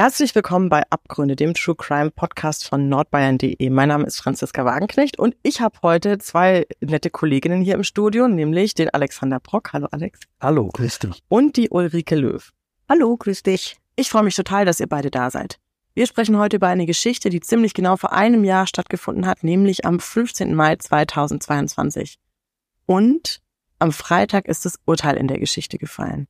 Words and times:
Herzlich 0.00 0.32
willkommen 0.36 0.68
bei 0.68 0.84
Abgründe, 0.90 1.34
dem 1.34 1.54
True 1.54 1.74
Crime 1.74 2.12
Podcast 2.12 2.68
von 2.68 2.88
nordbayern.de. 2.88 3.68
Mein 3.68 3.88
Name 3.88 4.06
ist 4.06 4.20
Franziska 4.20 4.64
Wagenknecht 4.64 5.18
und 5.18 5.34
ich 5.42 5.60
habe 5.60 5.76
heute 5.82 6.18
zwei 6.18 6.68
nette 6.78 7.10
Kolleginnen 7.10 7.62
hier 7.62 7.74
im 7.74 7.82
Studio, 7.82 8.28
nämlich 8.28 8.74
den 8.74 8.90
Alexander 8.90 9.40
Brock. 9.40 9.72
Hallo 9.72 9.88
Alex. 9.90 10.20
Hallo, 10.40 10.68
grüß 10.68 11.00
dich. 11.00 11.20
Und 11.26 11.56
die 11.56 11.70
Ulrike 11.70 12.14
Löw. 12.14 12.48
Hallo, 12.88 13.16
grüß 13.16 13.42
dich. 13.42 13.76
Ich 13.96 14.08
freue 14.08 14.22
mich 14.22 14.36
total, 14.36 14.64
dass 14.64 14.78
ihr 14.78 14.86
beide 14.86 15.10
da 15.10 15.32
seid. 15.32 15.58
Wir 15.94 16.06
sprechen 16.06 16.38
heute 16.38 16.58
über 16.58 16.68
eine 16.68 16.86
Geschichte, 16.86 17.28
die 17.28 17.40
ziemlich 17.40 17.74
genau 17.74 17.96
vor 17.96 18.12
einem 18.12 18.44
Jahr 18.44 18.68
stattgefunden 18.68 19.26
hat, 19.26 19.42
nämlich 19.42 19.84
am 19.84 19.98
15. 19.98 20.54
Mai 20.54 20.76
2022. 20.76 22.20
Und 22.86 23.40
am 23.80 23.90
Freitag 23.90 24.46
ist 24.46 24.64
das 24.64 24.78
Urteil 24.84 25.16
in 25.16 25.26
der 25.26 25.40
Geschichte 25.40 25.76
gefallen. 25.76 26.28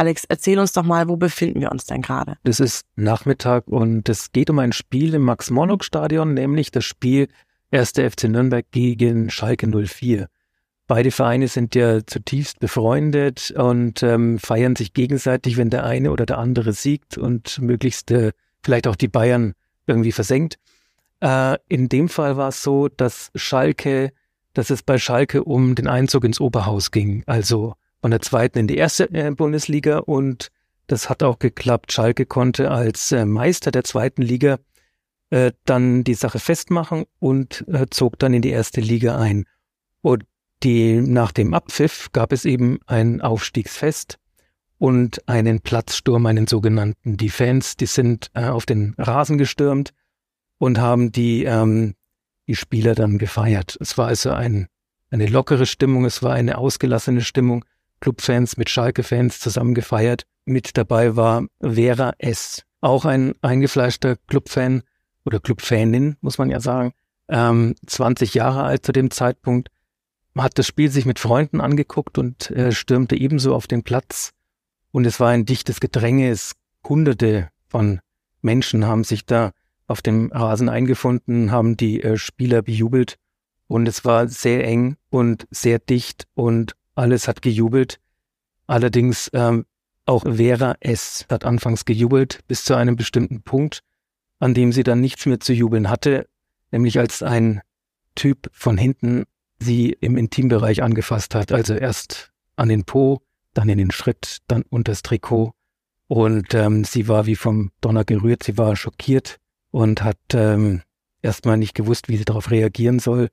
Alex, 0.00 0.24
erzähl 0.24 0.58
uns 0.58 0.72
doch 0.72 0.82
mal, 0.82 1.10
wo 1.10 1.18
befinden 1.18 1.60
wir 1.60 1.70
uns 1.70 1.84
denn 1.84 2.00
gerade? 2.00 2.38
Das 2.42 2.58
ist 2.58 2.86
Nachmittag 2.96 3.68
und 3.68 4.08
es 4.08 4.32
geht 4.32 4.48
um 4.48 4.58
ein 4.58 4.72
Spiel 4.72 5.12
im 5.12 5.20
Max-Morlock-Stadion, 5.20 6.32
nämlich 6.32 6.70
das 6.70 6.86
Spiel 6.86 7.28
1. 7.70 7.90
FC 7.90 8.24
Nürnberg 8.24 8.64
gegen 8.70 9.28
Schalke 9.28 9.68
04. 9.68 10.28
Beide 10.86 11.10
Vereine 11.10 11.48
sind 11.48 11.74
ja 11.74 12.00
zutiefst 12.06 12.60
befreundet 12.60 13.50
und 13.50 14.02
ähm, 14.02 14.38
feiern 14.38 14.74
sich 14.74 14.94
gegenseitig, 14.94 15.58
wenn 15.58 15.68
der 15.68 15.84
eine 15.84 16.12
oder 16.12 16.24
der 16.24 16.38
andere 16.38 16.72
siegt 16.72 17.18
und 17.18 17.60
möglichst 17.60 18.10
äh, 18.10 18.32
vielleicht 18.62 18.86
auch 18.86 18.96
die 18.96 19.08
Bayern 19.08 19.52
irgendwie 19.86 20.12
versenkt. 20.12 20.56
Äh, 21.20 21.58
in 21.68 21.90
dem 21.90 22.08
Fall 22.08 22.38
war 22.38 22.48
es 22.48 22.62
so, 22.62 22.88
dass 22.88 23.30
Schalke, 23.34 24.12
dass 24.54 24.70
es 24.70 24.82
bei 24.82 24.96
Schalke 24.96 25.44
um 25.44 25.74
den 25.74 25.88
Einzug 25.88 26.24
ins 26.24 26.40
Oberhaus 26.40 26.90
ging. 26.90 27.22
Also 27.26 27.74
von 28.00 28.10
der 28.10 28.20
zweiten 28.20 28.58
in 28.58 28.66
die 28.66 28.76
erste 28.76 29.10
äh, 29.12 29.30
Bundesliga 29.30 29.98
und 29.98 30.50
das 30.86 31.08
hat 31.08 31.22
auch 31.22 31.38
geklappt. 31.38 31.92
Schalke 31.92 32.26
konnte 32.26 32.70
als 32.70 33.12
äh, 33.12 33.24
Meister 33.24 33.70
der 33.70 33.84
zweiten 33.84 34.22
Liga 34.22 34.58
äh, 35.30 35.52
dann 35.64 36.02
die 36.02 36.14
Sache 36.14 36.40
festmachen 36.40 37.04
und 37.20 37.64
äh, 37.68 37.86
zog 37.90 38.18
dann 38.18 38.34
in 38.34 38.42
die 38.42 38.50
erste 38.50 38.80
Liga 38.80 39.18
ein. 39.18 39.44
Und 40.02 40.24
die, 40.62 41.00
nach 41.00 41.32
dem 41.32 41.54
Abpfiff 41.54 42.10
gab 42.12 42.32
es 42.32 42.44
eben 42.44 42.80
ein 42.86 43.20
Aufstiegsfest 43.20 44.18
und 44.78 45.26
einen 45.28 45.60
Platzsturm, 45.60 46.26
einen 46.26 46.46
sogenannten. 46.46 47.16
Die 47.16 47.30
Fans, 47.30 47.76
die 47.76 47.86
sind 47.86 48.30
äh, 48.34 48.46
auf 48.46 48.66
den 48.66 48.94
Rasen 48.98 49.38
gestürmt 49.38 49.92
und 50.58 50.78
haben 50.78 51.12
die, 51.12 51.44
ähm, 51.44 51.94
die 52.46 52.56
Spieler 52.56 52.94
dann 52.94 53.18
gefeiert. 53.18 53.78
Es 53.80 53.96
war 53.96 54.08
also 54.08 54.30
ein, 54.30 54.66
eine 55.10 55.26
lockere 55.26 55.66
Stimmung, 55.66 56.04
es 56.04 56.22
war 56.22 56.34
eine 56.34 56.58
ausgelassene 56.58 57.20
Stimmung. 57.20 57.64
Clubfans 58.00 58.56
mit 58.56 58.70
Schalke-Fans 58.70 59.40
zusammen 59.40 59.74
gefeiert. 59.74 60.24
Mit 60.44 60.76
dabei 60.76 61.16
war 61.16 61.46
Vera 61.60 62.12
S., 62.18 62.64
auch 62.80 63.04
ein 63.04 63.34
eingefleischter 63.42 64.16
Clubfan 64.26 64.82
oder 65.24 65.38
Clubfanin, 65.38 66.16
muss 66.20 66.38
man 66.38 66.50
ja 66.50 66.60
sagen, 66.60 66.92
ähm, 67.28 67.74
20 67.86 68.34
Jahre 68.34 68.62
alt 68.62 68.84
zu 68.84 68.92
dem 68.92 69.10
Zeitpunkt, 69.10 69.68
hat 70.36 70.58
das 70.58 70.66
Spiel 70.66 70.90
sich 70.90 71.06
mit 71.06 71.18
Freunden 71.18 71.60
angeguckt 71.60 72.16
und 72.18 72.50
äh, 72.50 72.72
stürmte 72.72 73.16
ebenso 73.16 73.54
auf 73.54 73.66
den 73.66 73.82
Platz. 73.82 74.32
Und 74.92 75.06
es 75.06 75.20
war 75.20 75.28
ein 75.28 75.44
dichtes 75.44 75.80
Gedränge. 75.80 76.30
Es 76.30 76.54
hunderte 76.88 77.50
von 77.68 78.00
Menschen 78.40 78.86
haben 78.86 79.04
sich 79.04 79.26
da 79.26 79.52
auf 79.86 80.02
dem 80.02 80.30
Rasen 80.32 80.68
eingefunden, 80.68 81.50
haben 81.50 81.76
die 81.76 82.02
äh, 82.02 82.16
Spieler 82.16 82.62
bejubelt. 82.62 83.16
Und 83.66 83.86
es 83.86 84.04
war 84.04 84.28
sehr 84.28 84.64
eng 84.64 84.96
und 85.10 85.46
sehr 85.50 85.78
dicht 85.78 86.26
und 86.34 86.74
alles 86.94 87.28
hat 87.28 87.42
gejubelt. 87.42 88.00
Allerdings 88.66 89.30
ähm, 89.32 89.66
auch 90.06 90.24
Vera 90.24 90.76
S. 90.80 91.26
hat 91.30 91.44
anfangs 91.44 91.84
gejubelt 91.84 92.40
bis 92.48 92.64
zu 92.64 92.74
einem 92.74 92.96
bestimmten 92.96 93.42
Punkt, 93.42 93.82
an 94.38 94.54
dem 94.54 94.72
sie 94.72 94.82
dann 94.82 95.00
nichts 95.00 95.26
mehr 95.26 95.40
zu 95.40 95.52
jubeln 95.52 95.88
hatte, 95.88 96.28
nämlich 96.70 96.98
als 96.98 97.22
ein 97.22 97.60
Typ 98.14 98.50
von 98.52 98.76
hinten 98.76 99.24
sie 99.60 99.90
im 100.00 100.16
Intimbereich 100.16 100.82
angefasst 100.82 101.34
hat. 101.34 101.52
Also 101.52 101.74
erst 101.74 102.32
an 102.56 102.68
den 102.68 102.84
Po, 102.84 103.20
dann 103.54 103.68
in 103.68 103.78
den 103.78 103.90
Schritt, 103.90 104.38
dann 104.48 104.62
unter 104.62 104.92
das 104.92 105.02
Trikot. 105.02 105.52
Und 106.08 106.54
ähm, 106.54 106.84
sie 106.84 107.06
war 107.06 107.26
wie 107.26 107.36
vom 107.36 107.70
Donner 107.80 108.04
gerührt, 108.04 108.42
sie 108.42 108.58
war 108.58 108.74
schockiert 108.74 109.36
und 109.70 110.02
hat 110.02 110.18
ähm, 110.32 110.82
erstmal 111.22 111.56
nicht 111.56 111.74
gewusst, 111.74 112.08
wie 112.08 112.16
sie 112.16 112.24
darauf 112.24 112.50
reagieren 112.50 112.98
soll. 112.98 113.28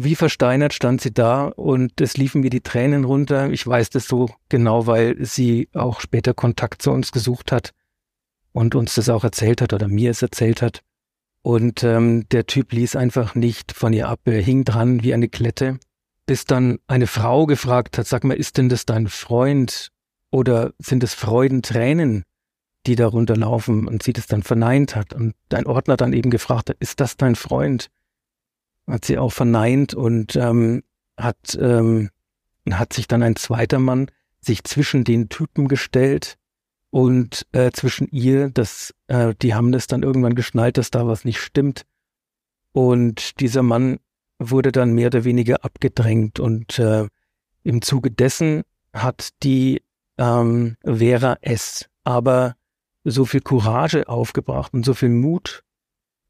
Wie 0.00 0.14
versteinert 0.14 0.74
stand 0.74 1.00
sie 1.00 1.12
da 1.12 1.46
und 1.46 2.00
es 2.00 2.16
liefen 2.16 2.42
mir 2.42 2.50
die 2.50 2.60
Tränen 2.60 3.02
runter. 3.02 3.50
Ich 3.50 3.66
weiß 3.66 3.90
das 3.90 4.06
so 4.06 4.30
genau, 4.48 4.86
weil 4.86 5.16
sie 5.26 5.68
auch 5.74 5.98
später 5.98 6.34
Kontakt 6.34 6.82
zu 6.82 6.92
uns 6.92 7.10
gesucht 7.10 7.50
hat 7.50 7.72
und 8.52 8.76
uns 8.76 8.94
das 8.94 9.08
auch 9.08 9.24
erzählt 9.24 9.60
hat 9.60 9.72
oder 9.72 9.88
mir 9.88 10.12
es 10.12 10.22
erzählt 10.22 10.62
hat. 10.62 10.82
Und 11.42 11.82
ähm, 11.82 12.28
der 12.28 12.46
Typ 12.46 12.72
ließ 12.72 12.94
einfach 12.94 13.34
nicht 13.34 13.72
von 13.72 13.92
ihr 13.92 14.08
ab. 14.08 14.20
Er 14.26 14.40
hing 14.40 14.62
dran 14.62 15.02
wie 15.02 15.14
eine 15.14 15.28
Klette, 15.28 15.80
bis 16.26 16.44
dann 16.44 16.78
eine 16.86 17.08
Frau 17.08 17.46
gefragt 17.46 17.98
hat, 17.98 18.06
sag 18.06 18.22
mal, 18.22 18.36
ist 18.36 18.56
denn 18.56 18.68
das 18.68 18.86
dein 18.86 19.08
Freund 19.08 19.88
oder 20.30 20.74
sind 20.78 21.02
es 21.02 21.14
Freudentränen, 21.14 22.22
die 22.86 22.94
darunter 22.94 23.36
laufen 23.36 23.88
und 23.88 24.04
sie 24.04 24.12
das 24.12 24.28
dann 24.28 24.44
verneint 24.44 24.94
hat 24.94 25.12
und 25.12 25.34
dein 25.48 25.66
Ordner 25.66 25.96
dann 25.96 26.12
eben 26.12 26.30
gefragt 26.30 26.70
hat, 26.70 26.76
ist 26.78 27.00
das 27.00 27.16
dein 27.16 27.34
Freund? 27.34 27.90
Hat 28.88 29.04
sie 29.04 29.18
auch 29.18 29.32
verneint 29.32 29.94
und 29.94 30.36
ähm, 30.36 30.82
hat, 31.16 31.58
ähm, 31.60 32.10
hat 32.70 32.92
sich 32.92 33.06
dann 33.08 33.22
ein 33.22 33.36
zweiter 33.36 33.78
Mann 33.78 34.10
sich 34.40 34.64
zwischen 34.64 35.04
den 35.04 35.28
Typen 35.28 35.68
gestellt 35.68 36.36
und 36.90 37.46
äh, 37.52 37.70
zwischen 37.70 38.08
ihr, 38.10 38.50
das, 38.50 38.94
äh, 39.08 39.34
die 39.42 39.54
haben 39.54 39.72
das 39.72 39.86
dann 39.86 40.02
irgendwann 40.02 40.34
geschnallt, 40.34 40.78
dass 40.78 40.90
da 40.90 41.06
was 41.06 41.24
nicht 41.24 41.40
stimmt. 41.40 41.84
Und 42.72 43.40
dieser 43.40 43.62
Mann 43.62 43.98
wurde 44.38 44.72
dann 44.72 44.92
mehr 44.92 45.08
oder 45.08 45.24
weniger 45.24 45.64
abgedrängt 45.64 46.40
und 46.40 46.78
äh, 46.78 47.06
im 47.64 47.82
Zuge 47.82 48.10
dessen 48.10 48.62
hat 48.92 49.30
die 49.42 49.82
ähm, 50.16 50.76
Vera 50.82 51.36
S. 51.42 51.86
aber 52.04 52.54
so 53.04 53.24
viel 53.24 53.40
Courage 53.40 54.08
aufgebracht 54.08 54.72
und 54.74 54.84
so 54.84 54.94
viel 54.94 55.08
Mut, 55.08 55.64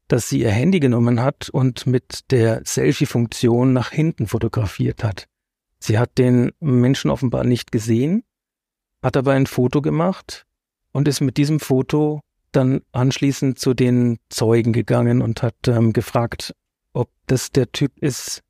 dass 0.09 0.27
sie 0.27 0.41
ihr 0.41 0.51
Handy 0.51 0.79
genommen 0.81 1.21
hat 1.21 1.49
und 1.49 1.87
mit 1.87 2.31
der 2.31 2.63
Selfie-Funktion 2.65 3.71
nach 3.71 3.91
hinten 3.91 4.27
fotografiert 4.27 5.03
hat. 5.03 5.27
Sie 5.79 5.97
hat 5.97 6.17
den 6.17 6.51
Menschen 6.59 7.09
offenbar 7.09 7.45
nicht 7.45 7.71
gesehen, 7.71 8.23
hat 9.01 9.15
aber 9.15 9.31
ein 9.31 9.45
Foto 9.45 9.81
gemacht 9.81 10.45
und 10.91 11.07
ist 11.07 11.21
mit 11.21 11.37
diesem 11.37 11.59
Foto 11.59 12.21
dann 12.51 12.81
anschließend 12.91 13.59
zu 13.59 13.73
den 13.75 14.17
Zeugen 14.29 14.73
gegangen 14.73 15.21
und 15.21 15.43
hat 15.43 15.67
ähm, 15.67 15.93
gefragt, 15.93 16.53
ob 16.93 17.11
das 17.27 17.51
der 17.51 17.71
Typ 17.71 17.97
ist, 17.99 18.41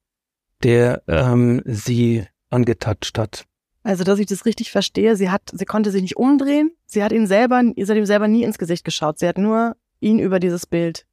der 0.64 1.04
ähm, 1.08 1.62
sie 1.66 2.26
angetatscht 2.50 3.18
hat. 3.18 3.46
Also, 3.84 4.06
dass 4.06 4.20
ich 4.20 4.28
das 4.28 4.46
richtig 4.46 4.72
verstehe, 4.72 5.18
sie 5.18 5.30
hat, 5.30 5.42
sie 5.54 5.66
konnte 5.66 5.92
sich 5.92 6.02
nicht 6.02 6.16
umdrehen, 6.16 6.72
sie 6.86 7.04
hat 7.04 7.12
ihn 7.12 7.28
selber, 7.28 7.62
ihr 7.76 7.86
seid 7.86 7.98
ihm 7.98 8.06
selber 8.06 8.30
nie 8.30 8.44
ins 8.44 8.58
Gesicht 8.58 8.86
geschaut, 8.86 9.20
sie 9.20 9.28
hat 9.28 9.38
nur 9.38 9.76
ihn 10.00 10.20
über 10.20 10.40
dieses 10.40 10.66
Bild 10.66 11.06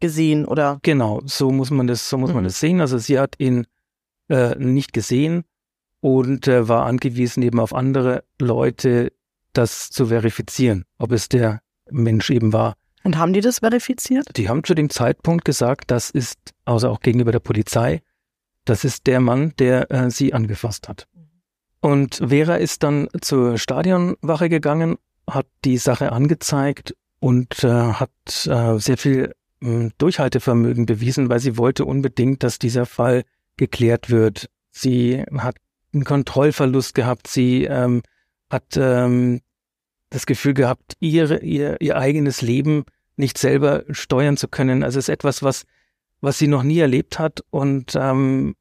gesehen 0.00 0.44
oder? 0.44 0.78
Genau, 0.82 1.20
so 1.24 1.50
muss 1.50 1.70
man 1.70 1.86
das, 1.86 2.08
so 2.08 2.18
muss 2.18 2.30
mhm. 2.30 2.36
man 2.36 2.44
das 2.44 2.60
sehen. 2.60 2.80
Also 2.80 2.98
sie 2.98 3.18
hat 3.18 3.34
ihn 3.38 3.66
äh, 4.28 4.54
nicht 4.56 4.92
gesehen 4.92 5.44
und 6.00 6.46
äh, 6.48 6.68
war 6.68 6.86
angewiesen 6.86 7.42
eben 7.42 7.60
auf 7.60 7.74
andere 7.74 8.24
Leute, 8.38 9.12
das 9.52 9.90
zu 9.90 10.06
verifizieren, 10.06 10.84
ob 10.98 11.12
es 11.12 11.28
der 11.28 11.60
Mensch 11.90 12.30
eben 12.30 12.52
war. 12.52 12.74
Und 13.04 13.16
haben 13.16 13.32
die 13.32 13.40
das 13.40 13.60
verifiziert? 13.60 14.36
Die 14.36 14.48
haben 14.48 14.64
zu 14.64 14.74
dem 14.74 14.90
Zeitpunkt 14.90 15.44
gesagt, 15.44 15.90
das 15.90 16.10
ist, 16.10 16.38
außer 16.64 16.90
auch 16.90 17.00
gegenüber 17.00 17.32
der 17.32 17.40
Polizei, 17.40 18.02
das 18.64 18.84
ist 18.84 19.06
der 19.06 19.20
Mann, 19.20 19.54
der 19.58 19.90
äh, 19.90 20.10
sie 20.10 20.34
angefasst 20.34 20.88
hat. 20.88 21.06
Und 21.80 22.16
Vera 22.16 22.56
ist 22.56 22.82
dann 22.82 23.08
zur 23.20 23.56
Stadionwache 23.56 24.48
gegangen, 24.48 24.96
hat 25.28 25.46
die 25.64 25.78
Sache 25.78 26.12
angezeigt 26.12 26.94
und 27.20 27.64
äh, 27.64 27.68
hat 27.68 28.10
äh, 28.46 28.78
sehr 28.78 28.98
viel 28.98 29.32
Durchhaltevermögen 29.60 30.86
bewiesen, 30.86 31.28
weil 31.28 31.40
sie 31.40 31.56
wollte 31.56 31.84
unbedingt, 31.84 32.42
dass 32.42 32.58
dieser 32.58 32.86
Fall 32.86 33.24
geklärt 33.56 34.10
wird. 34.10 34.48
Sie 34.70 35.24
hat 35.36 35.56
einen 35.92 36.04
Kontrollverlust 36.04 36.94
gehabt, 36.94 37.26
sie 37.26 37.64
ähm, 37.64 38.02
hat 38.50 38.76
ähm, 38.76 39.40
das 40.10 40.26
Gefühl 40.26 40.54
gehabt, 40.54 40.94
ihre, 41.00 41.40
ihr, 41.40 41.80
ihr 41.80 41.96
eigenes 41.96 42.40
Leben 42.40 42.84
nicht 43.16 43.36
selber 43.36 43.84
steuern 43.90 44.36
zu 44.36 44.48
können. 44.48 44.82
Also 44.82 44.98
es 44.98 45.08
ist 45.08 45.12
etwas, 45.12 45.42
was, 45.42 45.64
was 46.20 46.38
sie 46.38 46.48
noch 46.48 46.62
nie 46.62 46.78
erlebt 46.78 47.18
hat 47.18 47.42
und 47.50 47.94
ähm, 47.96 48.54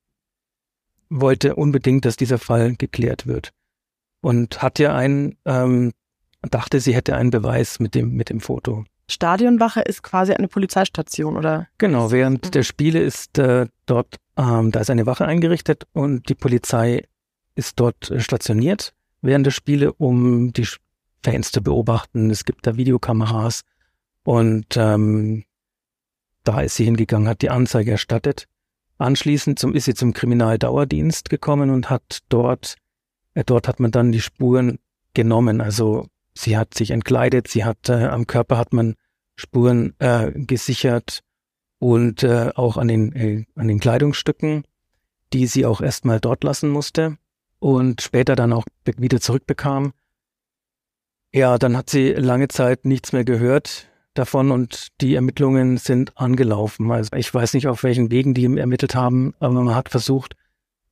wollte 1.10 1.56
unbedingt, 1.56 2.06
dass 2.06 2.18
dieser 2.18 2.40
Fall 2.40 2.76
geklärt 2.76 3.28
wird. 3.28 3.52
Und 4.22 4.62
hat 4.62 4.80
ja 4.80 4.96
einen, 4.96 5.38
ähm, 5.46 5.94
dachte, 6.42 6.80
sie 6.80 6.96
hätte 6.96 7.16
einen 7.16 7.30
Beweis 7.30 7.80
mit 7.80 7.94
dem, 7.96 8.14
mit 8.14 8.30
dem 8.30 8.42
Foto. 8.42 8.84
Stadionwache 9.10 9.82
ist 9.82 10.04
quasi 10.04 10.34
eine 10.34 10.48
Polizeistation, 10.48 11.38
oder? 11.38 11.68
Genau, 11.78 12.12
während 12.12 12.54
der 12.54 12.64
Spiele 12.64 13.00
ist 13.00 13.38
äh, 13.38 13.68
dort, 13.86 14.18
ähm, 14.36 14.72
da 14.72 14.82
ist 14.82 14.90
eine 14.90 15.06
Wache 15.06 15.26
eingerichtet 15.26 15.88
und 15.94 16.28
die 16.30 16.36
Polizei 16.36 17.08
ist 17.56 17.80
dort 17.80 18.12
äh, 18.12 18.20
stationiert 18.20 18.94
während 19.22 19.46
der 19.46 19.52
Spiele, 19.52 19.94
um 19.94 20.54
die 20.54 20.68
Fans 21.24 21.52
zu 21.52 21.62
beobachten. 21.62 22.30
Es 22.30 22.46
gibt 22.46 22.68
da 22.68 22.76
Videokameras 22.76 23.62
und 24.24 24.76
ähm, 24.78 25.46
da 26.44 26.62
ist 26.62 26.76
sie 26.76 26.86
hingegangen, 26.86 27.28
hat 27.28 27.42
die 27.42 27.50
Anzeige 27.50 27.92
erstattet. 27.92 28.48
Anschließend 28.98 29.60
zum, 29.60 29.74
ist 29.74 29.86
sie 29.86 29.94
zum 29.94 30.14
Kriminaldauerdienst 30.14 31.30
gekommen 31.30 31.70
und 31.70 31.90
hat 31.90 32.20
dort, 32.30 32.76
äh, 33.36 33.44
dort 33.46 33.68
hat 33.68 33.80
man 33.80 33.92
dann 33.92 34.12
die 34.12 34.22
Spuren 34.22 34.80
genommen. 35.14 35.62
Also 35.62 36.08
sie 36.38 36.58
hat 36.58 36.74
sich 36.74 36.92
entkleidet, 36.92 37.48
sie 37.48 37.66
hat 37.66 37.90
äh, 37.90 38.06
am 38.06 38.28
Körper 38.28 38.58
hat 38.58 38.74
man 38.74 38.96
Spuren 39.36 39.94
äh, 40.00 40.32
gesichert 40.32 41.22
und 41.80 42.24
äh, 42.24 42.52
auch 42.56 42.78
an 42.78 42.88
den, 42.88 43.16
äh, 43.16 43.46
an 43.56 43.68
den 43.68 43.80
Kleidungsstücken, 43.80 44.64
die 45.34 45.48
sie 45.48 45.66
auch 45.66 45.82
erstmal 45.82 46.20
dort 46.20 46.44
lassen 46.44 46.70
musste 46.70 47.18
und 47.60 48.02
später 48.02 48.36
dann 48.36 48.54
auch 48.54 48.66
wieder 48.86 49.22
zurückbekam. 49.22 49.94
Ja, 51.34 51.58
dann 51.58 51.78
hat 51.78 51.90
sie 51.90 52.14
lange 52.14 52.48
Zeit 52.48 52.86
nichts 52.86 53.14
mehr 53.14 53.26
gehört 53.26 53.88
davon 54.14 54.52
und 54.52 54.88
die 55.02 55.16
Ermittlungen 55.16 55.78
sind 55.78 56.18
angelaufen. 56.18 56.92
Also 56.92 57.16
ich 57.16 57.32
weiß 57.32 57.54
nicht, 57.54 57.68
auf 57.68 57.84
welchen 57.84 58.10
Wegen 58.10 58.34
die 58.34 58.46
ermittelt 58.46 58.96
haben, 58.96 59.36
aber 59.40 59.54
man 59.54 59.76
hat 59.76 59.90
versucht, 59.90 60.36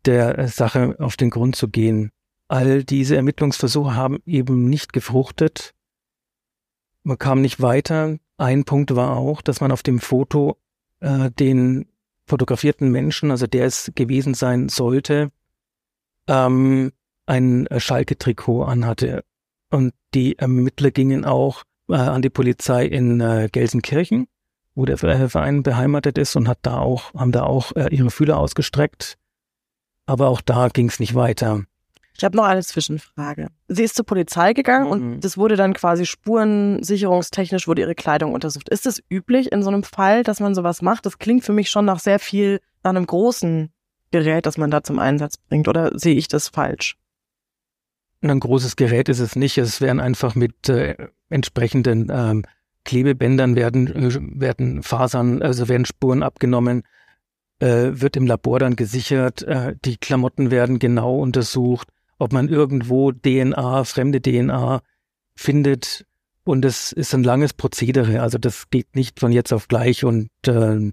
der 0.05 0.47
Sache 0.47 0.95
auf 0.99 1.17
den 1.17 1.31
Grund 1.31 1.55
zu 1.55 1.67
gehen. 1.67 2.11
All 2.47 2.83
diese 2.83 3.15
Ermittlungsversuche 3.15 3.95
haben 3.95 4.19
eben 4.25 4.69
nicht 4.69 4.93
gefruchtet. 4.93 5.73
Man 7.03 7.17
kam 7.17 7.41
nicht 7.41 7.61
weiter. 7.61 8.17
Ein 8.37 8.65
Punkt 8.65 8.95
war 8.95 9.17
auch, 9.17 9.41
dass 9.41 9.61
man 9.61 9.71
auf 9.71 9.83
dem 9.83 9.99
Foto 9.99 10.57
äh, 10.99 11.31
den 11.31 11.87
fotografierten 12.27 12.91
Menschen, 12.91 13.31
also 13.31 13.47
der 13.47 13.65
es 13.65 13.91
gewesen 13.95 14.33
sein 14.33 14.69
sollte, 14.69 15.31
ähm, 16.27 16.91
ein 17.25 17.67
Schalke-Trikot 17.75 18.63
anhatte. 18.63 19.23
Und 19.71 19.93
die 20.13 20.37
Ermittler 20.37 20.91
gingen 20.91 21.25
auch 21.25 21.63
äh, 21.89 21.95
an 21.95 22.21
die 22.21 22.29
Polizei 22.29 22.85
in 22.85 23.21
äh, 23.21 23.49
Gelsenkirchen, 23.51 24.27
wo 24.73 24.85
der 24.85 24.97
Verein 24.97 25.63
beheimatet 25.63 26.17
ist 26.17 26.35
und 26.35 26.47
hat 26.47 26.59
da 26.63 26.79
auch, 26.79 27.13
haben 27.13 27.31
da 27.31 27.43
auch 27.43 27.71
äh, 27.75 27.93
ihre 27.95 28.11
Fühler 28.11 28.37
ausgestreckt. 28.37 29.17
Aber 30.05 30.29
auch 30.29 30.41
da 30.41 30.67
ging 30.69 30.87
es 30.87 30.99
nicht 30.99 31.15
weiter. 31.15 31.63
Ich 32.17 32.23
habe 32.23 32.37
noch 32.37 32.45
eine 32.45 32.63
Zwischenfrage. 32.63 33.49
Sie 33.67 33.83
ist 33.83 33.95
zur 33.95 34.05
Polizei 34.05 34.53
gegangen 34.53 34.85
mhm. 34.85 34.91
und 34.91 35.19
das 35.21 35.37
wurde 35.37 35.55
dann 35.55 35.73
quasi 35.73 36.05
spurensicherungstechnisch, 36.05 37.67
wurde 37.67 37.81
ihre 37.81 37.95
Kleidung 37.95 38.33
untersucht. 38.33 38.69
Ist 38.69 38.85
es 38.85 39.03
üblich 39.09 39.51
in 39.51 39.63
so 39.63 39.69
einem 39.69 39.83
Fall, 39.83 40.23
dass 40.23 40.39
man 40.39 40.55
sowas 40.55 40.81
macht? 40.81 41.05
Das 41.05 41.17
klingt 41.17 41.43
für 41.43 41.53
mich 41.53 41.69
schon 41.69 41.85
nach 41.85 41.99
sehr 41.99 42.19
viel, 42.19 42.61
nach 42.83 42.91
einem 42.91 43.05
großen 43.05 43.69
Gerät, 44.11 44.45
das 44.45 44.57
man 44.57 44.71
da 44.71 44.83
zum 44.83 44.99
Einsatz 44.99 45.37
bringt. 45.37 45.67
Oder 45.67 45.97
sehe 45.99 46.15
ich 46.15 46.27
das 46.27 46.47
falsch? 46.47 46.97
Ein 48.21 48.39
großes 48.39 48.75
Gerät 48.77 49.09
ist 49.09 49.19
es 49.19 49.35
nicht. 49.35 49.57
Es 49.57 49.81
werden 49.81 49.99
einfach 49.99 50.35
mit 50.35 50.69
äh, 50.69 50.95
entsprechenden 51.29 52.09
ähm, 52.09 52.43
Klebebändern 52.85 53.55
werden, 53.55 53.87
äh, 53.87 54.39
werden 54.39 54.83
Fasern, 54.83 55.41
also 55.41 55.67
werden 55.67 55.85
Spuren 55.85 56.23
abgenommen, 56.23 56.83
äh, 57.59 57.89
wird 57.91 58.15
im 58.15 58.25
Labor 58.25 58.59
dann 58.59 58.75
gesichert, 58.75 59.43
äh, 59.43 59.75
die 59.83 59.97
Klamotten 59.97 60.51
werden 60.51 60.79
genau 60.79 61.19
untersucht, 61.19 61.89
ob 62.17 62.33
man 62.33 62.49
irgendwo 62.49 63.11
DNA, 63.11 63.83
fremde 63.83 64.21
DNA 64.21 64.81
findet. 65.35 66.05
Und 66.43 66.63
es 66.63 66.91
ist 66.91 67.13
ein 67.13 67.23
langes 67.23 67.53
Prozedere. 67.53 68.21
Also 68.21 68.37
das 68.37 68.69
geht 68.69 68.95
nicht 68.95 69.19
von 69.19 69.31
jetzt 69.31 69.51
auf 69.51 69.67
gleich 69.67 70.03
und, 70.03 70.29
äh, 70.47 70.91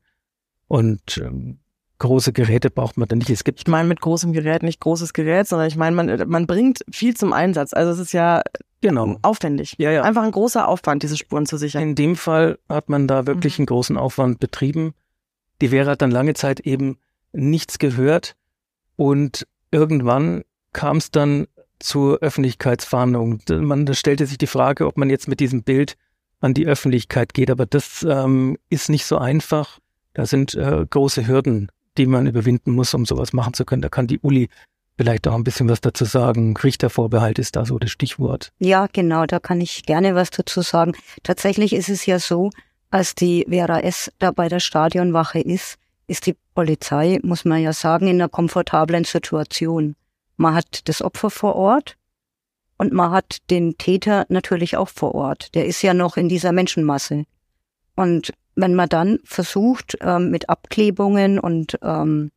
und 0.69 1.19
äh, 1.19 1.57
große 1.99 2.33
Geräte 2.33 2.71
braucht 2.71 2.97
man 2.97 3.09
da 3.09 3.17
nicht. 3.17 3.31
Es 3.31 3.45
gibt 3.45 3.61
ich 3.61 3.67
meine 3.69 3.89
mit 3.89 4.01
großem 4.01 4.33
Gerät 4.33 4.63
nicht 4.63 4.81
großes 4.81 5.13
Gerät, 5.13 5.47
sondern 5.47 5.69
ich 5.69 5.77
meine, 5.77 5.95
man, 5.95 6.29
man 6.29 6.47
bringt 6.47 6.81
viel 6.91 7.15
zum 7.15 7.33
Einsatz. 7.33 7.73
Also 7.73 7.93
es 7.93 7.99
ist 7.99 8.13
ja 8.13 8.43
genau. 8.81 9.19
aufwendig. 9.23 9.77
Ja, 9.79 9.91
ja. 9.91 10.03
Einfach 10.03 10.25
ein 10.25 10.33
großer 10.33 10.67
Aufwand, 10.67 11.03
diese 11.03 11.17
Spuren 11.17 11.47
zu 11.47 11.57
sichern. 11.57 11.83
In 11.83 11.95
dem 11.95 12.17
Fall 12.17 12.59
hat 12.69 12.89
man 12.89 13.07
da 13.07 13.27
wirklich 13.27 13.59
mhm. 13.59 13.63
einen 13.63 13.67
großen 13.67 13.97
Aufwand 13.97 14.41
betrieben. 14.41 14.95
Die 15.61 15.69
Vera 15.69 15.93
hat 15.93 16.03
dann 16.03 16.11
lange 16.11 16.35
Zeit 16.35 16.61
eben 16.61 16.99
nichts 17.33 17.79
gehört 17.79 18.35
und 18.97 19.47
irgendwann 19.71 20.43
kam 20.73 20.99
es 20.99 21.11
dann 21.11 21.47
zur 21.79 22.19
Öffentlichkeitsfahndung. 22.19 23.41
Man 23.49 23.93
stellte 23.95 24.27
sich 24.27 24.39
die 24.39 24.47
Frage, 24.47 24.87
ob 24.87 24.97
man 24.97 25.11
jetzt 25.11 25.29
mit 25.29 25.41
diesem 25.41 25.63
Bild 25.63 25.97
an 26.41 26.55
die 26.55 26.67
Öffentlichkeit 26.67 27.35
geht, 27.35 27.51
aber 27.51 27.67
das 27.67 28.07
ähm, 28.09 28.57
ist 28.69 28.89
nicht 28.89 29.07
so 29.07 29.19
einfach. 29.19 29.79
Da 30.15 30.27
sind 30.27 30.55
äh, 30.55 30.85
große 30.89 31.27
Hürden 31.27 31.71
die 31.99 32.07
man 32.07 32.27
überwinden 32.27 32.73
muss, 32.73 32.95
um 32.95 33.05
sowas 33.05 33.33
machen 33.33 33.55
zu 33.55 33.65
können. 33.65 33.83
Da 33.83 33.89
kann 33.89 34.07
die 34.07 34.19
Uli 34.21 34.49
vielleicht 34.97 35.27
auch 35.27 35.35
ein 35.35 35.45
bisschen 35.45 35.69
was 35.69 35.81
dazu 35.81 36.05
sagen. 36.05 36.57
Richtervorbehalt 36.57 37.39
ist 37.39 37.57
da 37.57 37.65
so 37.65 37.79
das 37.79 37.91
Stichwort. 37.91 38.53
Ja, 38.59 38.87
genau, 38.93 39.27
da 39.27 39.39
kann 39.39 39.61
ich 39.61 39.85
gerne 39.85 40.15
was 40.15 40.31
dazu 40.31 40.63
sagen. 40.63 40.95
Tatsächlich 41.23 41.73
ist 41.73 41.89
es 41.89 42.07
ja 42.07 42.19
so, 42.19 42.51
als 42.91 43.15
die 43.15 43.47
Vera 43.49 43.81
S. 43.81 44.13
da 44.19 44.31
bei 44.31 44.49
der 44.49 44.61
Stadionwache 44.61 45.41
ist, 45.41 45.77
ist 46.07 46.27
die 46.27 46.37
Polizei, 46.55 47.21
muss 47.23 47.45
man 47.45 47.63
ja 47.63 47.73
sagen, 47.73 48.07
in 48.07 48.21
einer 48.21 48.29
komfortablen 48.29 49.05
Situation. 49.05 49.97
Man 50.37 50.55
hat 50.55 50.88
das 50.88 51.02
Opfer 51.02 51.31
vor 51.31 51.56
Ort 51.56 51.96
und 52.79 52.93
man 52.93 53.11
hat 53.11 53.38
den 53.50 53.79
Täter 53.79 54.26
natürlich 54.29 54.76
auch 54.76 54.88
vor 54.88 55.14
Ort. 55.14 55.55
Der 55.55 55.67
ist 55.67 55.82
ja 55.82 55.94
noch 55.94 56.17
in 56.17 56.29
dieser 56.29 56.52
Menschenmasse. 56.52 57.25
Und 57.94 58.32
wenn 58.55 58.75
man 58.75 58.88
dann 58.88 59.19
versucht, 59.25 59.96
ähm, 60.00 60.31
mit 60.31 60.49
Abklebungen 60.49 61.38
und 61.38 61.79
ähm, 61.82 62.31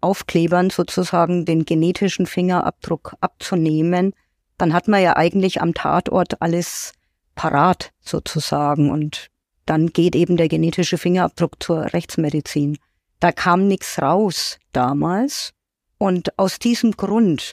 Aufklebern 0.00 0.70
sozusagen 0.70 1.44
den 1.44 1.64
genetischen 1.64 2.26
Fingerabdruck 2.26 3.16
abzunehmen, 3.20 4.14
dann 4.56 4.72
hat 4.72 4.88
man 4.88 5.02
ja 5.02 5.16
eigentlich 5.16 5.60
am 5.60 5.74
Tatort 5.74 6.40
alles 6.40 6.92
parat 7.34 7.90
sozusagen 8.00 8.90
und 8.90 9.28
dann 9.66 9.88
geht 9.88 10.16
eben 10.16 10.36
der 10.36 10.48
genetische 10.48 10.98
Fingerabdruck 10.98 11.62
zur 11.62 11.92
Rechtsmedizin. 11.92 12.78
Da 13.20 13.32
kam 13.32 13.68
nichts 13.68 14.00
raus 14.00 14.58
damals 14.72 15.52
und 15.98 16.38
aus 16.38 16.58
diesem 16.58 16.92
Grund 16.92 17.52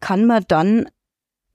kann 0.00 0.26
man 0.26 0.44
dann 0.48 0.88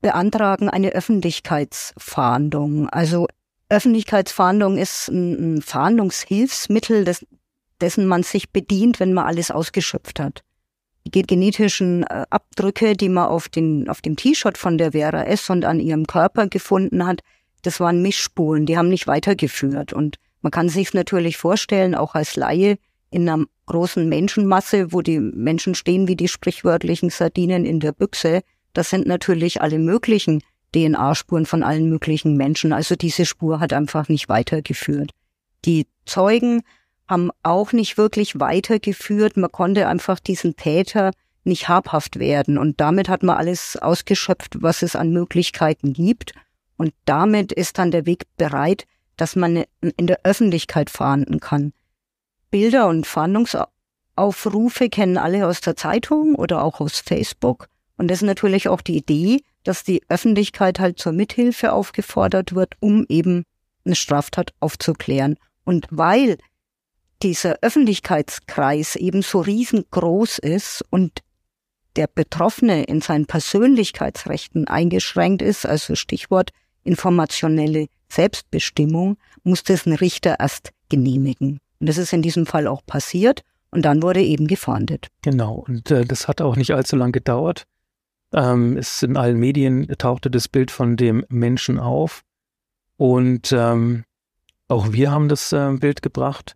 beantragen 0.01 0.69
eine 0.69 0.89
Öffentlichkeitsfahndung. 0.91 2.89
Also 2.89 3.27
Öffentlichkeitsfahndung 3.69 4.77
ist 4.77 5.10
ein, 5.10 5.62
Fahndungshilfsmittel, 5.62 7.03
des, 7.03 7.25
dessen 7.81 8.08
man 8.08 8.24
sich 8.24 8.50
bedient, 8.51 9.00
wenn 9.00 9.13
man 9.13 9.27
alles 9.27 9.51
ausgeschöpft 9.51 10.19
hat. 10.19 10.43
Die 11.05 11.22
genetischen 11.22 12.03
äh, 12.03 12.25
Abdrücke, 12.29 12.93
die 12.93 13.10
man 13.10 13.27
auf, 13.27 13.50
den, 13.50 13.89
auf 13.89 14.01
dem 14.01 14.15
T-Shirt 14.15 14.58
von 14.58 14.77
der 14.77 14.93
Vera 14.93 15.24
S. 15.24 15.50
und 15.50 15.65
an 15.65 15.79
ihrem 15.79 16.08
Körper 16.08 16.48
gefunden 16.48 17.05
hat, 17.05 17.22
das 17.62 17.79
waren 17.79 18.01
Mischspuren, 18.01 18.65
die 18.65 18.77
haben 18.77 18.89
nicht 18.89 19.08
weitergeführt. 19.08 19.93
Und 19.93 20.17
man 20.41 20.51
kann 20.51 20.69
sich 20.69 20.93
natürlich 20.93 21.38
vorstellen, 21.38 21.96
auch 21.96 22.15
als 22.15 22.36
Laie, 22.36 22.77
in 23.12 23.28
einer 23.28 23.46
großen 23.66 24.08
Menschenmasse, 24.08 24.92
wo 24.92 25.01
die 25.01 25.20
Menschen 25.20 25.75
stehen 25.75 26.08
wie 26.08 26.16
die 26.16 26.28
sprichwörtlichen 26.28 27.10
Sardinen 27.10 27.66
in 27.66 27.80
der 27.80 27.92
Büchse, 27.92 28.42
das 28.74 28.89
sind 28.89 29.08
natürlich 29.08 29.62
alle 29.62 29.80
möglichen 29.80 30.42
DNA-Spuren 30.75 31.46
von 31.46 31.63
allen 31.63 31.89
möglichen 31.89 32.38
Menschen. 32.38 32.74
Also 32.74 32.96
diese 32.96 33.25
Spur 33.25 33.60
hat 33.60 33.74
einfach 33.74 34.08
nicht 34.10 34.30
weitergeführt. 34.30 35.12
Die 35.66 35.88
Zeugen 36.06 36.62
haben 37.08 37.32
auch 37.42 37.74
nicht 37.74 37.98
wirklich 37.98 38.39
weitergeführt. 38.39 39.36
Man 39.36 39.51
konnte 39.51 39.88
einfach 39.88 40.20
diesen 40.20 40.56
Täter 40.56 41.12
nicht 41.44 41.68
habhaft 41.68 42.20
werden. 42.20 42.58
Und 42.58 42.80
damit 42.80 43.10
hat 43.10 43.24
man 43.24 43.38
alles 43.38 43.78
ausgeschöpft, 43.78 44.62
was 44.62 44.84
es 44.84 44.96
an 44.96 45.12
Möglichkeiten 45.12 45.94
gibt. 45.94 46.34
Und 46.78 46.94
damit 47.06 47.51
ist 47.51 47.80
dann 47.80 47.92
der 47.92 48.06
Weg 48.06 48.25
bereit, 48.38 48.86
dass 49.18 49.36
man 49.36 49.63
in 49.82 50.08
der 50.08 50.20
Öffentlichkeit 50.24 50.89
fahnden 50.89 51.39
kann. 51.39 51.74
Bilder 52.51 52.88
und 52.88 53.06
Fahndungsaufrufe 53.06 54.89
kennen 54.89 55.18
alle 55.18 55.48
aus 55.48 55.62
der 55.62 55.75
Zeitung 55.75 56.36
oder 56.36 56.63
auch 56.63 56.79
aus 56.79 57.00
Facebook. 57.00 57.68
Und 57.98 58.10
das 58.10 58.20
ist 58.20 58.27
natürlich 58.27 58.68
auch 58.70 58.82
die 58.82 58.98
Idee, 58.98 59.41
dass 59.63 59.84
die 59.84 60.01
Öffentlichkeit 60.10 60.79
halt 60.79 61.00
zur 61.00 61.12
Mithilfe 61.12 61.74
aufgefordert 61.74 62.56
wird, 62.56 62.75
um 62.79 63.06
eben 63.10 63.44
eine 63.86 63.96
Straftat 63.96 64.53
aufzuklären. 64.60 65.36
Und 65.63 65.88
weil 65.91 66.38
dieser 67.22 67.58
Öffentlichkeitskreis 67.62 68.96
eben 68.96 69.22
so 69.22 69.41
riesengroß 69.41 70.39
ist 70.39 70.84
und 70.89 71.20
der 71.96 72.08
Betroffene 72.08 72.84
in 72.84 73.01
seinen 73.01 73.25
Persönlichkeitsrechten 73.25 74.68
eingeschränkt 74.68 75.41
ist, 75.41 75.65
also 75.65 75.96
Stichwort 75.96 76.51
informationelle 76.84 77.88
Selbstbestimmung, 78.10 79.18
muss 79.44 79.63
das 79.63 79.86
ein 79.86 79.94
Richter 79.94 80.38
erst 80.39 80.72
genehmigen. 80.88 81.60
Und 81.79 81.89
das 81.89 81.98
ist 81.98 82.13
in 82.13 82.21
diesem 82.21 82.45
Fall 82.45 82.67
auch 82.67 82.86
passiert. 82.86 83.43
Und 83.71 83.83
dann 83.83 84.01
wurde 84.01 84.21
eben 84.21 84.48
gefahndet. 84.48 85.09
Genau, 85.21 85.63
und 85.67 85.91
äh, 85.91 86.03
das 86.03 86.27
hat 86.27 86.41
auch 86.41 86.55
nicht 86.55 86.74
allzu 86.74 86.95
lang 86.95 87.12
gedauert. 87.12 87.65
Ähm, 88.33 88.77
es 88.77 89.03
in 89.03 89.15
allen 89.15 89.38
Medien 89.38 89.88
tauchte 89.98 90.31
das 90.31 90.48
Bild 90.48 90.71
von 90.71 90.98
dem 90.98 91.24
Menschen 91.29 91.79
auf. 91.79 92.24
Und 92.98 93.51
ähm, 93.51 94.05
auch 94.67 94.91
wir 94.91 95.12
haben 95.12 95.29
das 95.29 95.51
äh, 95.53 95.71
Bild 95.79 96.01
gebracht. 96.01 96.55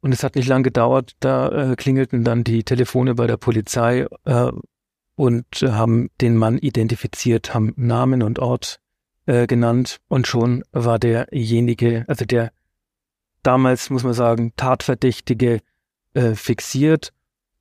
Und 0.00 0.12
es 0.12 0.24
hat 0.24 0.34
nicht 0.34 0.48
lang 0.48 0.62
gedauert, 0.62 1.12
da 1.20 1.48
äh, 1.72 1.76
klingelten 1.76 2.24
dann 2.24 2.42
die 2.42 2.64
Telefone 2.64 3.14
bei 3.14 3.26
der 3.28 3.36
Polizei 3.36 4.06
äh, 4.24 4.50
und 5.14 5.46
haben 5.62 6.10
den 6.20 6.36
Mann 6.36 6.58
identifiziert, 6.58 7.54
haben 7.54 7.72
Namen 7.76 8.22
und 8.22 8.40
Ort 8.40 8.80
äh, 9.26 9.46
genannt 9.46 10.00
und 10.08 10.26
schon 10.26 10.64
war 10.72 10.98
derjenige, 10.98 12.04
also 12.08 12.24
der 12.24 12.50
damals, 13.42 13.90
muss 13.90 14.04
man 14.04 14.14
sagen, 14.14 14.52
Tatverdächtige 14.56 15.60
äh, 16.14 16.34
fixiert 16.34 17.12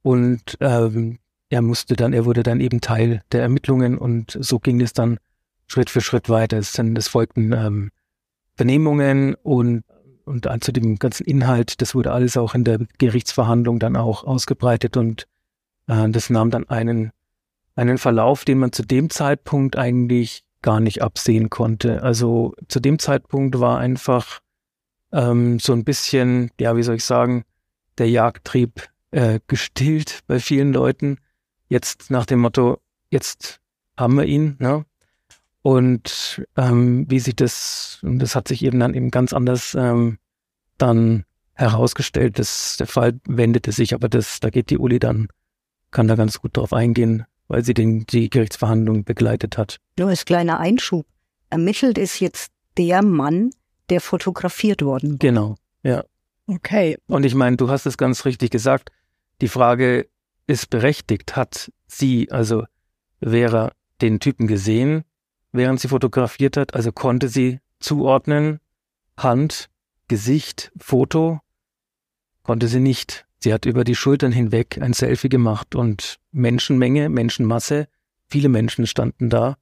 und 0.01 0.57
ähm, 0.59 1.19
er 1.49 1.61
musste 1.61 1.95
dann, 1.95 2.13
er 2.13 2.25
wurde 2.25 2.43
dann 2.43 2.61
eben 2.61 2.81
Teil 2.81 3.21
der 3.31 3.41
Ermittlungen 3.41 3.97
und 3.97 4.37
so 4.39 4.59
ging 4.59 4.81
es 4.81 4.93
dann 4.93 5.19
Schritt 5.67 5.89
für 5.89 6.01
Schritt 6.01 6.29
weiter. 6.29 6.57
Es, 6.57 6.73
dann, 6.73 6.95
es 6.95 7.07
folgten 7.07 7.51
ähm, 7.53 7.91
Vernehmungen 8.55 9.35
und 9.35 9.83
und 10.25 10.47
zu 10.63 10.71
dem 10.71 10.97
ganzen 10.97 11.25
Inhalt, 11.25 11.81
das 11.81 11.95
wurde 11.95 12.11
alles 12.11 12.37
auch 12.37 12.55
in 12.55 12.63
der 12.63 12.79
Gerichtsverhandlung 12.97 13.79
dann 13.79 13.95
auch 13.95 14.23
ausgebreitet 14.23 14.97
und 14.97 15.27
äh, 15.87 16.09
das 16.09 16.29
nahm 16.29 16.51
dann 16.51 16.69
einen, 16.69 17.11
einen 17.75 17.97
Verlauf, 17.97 18.45
den 18.45 18.59
man 18.59 18.71
zu 18.71 18.83
dem 18.83 19.09
Zeitpunkt 19.09 19.77
eigentlich 19.77 20.43
gar 20.61 20.79
nicht 20.79 21.01
absehen 21.01 21.49
konnte. 21.49 22.03
Also 22.03 22.53
zu 22.67 22.79
dem 22.79 22.99
Zeitpunkt 22.99 23.59
war 23.59 23.79
einfach 23.79 24.39
ähm, 25.11 25.59
so 25.59 25.73
ein 25.73 25.83
bisschen, 25.83 26.51
ja, 26.59 26.75
wie 26.75 26.83
soll 26.83 26.95
ich 26.95 27.05
sagen, 27.05 27.43
der 27.97 28.09
Jagdtrieb 28.09 28.89
äh, 29.11 29.39
gestillt 29.47 30.21
bei 30.27 30.39
vielen 30.39 30.73
Leuten. 30.73 31.17
Jetzt 31.67 32.11
nach 32.11 32.25
dem 32.25 32.39
Motto, 32.39 32.79
jetzt 33.09 33.59
haben 33.97 34.15
wir 34.15 34.25
ihn, 34.25 34.55
ne? 34.59 34.85
Und 35.63 36.43
ähm, 36.57 37.05
wie 37.09 37.19
sich 37.19 37.35
das, 37.35 37.99
und 38.01 38.19
das 38.19 38.35
hat 38.35 38.47
sich 38.47 38.63
eben 38.63 38.79
dann 38.79 38.95
eben 38.95 39.11
ganz 39.11 39.31
anders 39.31 39.75
ähm, 39.75 40.17
dann 40.79 41.23
herausgestellt, 41.53 42.39
dass 42.39 42.77
der 42.77 42.87
Fall 42.87 43.19
wendete 43.27 43.71
sich, 43.71 43.93
aber 43.93 44.09
das, 44.09 44.39
da 44.39 44.49
geht 44.49 44.71
die 44.71 44.79
Uli 44.79 44.97
dann, 44.97 45.27
kann 45.91 46.07
da 46.07 46.15
ganz 46.15 46.41
gut 46.41 46.57
drauf 46.57 46.73
eingehen, 46.73 47.25
weil 47.47 47.63
sie 47.63 47.75
den, 47.75 48.07
die 48.07 48.29
Gerichtsverhandlung 48.31 49.03
begleitet 49.03 49.59
hat. 49.59 49.77
Nur 49.99 50.09
als 50.09 50.25
kleiner 50.25 50.59
Einschub. 50.59 51.05
Ermittelt 51.51 51.99
ist 51.99 52.19
jetzt 52.19 52.51
der 52.77 53.03
Mann, 53.03 53.51
der 53.91 54.01
fotografiert 54.01 54.81
worden. 54.81 55.19
Genau, 55.19 55.55
ja. 55.83 56.03
Okay. 56.47 56.97
Und 57.07 57.25
ich 57.25 57.35
meine, 57.35 57.57
du 57.57 57.69
hast 57.69 57.85
es 57.85 57.97
ganz 57.97 58.25
richtig 58.25 58.49
gesagt. 58.49 58.91
Die 59.41 59.47
Frage 59.47 60.07
ist 60.47 60.69
berechtigt. 60.69 61.35
Hat 61.35 61.71
sie, 61.87 62.31
also 62.31 62.63
Vera, 63.21 63.71
den 64.01 64.19
Typen 64.19 64.47
gesehen? 64.47 65.03
während 65.51 65.79
sie 65.79 65.87
fotografiert 65.87 66.57
hat. 66.57 66.73
Also 66.73 66.91
konnte 66.91 67.27
sie 67.27 67.59
zuordnen, 67.79 68.59
Hand, 69.17 69.69
Gesicht, 70.07 70.71
Foto, 70.77 71.39
konnte 72.43 72.67
sie 72.67 72.79
nicht. 72.79 73.25
Sie 73.39 73.53
hat 73.53 73.65
über 73.65 73.83
die 73.83 73.95
Schultern 73.95 74.31
hinweg 74.31 74.77
ein 74.81 74.93
Selfie 74.93 75.29
gemacht 75.29 75.75
und 75.75 76.19
Menschenmenge, 76.31 77.09
Menschenmasse, 77.09 77.87
viele 78.27 78.49
Menschen 78.49 78.87
standen 78.87 79.29
da. 79.29 79.57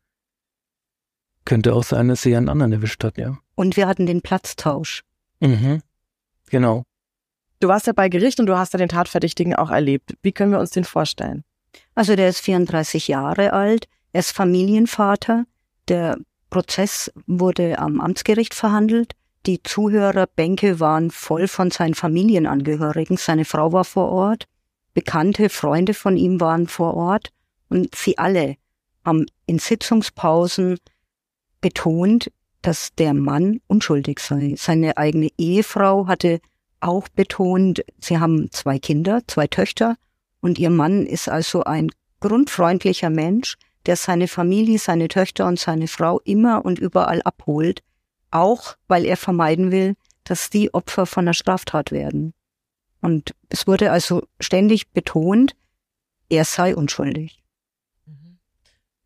Könnte 1.49 1.73
auch 1.73 1.83
sein, 1.83 2.09
dass 2.09 2.21
sie 2.21 2.35
einen 2.35 2.47
anderen 2.47 2.73
erwischt 2.73 3.03
hat, 3.03 3.17
ja. 3.17 3.35
Und 3.55 3.75
wir 3.75 3.87
hatten 3.87 4.05
den 4.05 4.21
Platztausch. 4.21 5.03
Mhm. 5.39 5.81
Genau. 6.51 6.83
Du 7.59 7.67
warst 7.67 7.87
ja 7.87 7.93
bei 7.93 8.07
Gericht 8.07 8.39
und 8.39 8.45
du 8.45 8.55
hast 8.55 8.73
ja 8.73 8.77
den 8.77 8.89
Tatverdächtigen 8.89 9.55
auch 9.55 9.71
erlebt. 9.71 10.15
Wie 10.21 10.31
können 10.31 10.51
wir 10.51 10.59
uns 10.59 10.69
den 10.69 10.83
vorstellen? 10.83 11.43
Also 11.95 12.15
der 12.15 12.29
ist 12.29 12.41
34 12.41 13.07
Jahre 13.07 13.51
alt, 13.51 13.87
er 14.11 14.19
ist 14.19 14.31
Familienvater, 14.31 15.45
der 15.87 16.19
Prozess 16.51 17.11
wurde 17.25 17.79
am 17.79 17.99
Amtsgericht 17.99 18.53
verhandelt. 18.53 19.13
Die 19.47 19.63
Zuhörerbänke 19.63 20.79
waren 20.79 21.09
voll 21.09 21.47
von 21.47 21.71
seinen 21.71 21.95
Familienangehörigen. 21.95 23.17
Seine 23.17 23.45
Frau 23.45 23.73
war 23.73 23.85
vor 23.85 24.09
Ort. 24.11 24.45
Bekannte 24.93 25.49
Freunde 25.49 25.95
von 25.95 26.15
ihm 26.15 26.39
waren 26.39 26.67
vor 26.67 26.93
Ort. 26.93 27.31
Und 27.69 27.95
sie 27.95 28.19
alle 28.19 28.57
haben 29.03 29.25
in 29.47 29.57
Sitzungspausen 29.57 30.77
betont, 31.61 32.31
dass 32.61 32.93
der 32.95 33.13
Mann 33.13 33.61
unschuldig 33.67 34.19
sei. 34.19 34.55
Seine 34.57 34.97
eigene 34.97 35.29
Ehefrau 35.37 36.07
hatte 36.07 36.39
auch 36.79 37.07
betont, 37.09 37.83
sie 37.99 38.19
haben 38.19 38.51
zwei 38.51 38.79
Kinder, 38.79 39.21
zwei 39.27 39.47
Töchter 39.47 39.95
und 40.41 40.57
ihr 40.59 40.69
Mann 40.69 41.05
ist 41.05 41.29
also 41.29 41.63
ein 41.63 41.89
grundfreundlicher 42.19 43.09
Mensch, 43.09 43.57
der 43.85 43.95
seine 43.95 44.27
Familie, 44.27 44.77
seine 44.77 45.07
Töchter 45.07 45.47
und 45.47 45.59
seine 45.59 45.87
Frau 45.87 46.19
immer 46.21 46.65
und 46.65 46.79
überall 46.79 47.21
abholt, 47.23 47.81
auch 48.31 48.75
weil 48.87 49.05
er 49.05 49.17
vermeiden 49.17 49.71
will, 49.71 49.95
dass 50.23 50.49
die 50.49 50.73
Opfer 50.73 51.05
von 51.05 51.25
einer 51.25 51.33
Straftat 51.33 51.91
werden. 51.91 52.33
Und 53.01 53.33
es 53.47 53.67
wurde 53.67 53.91
also 53.91 54.23
ständig 54.39 54.91
betont, 54.91 55.55
er 56.29 56.45
sei 56.45 56.75
unschuldig. 56.75 57.43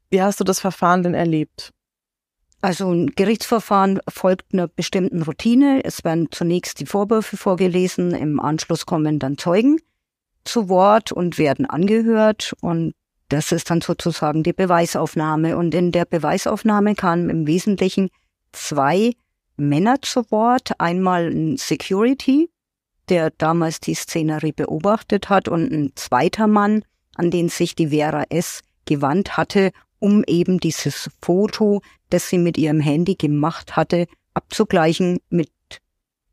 Wie 0.09 0.21
hast 0.21 0.39
du 0.39 0.43
das 0.43 0.59
Verfahren 0.59 1.03
denn 1.03 1.13
erlebt? 1.13 1.71
Also 2.63 2.89
ein 2.93 3.07
Gerichtsverfahren 3.07 3.99
folgt 4.07 4.53
einer 4.53 4.69
bestimmten 4.69 5.21
Routine. 5.21 5.81
Es 5.83 6.05
werden 6.05 6.29
zunächst 6.31 6.79
die 6.79 6.85
Vorwürfe 6.85 7.35
vorgelesen, 7.35 8.15
im 8.15 8.39
Anschluss 8.39 8.85
kommen 8.85 9.19
dann 9.19 9.37
Zeugen 9.37 9.79
zu 10.45 10.69
Wort 10.69 11.11
und 11.11 11.37
werden 11.37 11.65
angehört 11.65 12.53
und 12.61 12.93
das 13.27 13.51
ist 13.51 13.69
dann 13.69 13.81
sozusagen 13.81 14.43
die 14.43 14.53
Beweisaufnahme. 14.53 15.57
Und 15.57 15.75
in 15.75 15.91
der 15.91 16.05
Beweisaufnahme 16.05 16.95
kamen 16.95 17.29
im 17.29 17.47
Wesentlichen 17.47 18.09
zwei 18.53 19.11
Männer 19.57 20.01
zu 20.01 20.31
Wort. 20.31 20.71
Einmal 20.79 21.27
ein 21.27 21.57
Security, 21.57 22.49
der 23.09 23.31
damals 23.31 23.81
die 23.81 23.95
Szenerie 23.95 24.53
beobachtet 24.53 25.27
hat, 25.27 25.49
und 25.49 25.69
ein 25.69 25.91
zweiter 25.95 26.47
Mann, 26.47 26.85
an 27.15 27.29
den 27.29 27.49
sich 27.49 27.75
die 27.75 27.87
Vera 27.87 28.23
S. 28.29 28.61
gewandt 28.85 29.35
hatte, 29.35 29.71
um 30.03 30.25
eben 30.27 30.59
dieses 30.59 31.09
Foto, 31.21 31.81
das 32.09 32.27
sie 32.27 32.37
mit 32.37 32.57
ihrem 32.57 32.81
Handy 32.81 33.15
gemacht 33.15 33.77
hatte, 33.77 34.05
abzugleichen 34.33 35.19
mit 35.29 35.49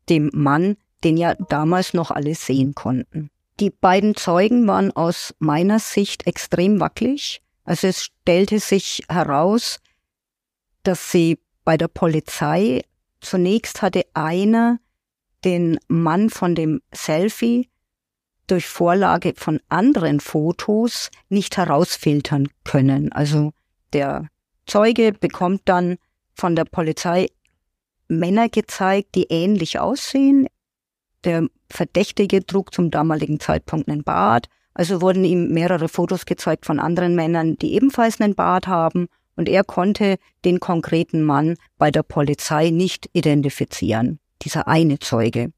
dem 0.09 0.29
Mann, 0.33 0.75
den 1.05 1.15
ja 1.15 1.35
damals 1.35 1.93
noch 1.93 2.11
alle 2.11 2.35
sehen 2.35 2.75
konnten. 2.75 3.29
Die 3.61 3.69
beiden 3.69 4.17
Zeugen 4.17 4.67
waren 4.67 4.91
aus 4.91 5.33
meiner 5.39 5.79
Sicht 5.79 6.27
extrem 6.27 6.81
wackelig. 6.81 7.41
Also 7.63 7.87
es 7.87 8.03
stellte 8.03 8.59
sich 8.59 9.03
heraus, 9.07 9.79
dass 10.83 11.09
sie 11.09 11.39
bei 11.63 11.77
der 11.77 11.87
Polizei 11.87 12.83
zunächst 13.21 13.81
hatte 13.81 14.03
einer 14.13 14.79
den 15.45 15.79
Mann 15.87 16.29
von 16.29 16.55
dem 16.55 16.81
Selfie 16.91 17.69
durch 18.47 18.67
Vorlage 18.67 19.33
von 19.37 19.61
anderen 19.69 20.19
Fotos 20.19 21.09
nicht 21.29 21.55
herausfiltern 21.55 22.49
können. 22.65 23.13
Also 23.13 23.53
der 23.93 24.27
Zeuge 24.65 25.13
bekommt 25.13 25.61
dann 25.65 25.97
von 26.33 26.55
der 26.55 26.65
Polizei 26.65 27.27
Männer 28.07 28.49
gezeigt, 28.49 29.15
die 29.15 29.27
ähnlich 29.29 29.79
aussehen. 29.79 30.47
Der 31.23 31.47
Verdächtige 31.69 32.45
trug 32.45 32.73
zum 32.73 32.91
damaligen 32.91 33.39
Zeitpunkt 33.39 33.89
einen 33.89 34.03
Bart. 34.03 34.47
Also 34.73 35.01
wurden 35.01 35.23
ihm 35.23 35.49
mehrere 35.49 35.89
Fotos 35.89 36.25
gezeigt 36.25 36.65
von 36.65 36.79
anderen 36.79 37.15
Männern, 37.15 37.57
die 37.57 37.73
ebenfalls 37.73 38.19
einen 38.19 38.35
Bart 38.35 38.67
haben. 38.67 39.07
Und 39.35 39.47
er 39.49 39.63
konnte 39.63 40.17
den 40.45 40.59
konkreten 40.59 41.23
Mann 41.23 41.55
bei 41.77 41.91
der 41.91 42.03
Polizei 42.03 42.69
nicht 42.69 43.09
identifizieren. 43.13 44.19
Dieser 44.41 44.67
eine 44.67 44.99
Zeuge. 44.99 45.51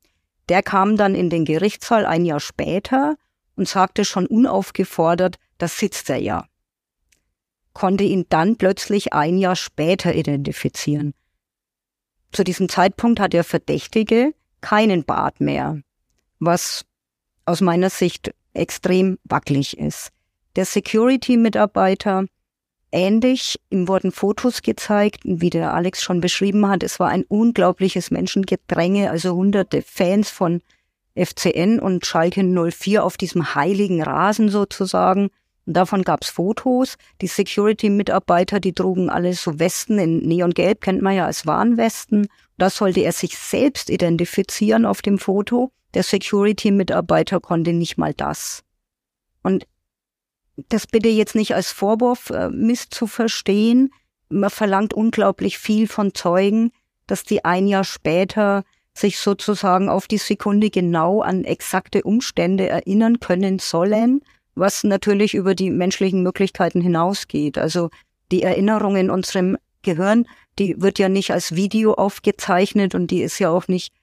Der 0.50 0.62
kam 0.62 0.98
dann 0.98 1.16
in 1.16 1.30
den 1.30 1.46
Gerichtssaal 1.46 2.06
ein 2.06 2.26
Jahr 2.26 2.40
später 2.40 3.16
und 3.56 3.68
sagte 3.68 4.06
schon 4.06 4.26
unaufgefordert, 4.28 5.38
da 5.58 5.68
sitzt 5.68 6.10
er 6.10 6.18
ja. 6.18 6.46
Konnte 7.74 8.04
ihn 8.04 8.26
dann 8.30 8.58
plötzlich 8.58 9.14
ein 9.14 9.38
Jahr 9.38 9.56
später 9.56 10.14
identifizieren. 10.14 11.14
Zu 12.32 12.44
diesem 12.44 12.70
Zeitpunkt 12.70 13.20
hat 13.20 13.34
der 13.34 13.44
Verdächtige 13.44 14.34
keinen 14.62 15.04
Bart 15.04 15.42
mehr, 15.42 15.82
was 16.40 16.86
aus 17.46 17.62
meiner 17.62 17.90
Sicht 17.90 18.34
extrem 18.54 19.18
wackelig 19.24 19.78
ist. 19.78 20.12
Der 20.56 20.66
Security-Mitarbeiter 20.66 22.26
ähnlich, 22.92 23.60
ihm 23.70 23.88
wurden 23.88 24.12
Fotos 24.12 24.62
gezeigt, 24.62 25.22
wie 25.24 25.50
der 25.50 25.74
Alex 25.74 26.02
schon 26.02 26.22
beschrieben 26.22 26.68
hat, 26.68 26.84
es 26.84 27.00
war 27.00 27.10
ein 27.10 27.24
unglaubliches 27.24 28.12
Menschengedränge, 28.12 29.10
also 29.10 29.34
hunderte 29.34 29.82
Fans 29.82 30.30
von 30.30 30.62
FCN 31.16 31.80
und 31.80 32.06
Schalke 32.06 32.44
04 32.44 33.04
auf 33.04 33.18
diesem 33.18 33.56
heiligen 33.56 34.02
Rasen 34.02 34.50
sozusagen. 34.50 35.30
Und 35.66 35.78
davon 35.78 36.04
gab's 36.04 36.30
Fotos. 36.30 36.96
Die 37.22 37.28
Security-Mitarbeiter, 37.28 38.60
die 38.60 38.74
trugen 38.74 39.10
alle 39.10 39.34
so 39.34 39.60
Westen 39.60 39.98
in 39.98 40.20
Neongelb, 40.20 40.82
kennt 40.82 41.02
man 41.02 41.16
ja 41.16 41.26
als 41.26 41.46
Warnwesten. 41.46 42.28
Da 42.58 42.70
sollte 42.70 43.02
er 43.02 43.14
sich 43.14 43.38
selbst 43.38 43.90
identifizieren 43.90 44.86
auf 44.86 45.02
dem 45.02 45.18
Foto. 45.18 45.72
Der 45.94 46.04
Security-Mitarbeiter 46.04 47.40
konnte 47.40 47.72
nicht 47.72 47.98
mal 47.98 48.14
das. 48.14 48.64
Und 49.42 49.66
das 50.70 50.86
bitte 50.88 51.10
jetzt 51.10 51.36
nicht 51.36 51.56
als 51.56 51.72
Vorwurf 51.72 52.30
äh, 52.30 52.50
misszuverstehen. 52.50 53.92
Man 54.30 54.50
verlangt 54.50 54.94
unglaublich 54.94 55.58
viel 55.58 55.88
von 55.88 56.14
Zeugen, 56.14 56.72
dass 57.08 57.24
die 57.24 57.44
ein 57.46 57.68
Jahr 57.68 57.84
später 57.84 58.64
sich 58.94 59.18
sozusagen 59.18 59.90
auf 59.90 60.08
die 60.08 60.18
Sekunde 60.18 60.70
genau 60.70 61.22
an 61.22 61.44
exakte 61.44 62.04
Umstände 62.04 62.70
erinnern 62.70 63.20
können 63.20 63.60
sollen, 63.60 64.22
was 64.56 64.84
natürlich 64.84 65.34
über 65.34 65.56
die 65.56 65.70
menschlichen 65.70 66.24
Möglichkeiten 66.24 66.82
hinausgeht. 66.82 67.58
Also 67.58 67.90
die 68.32 68.44
Erinnerung 68.44 68.96
in 68.96 69.10
unserem 69.10 69.58
Gehirn, 69.82 70.26
die 70.60 70.82
wird 70.82 71.00
ja 71.00 71.10
nicht 71.10 71.32
als 71.32 71.56
Video 71.56 71.94
aufgezeichnet 71.94 72.96
und 72.96 73.12
die 73.12 73.22
ist 73.22 73.40
ja 73.40 73.50
auch 73.50 73.68
nicht 73.68 73.94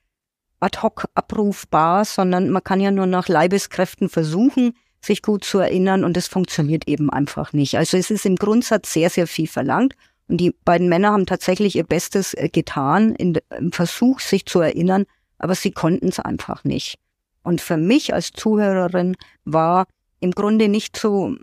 ad 0.60 0.78
hoc 0.82 1.06
abrufbar, 1.14 2.04
sondern 2.04 2.50
man 2.50 2.62
kann 2.62 2.80
ja 2.80 2.90
nur 2.90 3.06
nach 3.06 3.28
Leibeskräften 3.28 4.08
versuchen, 4.08 4.74
sich 5.00 5.22
gut 5.22 5.44
zu 5.44 5.58
erinnern 5.58 6.04
und 6.04 6.16
es 6.16 6.28
funktioniert 6.28 6.86
eben 6.86 7.10
einfach 7.10 7.52
nicht. 7.52 7.76
Also 7.78 7.96
es 7.96 8.10
ist 8.10 8.26
im 8.26 8.36
Grundsatz 8.36 8.92
sehr, 8.92 9.08
sehr 9.08 9.26
viel 9.26 9.46
verlangt 9.46 9.94
und 10.28 10.36
die 10.36 10.54
beiden 10.64 10.88
Männer 10.88 11.12
haben 11.12 11.26
tatsächlich 11.26 11.76
ihr 11.76 11.84
Bestes 11.84 12.34
äh, 12.34 12.48
getan 12.50 13.14
im 13.16 13.72
Versuch, 13.72 14.20
sich 14.20 14.44
zu 14.44 14.60
erinnern, 14.60 15.06
aber 15.38 15.54
sie 15.54 15.72
konnten 15.72 16.08
es 16.08 16.20
einfach 16.20 16.64
nicht. 16.64 16.98
Und 17.42 17.62
für 17.62 17.78
mich 17.78 18.12
als 18.12 18.32
Zuhörerin 18.32 19.16
war 19.44 19.86
im 20.20 20.32
Grunde 20.32 20.68
nicht 20.68 20.96
so, 20.96 21.34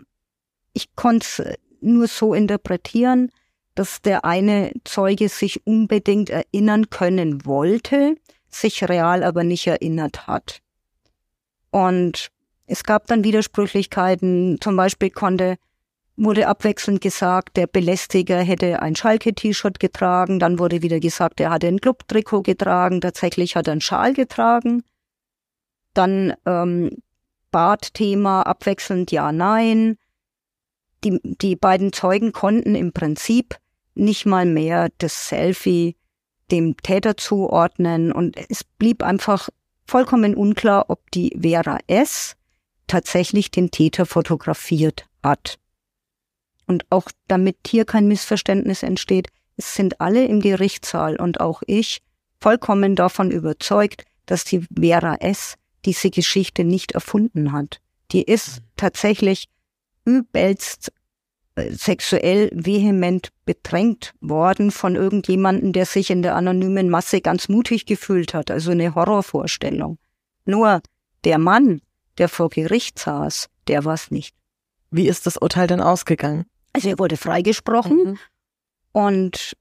ich 0.72 0.94
konnte 0.94 1.26
es 1.26 1.58
nur 1.80 2.06
so 2.06 2.34
interpretieren, 2.34 3.30
dass 3.74 4.02
der 4.02 4.24
eine 4.24 4.72
Zeuge 4.84 5.28
sich 5.28 5.66
unbedingt 5.66 6.30
erinnern 6.30 6.90
können 6.90 7.44
wollte, 7.44 8.16
sich 8.48 8.88
real 8.88 9.22
aber 9.22 9.44
nicht 9.44 9.66
erinnert 9.66 10.26
hat. 10.26 10.60
Und 11.70 12.30
es 12.66 12.82
gab 12.84 13.06
dann 13.06 13.24
Widersprüchlichkeiten. 13.24 14.58
Zum 14.60 14.76
Beispiel 14.76 15.10
konnte, 15.10 15.56
wurde 16.16 16.48
abwechselnd 16.48 17.00
gesagt, 17.00 17.56
der 17.56 17.66
Belästiger 17.66 18.38
hätte 18.40 18.82
ein 18.82 18.96
Schalke-T-Shirt 18.96 19.78
getragen. 19.78 20.38
Dann 20.38 20.58
wurde 20.58 20.82
wieder 20.82 21.00
gesagt, 21.00 21.40
er 21.40 21.50
hatte 21.50 21.68
ein 21.68 21.80
Club-Trikot 21.80 22.42
getragen. 22.42 23.00
Tatsächlich 23.00 23.56
hat 23.56 23.68
er 23.68 23.72
einen 23.72 23.80
Schal 23.80 24.12
getragen. 24.12 24.82
Dann 25.94 26.34
ähm, 26.46 27.02
Bartthema 27.50 28.42
abwechselnd 28.42 29.10
ja, 29.10 29.32
nein. 29.32 29.96
Die, 31.04 31.20
die 31.22 31.56
beiden 31.56 31.92
Zeugen 31.92 32.32
konnten 32.32 32.74
im 32.74 32.92
Prinzip 32.92 33.56
nicht 33.94 34.26
mal 34.26 34.46
mehr 34.46 34.88
das 34.98 35.28
Selfie 35.28 35.96
dem 36.50 36.76
Täter 36.76 37.16
zuordnen 37.16 38.12
und 38.12 38.36
es 38.48 38.64
blieb 38.64 39.02
einfach 39.02 39.48
vollkommen 39.86 40.34
unklar, 40.34 40.86
ob 40.88 41.10
die 41.10 41.36
Vera 41.40 41.78
S 41.86 42.36
tatsächlich 42.86 43.50
den 43.50 43.70
Täter 43.70 44.06
fotografiert 44.06 45.06
hat. 45.22 45.58
Und 46.66 46.84
auch 46.90 47.10
damit 47.26 47.56
hier 47.66 47.84
kein 47.84 48.08
Missverständnis 48.08 48.82
entsteht, 48.82 49.28
es 49.56 49.74
sind 49.74 50.00
alle 50.00 50.24
im 50.24 50.40
Gerichtssaal 50.40 51.16
und 51.16 51.40
auch 51.40 51.62
ich 51.66 52.02
vollkommen 52.40 52.94
davon 52.94 53.30
überzeugt, 53.30 54.04
dass 54.26 54.44
die 54.44 54.66
Vera 54.78 55.16
S. 55.16 55.56
diese 55.84 56.10
Geschichte 56.10 56.64
nicht 56.64 56.92
erfunden 56.92 57.52
hat. 57.52 57.80
Die 58.12 58.22
ist 58.22 58.60
mhm. 58.60 58.64
tatsächlich 58.76 59.48
übelst 60.04 60.92
äh, 61.56 61.72
sexuell 61.72 62.50
vehement 62.52 63.28
bedrängt 63.44 64.14
worden 64.20 64.70
von 64.70 64.96
irgendjemanden, 64.96 65.72
der 65.72 65.86
sich 65.86 66.10
in 66.10 66.22
der 66.22 66.36
anonymen 66.36 66.88
Masse 66.88 67.20
ganz 67.20 67.48
mutig 67.48 67.86
gefühlt 67.86 68.34
hat, 68.34 68.50
also 68.50 68.70
eine 68.70 68.94
Horrorvorstellung. 68.94 69.98
Nur 70.44 70.80
der 71.24 71.38
Mann, 71.38 71.82
der 72.16 72.28
vor 72.28 72.48
Gericht 72.48 72.98
saß, 72.98 73.48
der 73.66 73.84
war 73.84 73.94
es 73.94 74.10
nicht. 74.10 74.34
Wie 74.90 75.08
ist 75.08 75.26
das 75.26 75.36
Urteil 75.36 75.66
denn 75.66 75.80
ausgegangen? 75.80 76.46
Also 76.72 76.88
er 76.88 76.98
wurde 76.98 77.16
freigesprochen 77.16 77.96
mhm. 77.96 78.18
und 78.92 79.56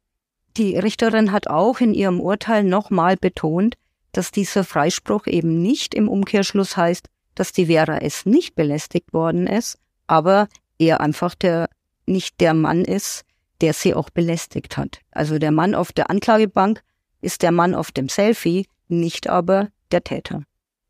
die 0.55 0.77
Richterin 0.77 1.31
hat 1.31 1.47
auch 1.47 1.79
in 1.79 1.93
ihrem 1.93 2.19
Urteil 2.19 2.63
nochmal 2.63 3.15
betont, 3.15 3.75
dass 4.11 4.31
dieser 4.31 4.63
Freispruch 4.63 5.27
eben 5.27 5.61
nicht 5.61 5.93
im 5.93 6.07
Umkehrschluss 6.09 6.77
heißt, 6.77 7.07
dass 7.35 7.51
die 7.51 7.67
Vera 7.67 7.99
es 7.99 8.25
nicht 8.25 8.55
belästigt 8.55 9.13
worden 9.13 9.47
ist, 9.47 9.77
aber 10.07 10.47
er 10.79 11.01
einfach 11.01 11.35
der 11.35 11.69
nicht 12.05 12.39
der 12.39 12.53
Mann 12.53 12.85
ist, 12.85 13.25
der 13.61 13.73
sie 13.73 13.93
auch 13.93 14.09
belästigt 14.09 14.77
hat. 14.77 15.01
Also 15.11 15.39
der 15.39 15.51
Mann 15.51 15.75
auf 15.75 15.91
der 15.91 16.09
Anklagebank 16.09 16.81
ist 17.21 17.41
der 17.41 17.51
Mann 17.51 17.75
auf 17.75 17.91
dem 17.91 18.09
Selfie, 18.09 18.67
nicht 18.87 19.27
aber 19.27 19.69
der 19.91 20.03
Täter. 20.03 20.43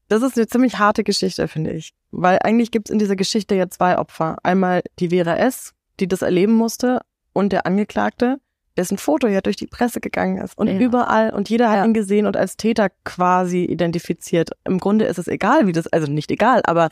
Das 0.09 0.21
ist 0.21 0.37
eine 0.37 0.47
ziemlich 0.47 0.77
harte 0.77 1.03
Geschichte, 1.03 1.47
finde 1.47 1.71
ich. 1.71 1.93
Weil 2.11 2.39
eigentlich 2.43 2.71
gibt 2.71 2.89
es 2.89 2.93
in 2.93 2.99
dieser 2.99 3.15
Geschichte 3.15 3.55
ja 3.55 3.69
zwei 3.69 3.97
Opfer. 3.97 4.37
Einmal 4.43 4.81
die 4.99 5.09
Vera 5.09 5.35
S., 5.35 5.73
die 5.99 6.07
das 6.07 6.21
erleben 6.21 6.53
musste, 6.53 7.01
und 7.33 7.51
der 7.51 7.65
Angeklagte, 7.65 8.39
dessen 8.77 8.97
Foto 8.97 9.27
ja 9.27 9.41
durch 9.41 9.55
die 9.55 9.67
Presse 9.67 9.99
gegangen 9.99 10.37
ist 10.37 10.57
und 10.57 10.67
ja. 10.67 10.77
überall 10.77 11.31
und 11.33 11.49
jeder 11.49 11.69
hat 11.69 11.77
ja. 11.77 11.85
ihn 11.85 11.93
gesehen 11.93 12.25
und 12.25 12.37
als 12.37 12.57
Täter 12.57 12.89
quasi 13.03 13.65
identifiziert. 13.65 14.51
Im 14.65 14.79
Grunde 14.79 15.05
ist 15.05 15.17
es 15.17 15.27
egal, 15.27 15.67
wie 15.67 15.71
das, 15.71 15.87
also 15.87 16.11
nicht 16.11 16.31
egal, 16.31 16.61
aber 16.65 16.89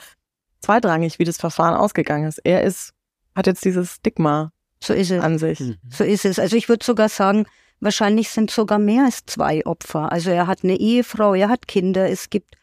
zweitrangig, 0.60 1.20
wie 1.20 1.24
das 1.24 1.38
Verfahren 1.38 1.76
ausgegangen 1.76 2.28
ist. 2.28 2.40
Er 2.40 2.64
ist, 2.64 2.94
hat 3.36 3.48
jetzt 3.48 3.64
dieses 3.64 3.96
Stigma 3.96 4.52
so 4.80 4.94
ist 4.94 5.12
es. 5.12 5.24
an 5.24 5.38
sich. 5.38 5.60
Mhm. 5.60 5.78
So 5.90 6.04
ist 6.04 6.26
es. 6.26 6.40
Also 6.40 6.56
ich 6.56 6.70
würde 6.70 6.86
sogar 6.86 7.10
sagen, 7.10 7.46
wahrscheinlich 7.80 8.30
sind 8.30 8.52
sogar 8.52 8.80
mehr 8.80 9.06
als 9.06 9.26
zwei 9.26 9.66
Opfer. 9.66 10.12
Also 10.12 10.32
er 10.32 10.48
hat 10.48 10.64
eine 10.64 10.78
Ehefrau, 10.78 11.34
er 11.34 11.50
hat 11.50 11.68
Kinder, 11.68 12.10
es 12.10 12.30
gibt 12.30 12.56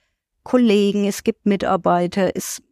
Kollegen, 0.42 1.06
es 1.06 1.24
gibt 1.24 1.46
Mitarbeiter. 1.46 2.32
Es, 2.34 2.62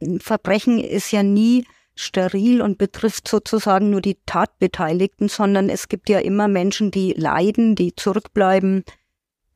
ein 0.00 0.20
Verbrechen 0.20 0.78
ist 0.78 1.10
ja 1.12 1.22
nie 1.22 1.66
steril 2.00 2.62
und 2.62 2.78
betrifft 2.78 3.28
sozusagen 3.28 3.90
nur 3.90 4.00
die 4.00 4.18
Tatbeteiligten, 4.26 5.28
sondern 5.28 5.68
es 5.68 5.88
gibt 5.88 6.08
ja 6.08 6.18
immer 6.18 6.48
Menschen, 6.48 6.90
die 6.90 7.12
leiden, 7.12 7.74
die 7.74 7.94
zurückbleiben, 7.94 8.84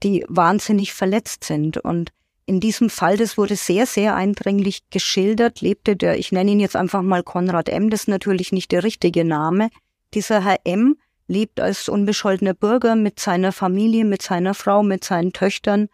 die 0.02 0.24
wahnsinnig 0.28 0.92
verletzt 0.92 1.44
sind. 1.44 1.78
Und 1.78 2.10
in 2.46 2.60
diesem 2.60 2.90
Fall, 2.90 3.16
das 3.16 3.38
wurde 3.38 3.56
sehr, 3.56 3.86
sehr 3.86 4.14
eindringlich 4.14 4.82
geschildert, 4.90 5.60
lebte 5.60 5.96
der, 5.96 6.18
ich 6.18 6.30
nenne 6.30 6.50
ihn 6.50 6.60
jetzt 6.60 6.76
einfach 6.76 7.02
mal 7.02 7.22
Konrad 7.22 7.68
M., 7.68 7.90
das 7.90 8.02
ist 8.02 8.08
natürlich 8.08 8.52
nicht 8.52 8.70
der 8.72 8.84
richtige 8.84 9.24
Name. 9.24 9.70
Dieser 10.12 10.44
Herr 10.44 10.58
M. 10.64 10.96
lebt 11.26 11.58
als 11.58 11.88
unbescholtener 11.88 12.54
Bürger 12.54 12.96
mit 12.96 13.18
seiner 13.18 13.52
Familie, 13.52 14.04
mit 14.04 14.22
seiner 14.22 14.54
Frau, 14.54 14.82
mit 14.82 15.04
seinen 15.04 15.32
Töchtern 15.32 15.88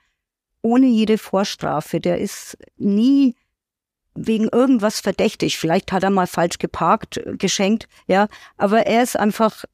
ohne 0.62 0.86
jede 0.86 1.18
Vorstrafe. 1.18 2.00
Der 2.00 2.18
ist 2.18 2.58
nie 2.76 3.34
wegen 4.14 4.49
irgendwas 4.49 5.01
verdächtig. 5.01 5.59
Vielleicht 5.59 5.92
hat 5.92 6.03
er 6.03 6.11
mal 6.11 6.27
falsch 6.27 6.59
geparkt, 6.59 7.18
äh, 7.18 7.37
geschenkt, 7.37 7.88
ja. 8.07 8.29
Aber 8.57 8.87
er 8.87 9.03
ist 9.03 9.18
einfach 9.18 9.64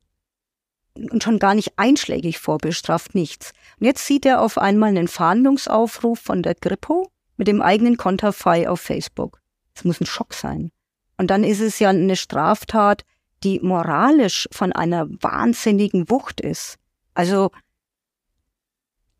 schon 1.22 1.38
gar 1.38 1.54
nicht 1.54 1.72
einschlägig 1.76 2.38
vorbestraft, 2.38 3.14
nichts. 3.14 3.52
Und 3.78 3.86
jetzt 3.86 4.06
sieht 4.06 4.24
er 4.24 4.40
auf 4.40 4.58
einmal 4.58 4.90
einen 4.90 5.08
Fahndungsaufruf 5.08 6.18
von 6.20 6.42
der 6.42 6.54
Grippo 6.54 7.10
mit 7.36 7.48
dem 7.48 7.60
eigenen 7.60 7.96
Konterfei 7.96 8.68
auf 8.68 8.80
Facebook. 8.80 9.40
Das 9.74 9.84
muss 9.84 10.00
ein 10.00 10.06
Schock 10.06 10.32
sein. 10.32 10.70
Und 11.18 11.30
dann 11.30 11.44
ist 11.44 11.60
es 11.60 11.78
ja 11.78 11.90
eine 11.90 12.16
Straftat, 12.16 13.04
die 13.42 13.60
moralisch 13.60 14.48
von 14.52 14.72
einer 14.72 15.06
wahnsinnigen 15.08 16.08
Wucht 16.08 16.40
ist. 16.40 16.76
Also 17.14 17.50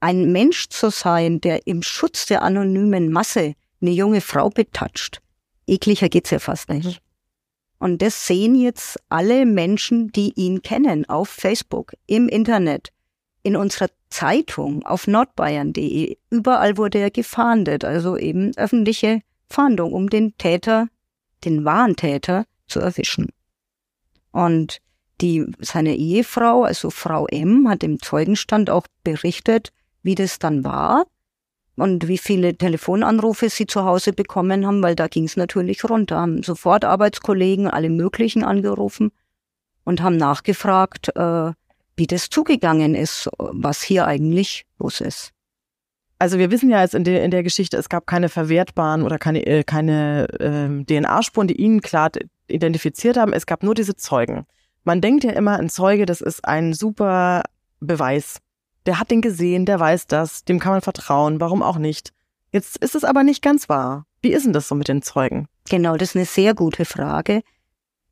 ein 0.01 0.33
Mensch 0.33 0.69
zu 0.69 0.91
sein, 0.91 1.41
der 1.41 1.67
im 1.67 1.83
Schutz 1.83 2.27
der 2.27 2.43
anonymen 2.43 3.11
Masse 3.11 3.55
eine 3.81 3.91
junge 3.91 4.21
Frau 4.21 4.51
betatscht. 4.51 5.21
Ekliger 5.67 6.09
geht's 6.09 6.31
ja 6.31 6.39
fast 6.39 6.69
nicht. 6.69 6.87
Mhm. 6.87 7.07
Und 7.79 8.03
das 8.03 8.27
sehen 8.27 8.55
jetzt 8.55 8.99
alle 9.09 9.45
Menschen, 9.45 10.11
die 10.11 10.33
ihn 10.35 10.63
kennen, 10.63 11.07
auf 11.09 11.29
Facebook, 11.29 11.93
im 12.07 12.29
Internet, 12.29 12.91
in 13.43 13.55
unserer 13.55 13.91
Zeitung, 14.09 14.85
auf 14.87 15.07
nordbayern.de. 15.07 16.17
Überall 16.31 16.79
wurde 16.79 16.99
er 16.99 17.11
gefahndet, 17.11 17.85
also 17.85 18.17
eben 18.17 18.57
öffentliche 18.57 19.21
Fahndung, 19.51 19.93
um 19.93 20.09
den 20.09 20.37
Täter, 20.39 20.89
den 21.45 21.65
wahren 21.65 21.97
Täter 21.97 22.47
zu 22.67 22.81
erwischen. 22.81 23.29
Und 24.33 24.79
die, 25.21 25.45
seine 25.61 25.97
Ehefrau, 25.97 26.65
also 26.65 26.91
Frau 26.91 27.27
M, 27.27 27.69
hat 27.69 27.83
im 27.83 28.01
Zeugenstand 28.01 28.71
auch 28.71 28.87
berichtet, 29.05 29.73
wie 30.03 30.15
das 30.15 30.39
dann 30.39 30.65
war 30.65 31.07
und 31.77 32.09
wie 32.09 32.19
viele 32.19 32.57
Telefonanrufe 32.57 33.51
sie 33.51 33.67
zu 33.67 33.85
Hause 33.85 34.13
bekommen 34.13 34.67
haben, 34.67 34.83
weil 34.83 34.97
da 34.97 35.09
ging 35.09 35.25
es 35.25 35.37
natürlich 35.37 35.85
runter. 35.89 36.17
Haben 36.17 36.43
sofort 36.43 36.85
Arbeitskollegen, 36.85 37.69
alle 37.69 37.91
möglichen 37.91 38.43
angerufen 38.43 39.13
und 39.85 40.03
haben 40.03 40.17
nachgefragt, 40.17 41.15
äh, 41.17 41.53
wie 41.97 42.07
das 42.07 42.29
zugegangen 42.29 42.95
ist, 42.95 43.29
was 43.39 43.83
hier 43.83 44.07
eigentlich 44.07 44.65
los 44.79 45.01
ist. 45.01 45.33
Also 46.19 46.39
wir 46.39 46.51
wissen 46.51 46.71
ja 46.71 46.81
jetzt 46.81 46.95
in 46.95 47.05
der, 47.05 47.23
in 47.23 47.31
der 47.31 47.43
Geschichte, 47.43 47.77
es 47.77 47.91
gab 47.91 48.07
keine 48.07 48.31
verwertbaren 48.31 49.03
oder 49.03 49.19
keine, 49.19 49.45
äh, 49.45 49.65
keine 49.65 50.29
äh, 50.41 50.85
DNA-Spuren, 50.85 51.49
die 51.49 51.61
ihn 51.61 51.83
klar 51.83 52.11
identifiziert 52.49 53.19
haben. 53.19 53.35
Es 53.35 53.45
gab 53.45 53.63
nur 53.63 53.75
diese 53.75 53.97
Zeugen. 53.97 54.47
Man 54.85 55.03
denkt 55.03 55.25
ja 55.25 55.33
immer, 55.33 55.59
ein 55.59 55.69
Zeuge, 55.69 56.07
das 56.07 56.23
ist 56.23 56.45
ein 56.45 56.73
super 56.73 57.43
Beweis 57.81 58.39
der 58.87 59.01
hat 59.01 59.11
den 59.11 59.21
gesehen, 59.21 59.67
der 59.67 59.81
weiß 59.81 60.07
das, 60.07 60.45
dem 60.45 60.59
kann 60.59 60.73
man 60.73 60.81
vertrauen, 60.81 61.41
warum 61.41 61.63
auch 61.63 61.79
nicht. 61.79 62.13
Jetzt 62.53 62.79
ist 62.79 62.95
es 62.95 63.05
aber 63.05 63.23
nicht 63.23 63.43
ganz 63.43 63.69
wahr. 63.69 64.07
Wie 64.23 64.33
ist 64.33 64.47
denn 64.47 64.53
das 64.53 64.69
so 64.69 64.75
mit 64.75 64.89
den 64.89 65.03
Zeugen? 65.03 65.49
Genau, 65.69 65.97
das 65.97 66.11
ist 66.11 66.17
eine 66.17 66.25
sehr 66.25 66.55
gute 66.55 66.85
Frage. 66.85 67.43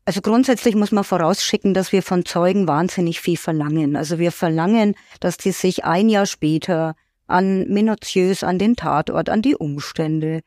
Also 0.04 0.20
grundsätzlich 0.20 0.74
muss 0.74 0.92
man 0.92 1.04
vorausschicken, 1.04 1.72
dass 1.72 1.92
wir 1.92 2.02
von 2.02 2.26
Zeugen 2.26 2.68
wahnsinnig 2.68 3.20
viel 3.20 3.38
verlangen. 3.38 3.96
Also 3.96 4.18
wir 4.18 4.32
verlangen, 4.32 4.96
dass 5.20 5.38
die 5.38 5.52
sich 5.52 5.84
ein 5.84 6.10
Jahr 6.10 6.26
später 6.26 6.94
an 7.26 7.68
minutiös 7.68 8.44
an 8.44 8.58
den 8.58 8.76
Tatort, 8.76 9.30
an 9.30 9.40
die 9.40 9.56
Umstände, 9.56 10.40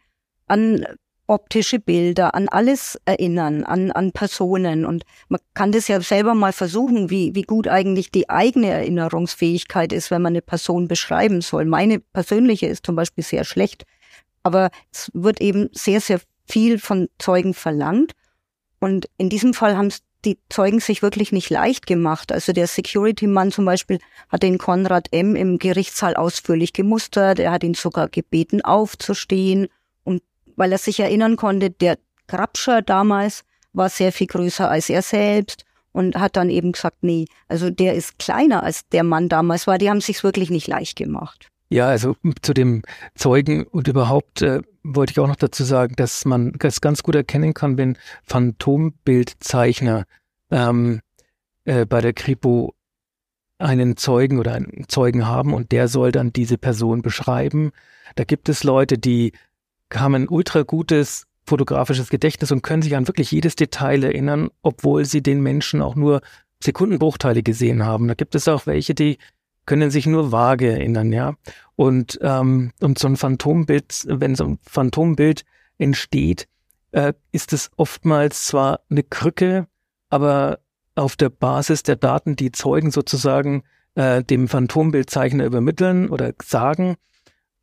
an 0.45 0.85
optische 1.27 1.79
Bilder, 1.79 2.33
an 2.33 2.47
alles 2.49 2.99
erinnern, 3.05 3.63
an, 3.63 3.91
an 3.91 4.11
Personen. 4.11 4.85
Und 4.85 5.03
man 5.29 5.39
kann 5.53 5.71
das 5.71 5.87
ja 5.87 5.99
selber 6.01 6.33
mal 6.33 6.53
versuchen, 6.53 7.09
wie, 7.09 7.35
wie 7.35 7.43
gut 7.43 7.67
eigentlich 7.67 8.11
die 8.11 8.29
eigene 8.29 8.67
Erinnerungsfähigkeit 8.67 9.93
ist, 9.93 10.09
wenn 10.09 10.21
man 10.21 10.31
eine 10.31 10.41
Person 10.41 10.87
beschreiben 10.87 11.41
soll. 11.41 11.65
Meine 11.65 11.99
persönliche 11.99 12.67
ist 12.67 12.85
zum 12.85 12.95
Beispiel 12.95 13.23
sehr 13.23 13.43
schlecht. 13.43 13.85
Aber 14.43 14.69
es 14.91 15.11
wird 15.13 15.41
eben 15.41 15.69
sehr, 15.73 15.99
sehr 15.99 16.21
viel 16.45 16.79
von 16.79 17.09
Zeugen 17.19 17.53
verlangt. 17.53 18.13
Und 18.79 19.09
in 19.17 19.29
diesem 19.29 19.53
Fall 19.53 19.75
haben 19.75 19.87
es 19.87 20.01
die 20.25 20.39
Zeugen 20.49 20.79
sich 20.79 21.01
wirklich 21.01 21.31
nicht 21.31 21.49
leicht 21.49 21.87
gemacht. 21.87 22.31
Also 22.31 22.51
der 22.51 22.67
Security-Mann 22.67 23.51
zum 23.51 23.65
Beispiel 23.65 23.99
hat 24.29 24.43
den 24.43 24.57
Konrad 24.57 25.07
M. 25.11 25.35
im 25.35 25.59
Gerichtssaal 25.59 26.15
ausführlich 26.15 26.73
gemustert. 26.73 27.39
Er 27.39 27.51
hat 27.51 27.63
ihn 27.63 27.75
sogar 27.75 28.09
gebeten, 28.09 28.61
aufzustehen. 28.61 29.67
Weil 30.57 30.73
er 30.73 30.77
sich 30.77 30.99
erinnern 30.99 31.37
konnte, 31.37 31.69
der 31.69 31.97
Grabscher 32.27 32.81
damals 32.81 33.45
war 33.71 33.87
sehr 33.89 34.11
viel 34.11 34.27
größer 34.27 34.69
als 34.69 34.89
er 34.89 35.01
selbst 35.01 35.63
und 35.93 36.15
hat 36.15 36.35
dann 36.35 36.49
eben 36.49 36.73
gesagt, 36.73 36.97
nee, 37.01 37.25
also 37.47 37.69
der 37.69 37.95
ist 37.95 38.19
kleiner 38.19 38.63
als 38.63 38.87
der 38.89 39.03
Mann 39.03 39.29
damals 39.29 39.65
war. 39.65 39.77
Die 39.77 39.89
haben 39.89 40.01
sich's 40.01 40.23
wirklich 40.23 40.49
nicht 40.49 40.67
leicht 40.67 40.97
gemacht. 40.97 41.47
Ja, 41.69 41.87
also 41.87 42.15
zu 42.41 42.53
dem 42.53 42.83
Zeugen 43.15 43.65
und 43.65 43.87
überhaupt 43.87 44.41
äh, 44.41 44.61
wollte 44.83 45.11
ich 45.11 45.19
auch 45.19 45.27
noch 45.27 45.35
dazu 45.35 45.63
sagen, 45.63 45.95
dass 45.95 46.23
man 46.23 46.53
das 46.59 46.81
ganz 46.81 47.03
gut 47.03 47.15
erkennen 47.15 47.53
kann, 47.53 47.77
wenn 47.77 47.97
Phantombildzeichner 48.23 50.05
ähm, 50.49 51.01
äh, 51.65 51.85
bei 51.85 51.99
der 51.99 52.13
Kripo 52.13 52.73
einen 53.57 53.97
Zeugen 53.97 54.39
oder 54.39 54.53
einen 54.53 54.85
Zeugen 54.87 55.27
haben 55.27 55.53
und 55.53 55.71
der 55.71 55.87
soll 55.87 56.11
dann 56.11 56.31
diese 56.31 56.57
Person 56.57 57.01
beschreiben. 57.01 57.71
Da 58.15 58.23
gibt 58.23 58.49
es 58.49 58.63
Leute, 58.63 58.97
die 58.97 59.33
haben 59.93 60.15
ein 60.15 60.29
ultra 60.29 60.63
gutes 60.63 61.25
fotografisches 61.45 62.09
Gedächtnis 62.09 62.51
und 62.51 62.61
können 62.61 62.81
sich 62.81 62.95
an 62.95 63.07
wirklich 63.07 63.31
jedes 63.31 63.55
Detail 63.55 64.03
erinnern, 64.03 64.49
obwohl 64.61 65.05
sie 65.05 65.23
den 65.23 65.41
Menschen 65.41 65.81
auch 65.81 65.95
nur 65.95 66.21
Sekundenbruchteile 66.61 67.43
gesehen 67.43 67.85
haben. 67.85 68.07
Da 68.07 68.13
gibt 68.13 68.35
es 68.35 68.47
auch 68.47 68.67
welche, 68.67 68.93
die 68.93 69.17
können 69.65 69.91
sich 69.91 70.05
nur 70.05 70.31
vage 70.31 70.71
erinnern, 70.71 71.13
ja. 71.13 71.35
Und, 71.75 72.19
ähm, 72.21 72.71
und 72.79 72.99
so 72.99 73.07
ein 73.07 73.17
Phantombild, 73.17 74.05
wenn 74.07 74.35
so 74.35 74.45
ein 74.45 74.59
Phantombild 74.63 75.43
entsteht, 75.77 76.47
äh, 76.91 77.13
ist 77.31 77.53
es 77.53 77.69
oftmals 77.77 78.45
zwar 78.45 78.81
eine 78.89 79.03
Krücke, 79.03 79.67
aber 80.09 80.59
auf 80.95 81.15
der 81.15 81.29
Basis 81.29 81.83
der 81.83 81.95
Daten, 81.95 82.35
die 82.35 82.51
Zeugen 82.51 82.91
sozusagen 82.91 83.63
äh, 83.95 84.23
dem 84.23 84.47
Phantombildzeichner 84.47 85.45
übermitteln 85.45 86.09
oder 86.09 86.33
sagen, 86.43 86.95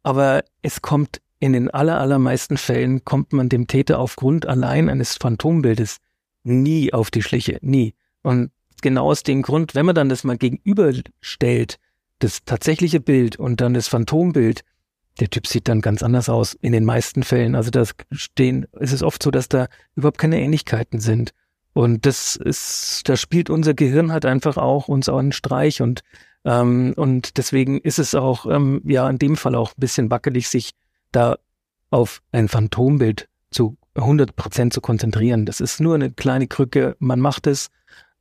aber 0.03 0.45
es 0.63 0.83
kommt 0.83 1.21
in 1.45 1.53
den 1.53 1.69
aller, 1.69 2.01
allermeisten 2.01 2.57
Fällen 2.57 3.05
kommt 3.05 3.35
man 3.35 3.51
dem 3.51 3.67
Täter 3.67 3.99
aufgrund 3.99 4.47
allein 4.47 4.89
eines 4.89 5.17
Phantombildes 5.17 5.99
nie 6.43 6.95
auf 6.95 7.11
die 7.11 7.23
Schliche, 7.23 7.59
nie. 7.61 7.95
Und 8.23 8.51
genau 8.81 9.11
aus 9.11 9.25
dem 9.25 9.43
Grund, 9.43 9.75
wenn 9.75 9.85
man 9.85 9.95
dann 9.95 10.09
das 10.09 10.25
mal 10.25 10.39
gegenüberstellt, 10.39 11.79
das 12.21 12.45
tatsächliche 12.47 12.99
Bild 12.99 13.37
und 13.37 13.61
dann 13.61 13.75
das 13.75 13.89
Phantombild, 13.89 14.63
der 15.21 15.29
Typ 15.29 15.47
sieht 15.47 15.69
dann 15.69 15.83
ganz 15.83 16.03
anders 16.03 16.31
aus 16.31 16.55
in 16.63 16.73
den 16.73 16.87
meisten 16.87 17.23
Fällen. 17.23 17.55
Also 17.55 17.71
das 17.71 17.95
stehen, 18.11 18.67
es 18.81 18.93
ist 18.93 19.03
oft 19.03 19.23
so, 19.23 19.31
dass 19.31 19.51
da 19.51 19.67
überhaupt 19.97 20.19
keine 20.19 20.41
Ähnlichkeiten 20.41 20.99
sind. 20.99 21.33
Und 21.75 22.07
das 22.07 22.37
ist, 22.37 23.03
da 23.05 23.19
spielt 23.19 23.51
unser 23.51 23.75
Gehirn 23.75 24.13
halt 24.13 24.25
einfach 24.25 24.57
auch 24.57 24.89
uns 24.89 25.11
auch 25.11 25.19
einen 25.19 25.33
Streich 25.33 25.83
und 25.83 26.01
ähm, 26.47 26.93
und 26.97 27.37
deswegen 27.39 27.81
ist 27.81 27.99
es 27.99 28.15
auch 28.15 28.47
ähm, 28.47 28.83
ja 28.85 29.09
in 29.09 29.19
dem 29.19 29.37
Fall 29.37 29.55
auch 29.55 29.71
ein 29.73 29.81
bisschen 29.81 30.11
wackelig, 30.11 30.49
sich 30.49 30.73
da 31.15 31.39
auf 31.91 32.23
ein 32.33 32.49
Phantombild 32.49 33.29
zu 33.51 33.77
100 33.95 34.35
Prozent 34.37 34.73
zu 34.73 34.81
konzentrieren. 34.81 35.47
Das 35.47 35.61
ist 35.61 35.81
nur 35.81 35.95
eine 35.95 36.11
kleine 36.11 36.47
Krücke. 36.49 36.97
Man 36.99 37.21
macht 37.21 37.47
es 37.47 37.71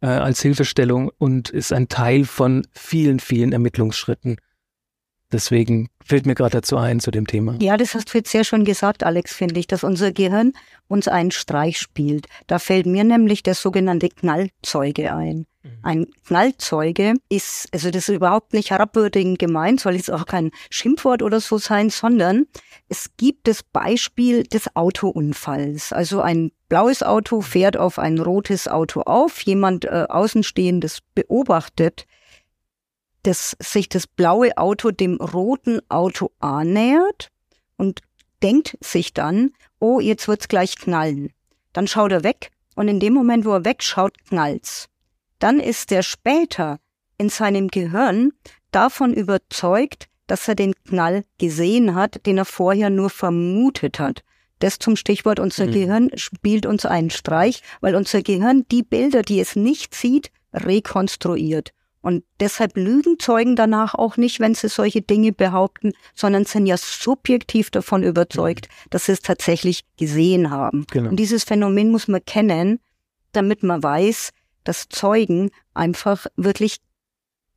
äh, 0.01 0.07
als 0.07 0.41
Hilfestellung 0.41 1.11
und 1.17 1.49
ist 1.49 1.73
ein 1.73 1.87
Teil 1.87 2.25
von 2.25 2.67
vielen, 2.73 3.19
vielen 3.19 3.51
Ermittlungsschritten. 3.51 4.37
Deswegen 5.31 5.89
fällt 6.05 6.27
mir 6.27 6.35
gerade 6.35 6.57
dazu 6.57 6.77
ein 6.77 6.99
zu 6.99 7.09
dem 7.09 7.25
Thema. 7.25 7.57
Ja, 7.59 7.75
das 7.75 7.95
hast 7.95 8.13
du 8.13 8.19
jetzt 8.19 8.29
sehr 8.29 8.43
schon 8.43 8.65
gesagt, 8.65 9.03
Alex, 9.03 9.33
finde 9.33 9.59
ich, 9.59 9.65
dass 9.65 9.83
unser 9.83 10.11
Gehirn 10.11 10.53
uns 10.87 11.07
einen 11.07 11.31
Streich 11.31 11.79
spielt. 11.79 12.27
Da 12.45 12.59
fällt 12.59 12.85
mir 12.85 13.03
nämlich 13.03 13.41
der 13.41 13.55
sogenannte 13.55 14.09
Knallzeuge 14.09 15.15
ein. 15.15 15.47
Mhm. 15.63 15.69
Ein 15.81 16.07
Knallzeuge 16.25 17.13
ist, 17.29 17.67
also 17.71 17.89
das 17.89 18.09
ist 18.09 18.15
überhaupt 18.15 18.53
nicht 18.53 18.71
herabwürdigend 18.71 19.39
gemeint, 19.39 19.79
soll 19.79 19.95
jetzt 19.95 20.11
auch 20.11 20.25
kein 20.25 20.51
Schimpfwort 20.69 21.21
oder 21.21 21.39
so 21.39 21.57
sein, 21.57 21.89
sondern 21.89 22.45
es 22.89 23.11
gibt 23.17 23.47
das 23.47 23.63
Beispiel 23.63 24.43
des 24.43 24.75
Autounfalls. 24.75 25.93
Also 25.93 26.21
ein 26.21 26.51
blaues 26.69 27.01
Auto 27.01 27.41
fährt 27.41 27.77
auf 27.77 27.97
ein 27.97 28.19
rotes 28.19 28.67
Auto 28.67 29.01
auf, 29.01 29.41
jemand 29.41 29.85
äh, 29.85 30.05
Außenstehendes 30.09 30.99
beobachtet, 31.15 32.05
dass 33.23 33.55
sich 33.59 33.87
das 33.87 34.05
blaue 34.05 34.57
Auto 34.57 34.91
dem 34.91 35.15
roten 35.15 35.79
Auto 35.89 36.31
annähert 36.39 37.29
und 37.77 38.01
denkt 38.41 38.77
sich 38.81 39.13
dann, 39.13 39.51
oh, 39.79 40.01
jetzt 40.01 40.27
wird's 40.27 40.49
gleich 40.49 40.75
knallen. 40.75 41.31
Dann 41.71 41.87
schaut 41.87 42.11
er 42.11 42.23
weg 42.23 42.51
und 42.75 42.89
in 42.89 42.99
dem 42.99 43.13
Moment, 43.13 43.45
wo 43.45 43.53
er 43.53 43.65
wegschaut, 43.65 44.17
knallt's. 44.27 44.89
Dann 45.43 45.59
ist 45.59 45.91
er 45.91 46.03
später 46.03 46.79
in 47.17 47.27
seinem 47.27 47.67
Gehirn 47.67 48.31
davon 48.71 49.13
überzeugt, 49.13 50.07
dass 50.25 50.47
er 50.47 50.55
den 50.55 50.73
Knall 50.87 51.25
gesehen 51.37 51.95
hat, 51.95 52.25
den 52.25 52.37
er 52.37 52.45
vorher 52.45 52.89
nur 52.89 53.09
vermutet 53.09 53.99
hat. 53.99 54.23
Das 54.59 54.79
zum 54.79 54.95
Stichwort, 54.95 55.41
unser 55.41 55.65
mhm. 55.65 55.71
Gehirn 55.71 56.11
spielt 56.15 56.65
uns 56.65 56.85
einen 56.85 57.09
Streich, 57.09 57.61
weil 57.81 57.95
unser 57.95 58.21
Gehirn 58.21 58.63
die 58.71 58.83
Bilder, 58.83 59.21
die 59.21 59.41
es 59.41 59.57
nicht 59.57 59.93
sieht, 59.93 60.31
rekonstruiert. 60.53 61.73
Und 61.99 62.23
deshalb 62.39 62.77
lügen 62.77 63.19
Zeugen 63.19 63.57
danach 63.57 63.95
auch 63.95 64.15
nicht, 64.15 64.39
wenn 64.39 64.55
sie 64.55 64.69
solche 64.69 65.01
Dinge 65.01 65.33
behaupten, 65.33 65.91
sondern 66.15 66.45
sind 66.45 66.67
ja 66.67 66.77
subjektiv 66.77 67.69
davon 67.69 68.03
überzeugt, 68.03 68.69
mhm. 68.69 68.89
dass 68.91 69.07
sie 69.07 69.11
es 69.11 69.19
tatsächlich 69.19 69.81
gesehen 69.97 70.51
haben. 70.51 70.85
Genau. 70.89 71.09
Und 71.09 71.17
dieses 71.17 71.43
Phänomen 71.43 71.91
muss 71.91 72.07
man 72.07 72.23
kennen, 72.23 72.79
damit 73.33 73.61
man 73.61 73.83
weiß, 73.83 74.31
dass 74.63 74.89
Zeugen 74.89 75.51
einfach 75.73 76.27
wirklich 76.35 76.77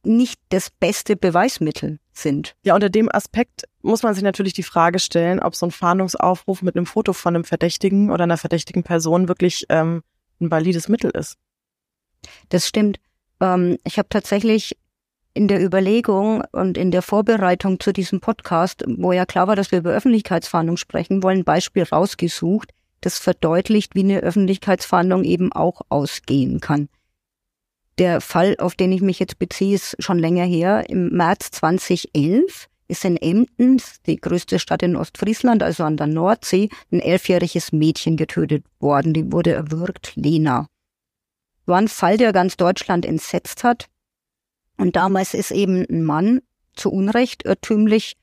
nicht 0.02 0.40
das 0.50 0.70
beste 0.70 1.16
Beweismittel 1.16 1.98
sind. 2.12 2.56
Ja, 2.62 2.74
unter 2.74 2.88
dem 2.88 3.10
Aspekt 3.12 3.64
muss 3.82 4.02
man 4.02 4.14
sich 4.14 4.22
natürlich 4.22 4.52
die 4.52 4.62
Frage 4.62 4.98
stellen, 4.98 5.40
ob 5.40 5.54
so 5.54 5.66
ein 5.66 5.72
Fahndungsaufruf 5.72 6.62
mit 6.62 6.76
einem 6.76 6.86
Foto 6.86 7.12
von 7.12 7.34
einem 7.34 7.44
Verdächtigen 7.44 8.10
oder 8.10 8.24
einer 8.24 8.38
verdächtigen 8.38 8.84
Person 8.84 9.28
wirklich 9.28 9.66
ähm, 9.68 10.02
ein 10.40 10.50
valides 10.50 10.88
Mittel 10.88 11.10
ist. 11.10 11.36
Das 12.48 12.66
stimmt. 12.66 12.98
Ähm, 13.40 13.78
ich 13.84 13.98
habe 13.98 14.08
tatsächlich 14.08 14.76
in 15.34 15.48
der 15.48 15.62
Überlegung 15.62 16.42
und 16.52 16.78
in 16.78 16.90
der 16.90 17.02
Vorbereitung 17.02 17.78
zu 17.78 17.92
diesem 17.92 18.20
Podcast, 18.20 18.84
wo 18.86 19.12
ja 19.12 19.26
klar 19.26 19.48
war, 19.48 19.56
dass 19.56 19.70
wir 19.70 19.80
über 19.80 19.90
Öffentlichkeitsfahndung 19.90 20.78
sprechen 20.78 21.22
wollen, 21.22 21.40
ein 21.40 21.44
Beispiel 21.44 21.82
rausgesucht, 21.82 22.70
das 23.06 23.18
verdeutlicht, 23.18 23.94
wie 23.94 24.00
eine 24.00 24.20
Öffentlichkeitsfahndung 24.20 25.24
eben 25.24 25.52
auch 25.52 25.80
ausgehen 25.88 26.60
kann. 26.60 26.88
Der 27.98 28.20
Fall, 28.20 28.56
auf 28.58 28.74
den 28.74 28.92
ich 28.92 29.00
mich 29.00 29.18
jetzt 29.18 29.38
beziehe, 29.38 29.74
ist 29.74 29.96
schon 30.00 30.18
länger 30.18 30.44
her. 30.44 30.90
Im 30.90 31.08
März 31.08 31.50
2011 31.52 32.68
ist 32.88 33.04
in 33.04 33.16
Emden, 33.16 33.80
die 34.04 34.20
größte 34.20 34.58
Stadt 34.58 34.82
in 34.82 34.96
Ostfriesland, 34.96 35.62
also 35.62 35.84
an 35.84 35.96
der 35.96 36.06
Nordsee, 36.06 36.68
ein 36.92 37.00
elfjähriges 37.00 37.72
Mädchen 37.72 38.16
getötet 38.16 38.64
worden. 38.80 39.14
Die 39.14 39.32
wurde 39.32 39.52
erwürgt, 39.52 40.12
Lena 40.14 40.68
war 41.66 41.78
ein 41.78 41.88
Fall, 41.88 42.16
der 42.16 42.32
ganz 42.32 42.56
Deutschland 42.56 43.04
entsetzt 43.04 43.64
hat. 43.64 43.88
Und 44.76 44.96
damals 44.96 45.34
ist 45.34 45.50
eben 45.50 45.84
ein 45.88 46.04
Mann 46.04 46.40
zu 46.74 46.90
Unrecht 46.90 47.44
irrtümlich 47.44 48.16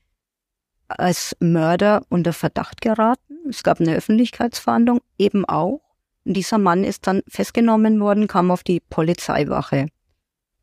als 0.88 1.36
Mörder 1.40 2.04
unter 2.08 2.32
Verdacht 2.32 2.80
geraten. 2.80 3.33
Es 3.48 3.62
gab 3.62 3.80
eine 3.80 3.94
Öffentlichkeitsverhandlung 3.94 5.00
eben 5.18 5.44
auch. 5.44 5.80
Dieser 6.24 6.58
Mann 6.58 6.84
ist 6.84 7.06
dann 7.06 7.22
festgenommen 7.28 8.00
worden, 8.00 8.28
kam 8.28 8.50
auf 8.50 8.62
die 8.62 8.80
Polizeiwache. 8.80 9.88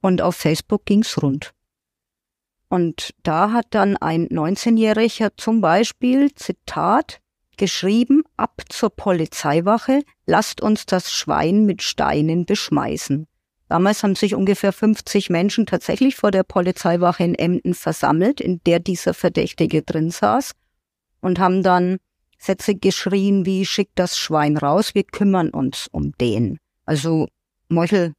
Und 0.02 0.22
auf 0.22 0.36
Facebook 0.36 0.86
ging's 0.86 1.22
rund. 1.22 1.54
Und 2.70 3.13
da 3.24 3.52
hat 3.52 3.67
dann 3.72 3.98
ein 3.98 4.28
19-Jähriger 4.30 5.32
zum 5.38 5.62
Beispiel, 5.62 6.34
Zitat, 6.34 7.20
geschrieben, 7.58 8.24
ab 8.38 8.62
zur 8.70 8.89
Polizeiwache, 8.89 10.02
lasst 10.26 10.62
uns 10.62 10.86
das 10.86 11.12
Schwein 11.12 11.65
mit 11.65 11.84
Steinen 11.84 12.46
beschmeißen. 12.46 13.28
Damals 13.67 14.04
haben 14.04 14.15
sich 14.15 14.36
ungefähr 14.36 14.74
50 14.74 15.30
Menschen 15.30 15.65
tatsächlich 15.65 16.15
vor 16.15 16.32
der 16.32 16.44
Polizeiwache 16.44 17.24
in 17.24 17.36
Emden 17.36 17.74
versammelt, 17.74 18.41
in 18.41 18.62
der 18.65 18.80
dieser 18.80 19.13
Verdächtige 19.13 19.84
drin 19.84 20.10
saß. 20.10 20.54
und 21.22 21.38
haben 21.38 21.62
dann 21.62 22.00
Sätze 22.41 22.75
geschrien 22.75 23.45
wie 23.45 23.65
schickt 23.65 23.99
das 23.99 24.17
Schwein 24.17 24.58
raus, 24.58 24.95
wir 24.95 25.04
kümmern 25.04 25.51
uns 25.51 25.88
um 25.91 26.12
den. 26.13 26.58
Also 26.86 27.27
Meuchelmord 27.69 28.15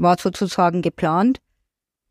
war 0.00 0.18
sozusagen 0.18 0.80
geplant. 0.80 1.38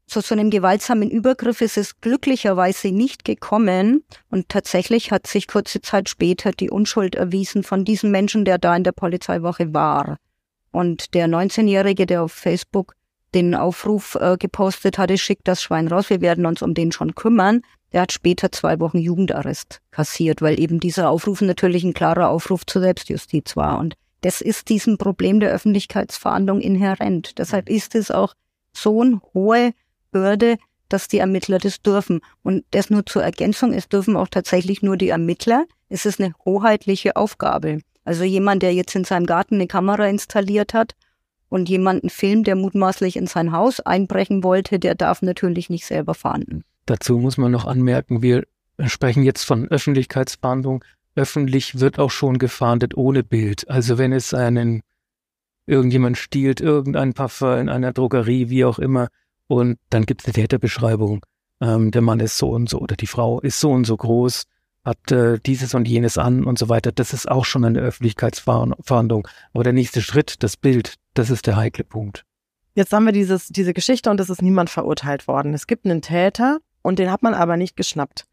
Zu 0.06 0.22
so 0.22 0.36
einem 0.36 0.52
gewaltsamen 0.52 1.10
Übergriff 1.10 1.62
ist 1.62 1.78
es 1.78 2.00
glücklicherweise 2.00 2.92
nicht 2.92 3.26
gekommen 3.26 4.04
und 4.30 4.50
tatsächlich 4.50 5.12
hat 5.12 5.26
sich 5.26 5.48
kurze 5.48 5.82
Zeit 5.82 6.10
später 6.10 6.52
die 6.52 6.70
Unschuld 6.70 7.16
erwiesen 7.16 7.64
von 7.64 7.86
diesem 7.86 8.12
Menschen, 8.12 8.46
der 8.46 8.58
da 8.58 8.76
in 8.76 8.84
der 8.84 8.92
Polizeiwache 8.92 9.74
war. 9.74 10.18
Und 10.72 11.14
der 11.14 11.28
19-Jährige, 11.28 12.06
der 12.06 12.24
auf 12.24 12.34
Facebook 12.34 12.94
den 13.34 13.56
Aufruf 13.56 14.16
äh, 14.16 14.38
gepostet 14.38 14.98
hatte, 14.98 15.18
schickt 15.18 15.48
das 15.48 15.64
Schwein 15.64 15.88
raus, 15.88 16.10
wir 16.10 16.22
werden 16.22 16.46
uns 16.46 16.62
um 16.62 16.74
den 16.74 16.92
schon 16.92 17.16
kümmern. 17.16 17.62
Der 17.94 18.02
hat 18.02 18.12
später 18.12 18.52
zwei 18.52 18.80
Wochen 18.80 19.00
Jugendarrest 19.00 19.82
kassiert, 19.92 20.42
weil 20.42 20.60
eben 20.60 20.80
dieser 20.80 21.10
Aufruf 21.10 21.42
natürlich 21.42 21.84
ein 21.84 21.94
klarer 21.94 22.30
Aufruf 22.30 22.66
zur 22.66 22.82
Selbstjustiz 22.82 23.58
war. 23.58 23.80
Und 23.80 23.96
das 24.22 24.40
ist 24.40 24.70
diesem 24.70 24.98
Problem 24.98 25.40
der 25.40 25.52
Öffentlichkeitsverhandlung 25.52 26.62
inhärent. 26.62 27.38
Deshalb 27.38 27.70
ist 27.70 27.96
es 27.96 28.12
auch 28.12 28.34
so 28.74 29.02
eine 29.02 29.22
hohe 29.34 29.74
Bürde, 30.12 30.58
dass 30.90 31.08
die 31.08 31.18
Ermittler 31.18 31.58
das 31.58 31.82
dürfen. 31.82 32.22
Und 32.44 32.64
das 32.72 32.90
nur 32.90 33.06
zur 33.06 33.24
Ergänzung, 33.24 33.74
es 33.74 33.90
dürfen 33.90 34.16
auch 34.16 34.28
tatsächlich 34.28 34.82
nur 34.82 34.98
die 34.98 35.10
Ermittler. 35.10 35.66
Es 35.90 36.06
ist 36.06 36.22
eine 36.22 36.34
hoheitliche 36.46 37.16
Aufgabe. 37.16 37.80
Also 38.04 38.24
jemand, 38.24 38.64
der 38.64 38.74
jetzt 38.74 38.96
in 38.96 39.04
seinem 39.04 39.26
Garten 39.26 39.56
eine 39.56 39.68
Kamera 39.68 40.08
installiert 40.08 40.74
hat 40.74 40.96
und 41.50 41.70
jemanden 41.70 42.10
filmt, 42.10 42.48
der 42.48 42.56
mutmaßlich 42.56 43.16
in 43.16 43.28
sein 43.28 43.52
Haus 43.52 43.80
einbrechen 43.80 44.44
wollte, 44.44 44.80
der 44.80 44.96
darf 44.96 45.22
natürlich 45.22 45.70
nicht 45.70 45.86
selber 45.86 46.14
fahnden. 46.14 46.64
Dazu 46.92 47.20
muss 47.20 47.38
man 47.38 47.54
noch 47.54 47.64
anmerken, 47.64 48.22
wir 48.22 48.44
sprechen 48.86 49.24
jetzt 49.24 49.46
von 49.46 49.66
Öffentlichkeitsfahndung. 49.66 50.84
Öffentlich 51.16 51.80
wird 51.80 52.00
auch 52.00 52.12
schon 52.12 52.38
gefahndet 52.38 52.98
ohne 52.98 53.24
Bild. 53.24 53.70
Also 53.70 53.98
wenn 53.98 54.12
es 54.12 54.34
einen 54.34 54.82
irgendjemand 55.66 56.18
stiehlt 56.18 56.60
irgendein 56.60 57.14
Parfum 57.14 57.60
in 57.60 57.70
einer 57.70 57.94
Drogerie, 57.94 58.50
wie 58.50 58.66
auch 58.66 58.78
immer, 58.78 59.08
und 59.48 59.80
dann 59.90 60.06
gibt 60.06 60.20
es 60.20 60.26
eine 60.26 60.34
Täterbeschreibung. 60.34 61.26
Ähm, 61.62 61.92
der 61.92 62.02
Mann 62.02 62.20
ist 62.20 62.38
so 62.38 62.50
und 62.50 62.68
so 62.68 62.80
oder 62.80 62.98
die 62.98 63.08
Frau 63.08 63.40
ist 63.40 63.62
so 63.62 63.72
und 63.72 63.86
so 63.86 63.96
groß 63.96 64.44
hat 64.84 65.14
äh, 65.14 65.40
dieses 65.40 65.74
und 65.74 65.88
jenes 65.88 66.18
an 66.18 66.44
und 66.44 66.60
so 66.60 66.68
weiter. 66.68 66.92
Das 66.92 67.14
ist 67.14 67.32
auch 67.32 67.46
schon 67.46 67.64
eine 67.64 67.80
Öffentlichkeitsfahndung. 67.80 69.30
Aber 69.54 69.64
der 69.64 69.72
nächste 69.72 70.02
Schritt, 70.02 70.44
das 70.44 70.58
Bild, 70.58 70.96
das 71.14 71.30
ist 71.30 71.48
der 71.48 71.56
heikle 71.56 71.86
Punkt. 71.86 72.26
Jetzt 72.76 72.92
haben 72.92 73.06
wir 73.06 73.14
dieses, 73.14 73.48
diese 73.48 73.74
Geschichte 73.74 74.10
und 74.10 74.20
es 74.20 74.30
ist 74.30 74.42
niemand 74.42 74.70
verurteilt 74.70 75.30
worden. 75.30 75.54
Es 75.54 75.68
gibt 75.68 75.86
einen 75.86 76.02
Täter 76.02 76.60
und 76.82 77.00
den 77.00 77.12
hat 77.12 77.24
man 77.24 77.34
aber 77.34 77.58
nicht 77.58 77.76
geschnappt. 77.76 78.26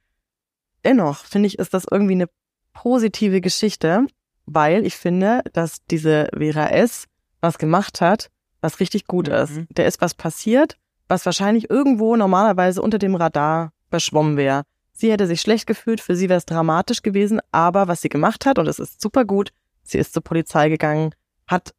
Dennoch 0.85 1.25
finde 1.25 1.49
ich, 1.49 1.59
ist 1.59 1.75
das 1.75 1.87
irgendwie 1.91 2.15
eine 2.15 2.29
positive 2.73 3.41
Geschichte, 3.41 4.07
weil 4.47 4.87
ich 4.87 4.97
finde, 4.97 5.43
dass 5.53 5.85
diese 5.87 6.29
Vera 6.37 6.69
S. 6.71 7.05
was 7.41 7.59
gemacht 7.59 8.01
hat, 8.01 8.31
was 8.61 8.81
richtig 8.81 9.07
gut 9.07 9.29
mhm. 9.29 9.35
ist. 9.35 9.53
Der 9.71 9.87
ist 9.87 10.01
was 10.01 10.15
passiert, 10.15 10.77
was 11.09 11.27
wahrscheinlich 11.27 11.71
irgendwo 11.71 12.17
normalerweise 12.17 12.83
unter 12.83 12.99
dem 12.99 13.15
Radar 13.15 13.73
verschwommen 13.91 14.37
wäre. 14.37 14.63
Sie 14.93 15.13
hätte 15.13 15.27
sich 15.27 15.41
schlecht 15.41 15.67
gefühlt, 15.67 16.01
für 16.01 16.17
sie 16.17 16.29
wäre 16.29 16.39
es 16.39 16.47
dramatisch 16.47 17.03
gewesen, 17.03 17.41
aber 17.53 17.87
was 17.87 18.01
sie 18.03 18.09
gemacht 18.09 18.47
hat, 18.47 18.59
und 18.59 18.67
es 18.67 18.79
ist 18.79 19.01
super 19.01 19.25
gut, 19.25 19.53
sie 19.85 19.99
ist 19.99 20.13
zur 20.13 20.23
Polizei 20.25 20.69
gegangen, 20.69 21.15
hat 21.47 21.73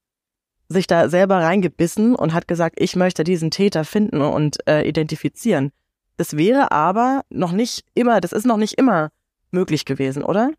sich 0.70 0.88
da 0.88 1.10
selber 1.10 1.38
reingebissen 1.38 2.16
und 2.16 2.34
hat 2.34 2.48
gesagt, 2.48 2.80
ich 2.80 2.96
möchte 2.96 3.24
diesen 3.24 3.52
Täter 3.52 3.84
finden 3.84 4.22
und 4.22 4.66
äh, 4.68 4.88
identifizieren. 4.88 5.72
Das 6.20 6.36
wäre 6.36 6.74
aber 6.74 7.24
noch 7.30 7.54
nicht 7.54 7.86
immer, 7.96 8.20
das 8.20 8.34
ist 8.34 8.46
noch 8.46 8.58
nicht 8.58 8.74
immer 8.74 9.10
möglich 9.52 9.86
gewesen, 9.86 10.22
oder? 10.22 10.52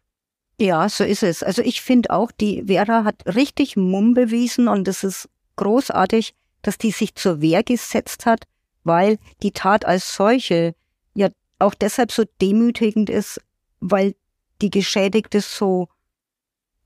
Ja, 0.58 0.88
so 0.88 1.04
ist 1.04 1.22
es. 1.22 1.42
Also 1.42 1.60
ich 1.60 1.82
finde 1.82 2.08
auch, 2.08 2.32
die 2.32 2.64
Vera 2.66 3.04
hat 3.04 3.26
richtig 3.26 3.76
Mumm 3.76 4.14
bewiesen 4.14 4.68
und 4.68 4.88
es 4.88 5.04
ist 5.04 5.28
großartig, 5.56 6.32
dass 6.62 6.78
die 6.78 6.92
sich 6.92 7.14
zur 7.14 7.42
Wehr 7.42 7.62
gesetzt 7.62 8.24
hat, 8.24 8.44
weil 8.84 9.18
die 9.42 9.52
Tat 9.52 9.84
als 9.84 10.16
solche 10.16 10.74
ja 11.12 11.28
auch 11.58 11.74
deshalb 11.74 12.10
so 12.10 12.24
demütigend 12.40 13.10
ist, 13.10 13.38
weil 13.80 14.14
die 14.62 14.70
Geschädigte 14.70 15.42
so 15.42 15.88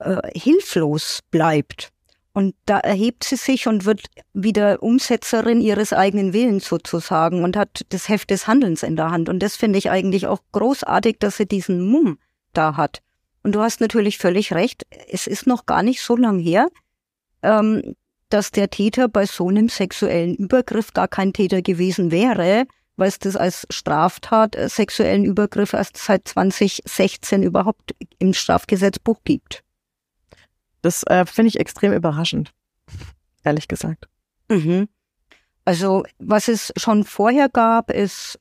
äh, 0.01 0.21
hilflos 0.37 1.21
bleibt. 1.31 1.93
Und 2.35 2.57
da 2.67 2.81
erhebt 2.81 3.23
sie 3.23 3.37
sich 3.37 3.69
und 3.69 3.85
wird 3.85 4.07
wieder 4.33 4.83
Umsetzerin 4.83 5.61
ihres 5.61 5.93
eigenen 5.93 6.33
Willens 6.33 6.69
sozusagen 6.69 7.45
und 7.45 7.57
hat 7.57 7.87
das 7.91 8.09
Heft 8.09 8.31
des 8.31 8.49
Handelns 8.49 8.83
in 8.83 8.97
der 8.97 9.13
Hand. 9.13 9.29
Und 9.29 9.39
das 9.39 9.55
finde 9.55 9.79
ich 9.79 9.89
eigentlich 9.89 10.27
auch 10.27 10.41
großartig, 10.51 11.19
dass 11.21 11.37
sie 11.37 11.47
diesen 11.47 11.81
Mumm 11.81 12.19
da 12.53 12.77
hat. 12.77 13.03
Und 13.45 13.55
du 13.55 13.61
hast 13.61 13.81
natürlich 13.81 14.19
völlig 14.19 14.53
recht, 14.53 14.85
es 15.09 15.29
ist 15.29 15.47
noch 15.47 15.67
gar 15.67 15.85
nicht 15.85 16.01
so 16.01 16.17
lang 16.17 16.41
her, 16.41 16.69
ähm, 17.43 17.95
dass 18.31 18.51
der 18.51 18.69
Täter 18.69 19.07
bei 19.07 19.27
so 19.27 19.49
einem 19.49 19.69
sexuellen 19.69 20.35
Übergriff 20.35 20.93
gar 20.93 21.07
kein 21.07 21.33
Täter 21.33 21.63
gewesen 21.63 22.11
wäre, 22.11 22.67
weil 22.97 23.09
es 23.09 23.21
das 23.21 23.37
als 23.37 23.65
Straftat 23.71 24.57
äh, 24.57 24.69
sexuellen 24.69 25.25
Übergriff 25.25 25.73
erst 25.73 25.99
seit 25.99 26.27
2016 26.27 27.45
überhaupt 27.45 27.95
im 28.19 28.35
Strafgesetzbuch 28.35 29.21
gibt. 29.25 29.63
Das 30.85 31.03
äh, 31.05 31.25
finde 31.27 31.49
ich 31.49 31.61
extrem 31.61 31.93
überraschend, 31.93 32.53
ehrlich 33.43 33.69
gesagt. 33.69 34.09
Mhm. 34.49 34.89
Also 35.65 36.05
was 36.19 36.49
es 36.49 36.73
schon 36.77 37.05
vorher 37.05 37.49
gab, 37.49 37.91
ist 37.91 38.39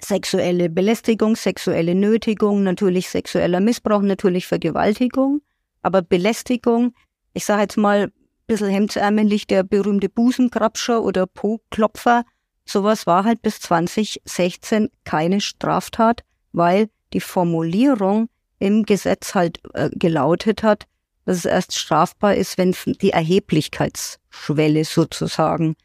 sexuelle 0.00 0.68
Belästigung, 0.68 1.36
sexuelle 1.36 1.94
Nötigung, 1.94 2.62
natürlich 2.62 3.08
sexueller 3.08 3.60
Missbrauch, 3.60 4.02
natürlich 4.02 4.46
Vergewaltigung, 4.46 5.40
aber 5.82 6.02
Belästigung, 6.02 6.94
ich 7.32 7.44
sage 7.44 7.62
jetzt 7.62 7.76
mal 7.76 8.04
ein 8.04 8.12
bisschen 8.46 8.68
hemdsärmelig, 8.68 9.46
der 9.46 9.62
berühmte 9.62 10.08
Busenkrabscher 10.08 11.02
oder 11.02 11.26
Po-Klopfer, 11.26 12.24
Sowas 12.68 13.06
war 13.06 13.24
halt 13.24 13.42
bis 13.42 13.60
2016 13.60 14.90
keine 15.04 15.40
Straftat, 15.40 16.22
weil 16.52 16.88
die 17.12 17.20
Formulierung 17.20 18.28
im 18.58 18.82
Gesetz 18.82 19.34
halt 19.34 19.60
äh, 19.74 19.88
gelautet 19.92 20.64
hat, 20.64 20.86
dass 21.26 21.38
es 21.38 21.44
erst 21.44 21.76
strafbar 21.78 22.36
ist, 22.36 22.56
wenn 22.56 22.74
die 23.02 23.10
Erheblichkeitsschwelle 23.10 24.84
sozusagen 24.84 25.76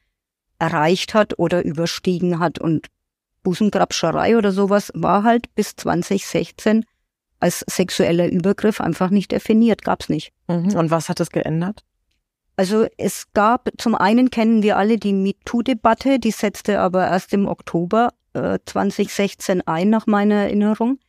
erreicht 0.60 1.14
hat 1.14 1.38
oder 1.40 1.66
überstiegen 1.66 2.40
hat. 2.40 2.60
Und 2.60 2.88
Busengrabscherei 3.44 4.38
oder 4.38 4.52
sowas 4.52 4.92
war 4.96 5.24
halt 5.24 5.54
bis 5.56 5.76
2016 5.76 6.86
als 7.40 7.66
sexueller 7.68 8.30
Übergriff 8.30 8.80
einfach 8.80 9.10
nicht 9.10 9.32
definiert, 9.32 9.84
gab's 9.84 10.10
nicht. 10.10 10.32
Mhm. 10.48 10.76
Und 10.76 10.92
was 10.92 11.10
hat 11.10 11.20
es 11.20 11.32
geändert? 11.32 11.84
Also 12.56 12.86
es 12.98 13.34
gab, 13.34 13.70
zum 13.80 13.96
einen 13.96 14.30
kennen 14.30 14.62
wir 14.62 14.78
alle 14.78 14.98
die 14.98 15.14
MeToo-Debatte, 15.14 16.20
die 16.20 16.30
setzte 16.30 16.80
aber 16.80 17.08
erst 17.08 17.34
im 17.34 17.48
Oktober 17.48 18.10
äh, 18.34 18.60
2016 18.64 19.62
ein, 19.68 19.90
nach 19.90 20.06
meiner 20.06 20.36
Erinnerung. 20.36 21.00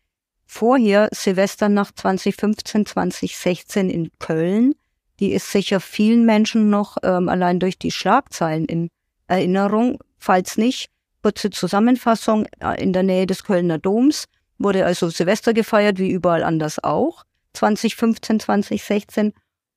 Vorher 0.47 1.09
Silvester 1.13 1.69
nach 1.69 1.93
2015, 1.93 2.87
2016 2.87 3.91
in 3.91 4.11
Köln. 4.19 4.75
Die 5.21 5.33
ist 5.33 5.51
sicher 5.51 5.81
vielen 5.81 6.27
Menschen 6.27 6.71
noch 6.71 6.97
ähm, 7.03 7.29
allein 7.29 7.61
durch 7.61 7.79
die 7.79 7.91
Schlagzeilen 7.91 8.65
in 8.67 8.89
Erinnerung. 9.29 9.99
Falls 10.19 10.57
nicht, 10.57 10.91
kurze 11.23 11.51
Zusammenfassung, 11.51 12.47
äh, 12.61 12.83
in 12.83 12.93
der 12.93 13.03
Nähe 13.03 13.27
des 13.27 13.45
Kölner 13.45 13.79
Doms 13.79 14.27
wurde 14.59 14.85
also 14.85 15.09
Silvester 15.09 15.53
gefeiert, 15.53 15.99
wie 15.99 16.11
überall 16.11 16.43
anders 16.43 16.83
auch, 16.83 17.25
2015, 17.55 18.41
2016. 18.41 19.33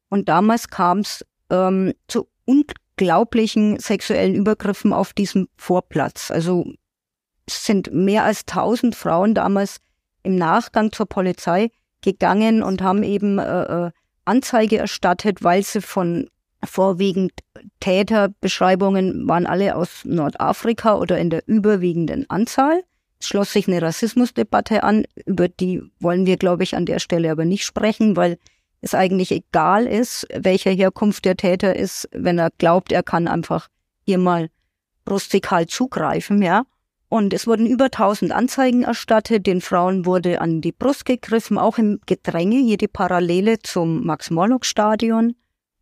Und 0.09 0.29
damals 0.29 0.69
kam 0.69 0.99
es 0.99 1.25
ähm, 1.49 1.93
zu 2.07 2.27
unglaublichen 2.45 3.79
sexuellen 3.79 4.35
Übergriffen 4.35 4.93
auf 4.93 5.13
diesem 5.13 5.47
Vorplatz. 5.57 6.31
Also 6.31 6.65
es 7.45 7.65
sind 7.65 7.93
mehr 7.93 8.23
als 8.23 8.45
tausend 8.45 8.95
Frauen 8.95 9.33
damals 9.33 9.77
im 10.25 10.35
Nachgang 10.35 10.91
zur 10.91 11.05
Polizei 11.05 11.71
gegangen 12.01 12.63
und 12.63 12.81
haben 12.81 13.03
eben 13.03 13.39
äh, 13.39 13.87
äh 13.87 13.91
Anzeige 14.27 14.79
erstattet, 14.79 15.43
weil 15.43 15.61
sie 15.61 15.81
von 15.81 16.27
vorwiegend 16.63 17.31
Täterbeschreibungen 17.79 19.27
waren 19.27 19.45
alle 19.45 19.75
aus 19.75 20.03
Nordafrika 20.03 20.95
oder 20.95 21.19
in 21.19 21.29
der 21.29 21.47
überwiegenden 21.47 22.27
Anzahl. 22.29 22.83
Es 23.19 23.27
schloss 23.27 23.53
sich 23.53 23.67
eine 23.67 23.81
Rassismusdebatte 23.81 24.83
an, 24.83 25.05
über 25.25 25.47
die 25.47 25.83
wollen 25.99 26.25
wir, 26.25 26.37
glaube 26.37 26.63
ich, 26.63 26.75
an 26.75 26.85
der 26.85 26.99
Stelle 26.99 27.31
aber 27.31 27.45
nicht 27.45 27.65
sprechen, 27.65 28.15
weil 28.15 28.37
es 28.81 28.93
eigentlich 28.93 29.31
egal 29.31 29.85
ist, 29.87 30.27
welcher 30.33 30.71
Herkunft 30.71 31.25
der 31.25 31.37
Täter 31.37 31.75
ist, 31.75 32.09
wenn 32.11 32.37
er 32.37 32.51
glaubt, 32.57 32.91
er 32.91 33.03
kann 33.03 33.27
einfach 33.27 33.67
hier 34.05 34.17
mal 34.17 34.49
rustikal 35.09 35.67
zugreifen, 35.67 36.41
ja. 36.41 36.65
Und 37.07 37.33
es 37.33 37.45
wurden 37.47 37.67
über 37.67 37.85
1000 37.85 38.31
Anzeigen 38.31 38.83
erstattet, 38.83 39.45
den 39.45 39.61
Frauen 39.61 40.05
wurde 40.05 40.41
an 40.41 40.61
die 40.61 40.71
Brust 40.71 41.05
gegriffen, 41.05 41.57
auch 41.57 41.77
im 41.77 41.99
Gedränge, 42.05 42.57
hier 42.57 42.77
die 42.77 42.87
Parallele 42.87 43.59
zum 43.59 44.05
Max-Morlock-Stadion, 44.05 45.35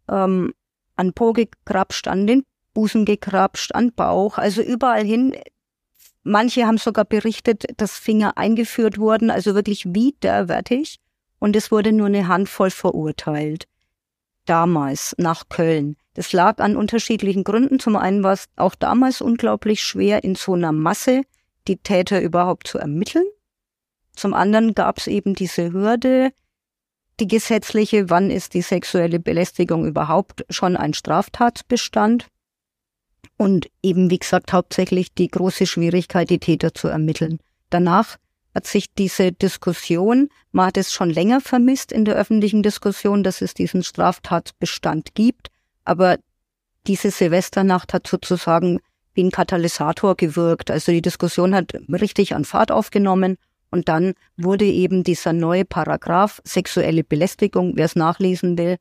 ähm, 0.10 0.54
an 0.96 1.14
Po 1.14 1.34
gekrapscht, 1.34 2.08
an 2.08 2.28
den 2.28 2.44
Busen 2.74 3.06
gekrapscht, 3.06 3.74
an 3.74 3.94
Bauch, 3.94 4.38
also 4.38 4.62
überall 4.62 5.06
hin 5.06 5.34
manche 6.24 6.66
haben 6.66 6.78
sogar 6.78 7.06
berichtet, 7.06 7.66
dass 7.78 7.98
Finger 7.98 8.38
eingeführt 8.38 8.98
wurden, 8.98 9.30
also 9.30 9.56
wirklich 9.56 9.86
widerwärtig. 9.86 11.00
Und 11.40 11.56
es 11.56 11.72
wurde 11.72 11.92
nur 11.92 12.08
eine 12.08 12.28
Handvoll 12.28 12.72
verurteilt. 12.72 13.68
Damals 14.46 15.14
nach 15.18 15.50
Köln. 15.50 15.98
Das 16.14 16.32
lag 16.32 16.60
an 16.60 16.76
unterschiedlichen 16.76 17.44
Gründen. 17.44 17.80
Zum 17.80 17.96
einen 17.96 18.24
war 18.24 18.34
es 18.34 18.46
auch 18.56 18.76
damals 18.76 19.22
unglaublich 19.22 19.82
schwer, 19.84 20.24
in 20.24 20.36
so 20.36 20.54
einer 20.54 20.72
Masse 20.72 21.24
die 21.68 21.78
Täter 21.78 22.22
überhaupt 22.22 22.68
zu 22.68 22.78
ermitteln. 22.78 23.26
Zum 24.16 24.34
anderen 24.34 24.76
gab 24.76 25.00
es 25.00 25.08
eben 25.08 25.34
diese 25.34 25.74
Hürde, 25.74 26.32
die 27.20 27.28
gesetzliche, 27.28 28.10
wann 28.10 28.30
ist 28.30 28.54
die 28.54 28.62
sexuelle 28.62 29.20
Belästigung 29.20 29.86
überhaupt 29.86 30.46
schon 30.50 30.76
ein 30.76 30.94
Straftatbestand? 30.94 32.28
Und 33.38 33.70
eben, 33.82 34.10
wie 34.10 34.20
gesagt, 34.20 34.54
hauptsächlich 34.54 35.14
die 35.14 35.28
große 35.28 35.66
Schwierigkeit, 35.66 36.30
die 36.30 36.40
Täter 36.40 36.74
zu 36.74 36.88
ermitteln. 36.88 37.40
Danach 37.70 38.18
hat 38.54 38.68
sich 38.68 38.94
diese 38.94 39.32
Diskussion, 39.32 40.30
man 40.52 40.68
hat 40.68 40.78
es 40.78 40.94
schon 40.94 41.10
länger 41.10 41.42
vermisst 41.42 41.92
in 41.92 42.06
der 42.06 42.16
öffentlichen 42.16 42.62
Diskussion, 42.62 43.24
dass 43.24 43.42
es 43.42 43.54
diesen 43.56 43.84
Straftatbestand 43.84 45.16
gibt, 45.16 45.50
aber 45.86 46.18
diese 46.88 47.12
Silvesternacht 47.12 47.94
hat 47.94 48.08
sozusagen 48.08 48.80
wie 49.14 49.24
ein 49.24 49.32
Katalysator 49.32 50.16
gewirkt. 50.16 50.72
Also 50.72 50.92
die 50.92 51.02
Diskussion 51.02 51.54
hat 51.56 51.74
richtig 51.90 52.36
an 52.36 52.46
Fahrt 52.46 52.72
aufgenommen 52.72 53.38
und 53.72 53.90
dann 53.90 54.14
wurde 54.38 54.66
eben 54.66 55.04
dieser 55.04 55.34
neue 55.34 55.66
Paragraph 55.66 56.42
sexuelle 56.44 57.04
Belästigung, 57.04 57.74
wer 57.76 57.86
es 57.86 57.96
nachlesen 57.96 58.58
will, 58.58 58.78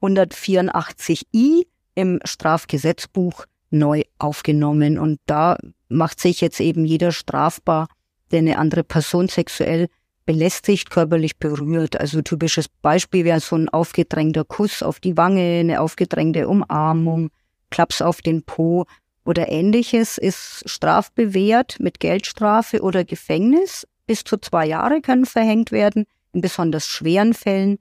184i 0.00 1.66
im 1.94 2.18
Strafgesetzbuch 2.24 3.44
neu 3.70 4.02
aufgenommen. 4.18 4.98
Und 4.98 5.20
da 5.26 5.58
macht 5.88 6.20
sich 6.20 6.40
jetzt 6.40 6.60
eben 6.60 6.84
jeder 6.84 7.12
strafbar, 7.12 7.88
der 8.30 8.38
eine 8.38 8.58
andere 8.58 8.84
Person 8.84 9.28
sexuell 9.28 9.88
belästigt, 10.24 10.90
körperlich 10.90 11.38
berührt. 11.38 11.98
Also 12.00 12.22
typisches 12.22 12.68
Beispiel 12.68 13.24
wäre 13.24 13.40
so 13.40 13.56
ein 13.56 13.68
aufgedrängter 13.68 14.44
Kuss 14.44 14.82
auf 14.82 15.00
die 15.00 15.16
Wange, 15.16 15.60
eine 15.60 15.80
aufgedrängte 15.80 16.48
Umarmung, 16.48 17.30
Klaps 17.70 18.02
auf 18.02 18.20
den 18.20 18.42
Po 18.42 18.86
oder 19.24 19.48
ähnliches 19.48 20.18
ist 20.18 20.68
strafbewehrt 20.68 21.78
mit 21.80 22.00
Geldstrafe 22.00 22.82
oder 22.82 23.04
Gefängnis 23.04 23.86
bis 24.06 24.24
zu 24.24 24.36
zwei 24.36 24.66
Jahre 24.66 25.00
können 25.00 25.26
verhängt 25.26 25.72
werden. 25.72 26.04
In 26.32 26.40
besonders 26.40 26.86
schweren 26.86 27.34
Fällen 27.34 27.78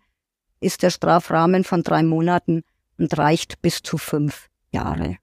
ist 0.59 0.83
der 0.83 0.91
Strafrahmen 0.91 1.63
von 1.63 1.83
drei 1.83 2.03
Monaten 2.03 2.61
und 2.97 3.17
reicht 3.17 3.61
bis 3.61 3.81
zu 3.81 3.97
fünf 3.97 4.47
Jahre. 4.71 5.17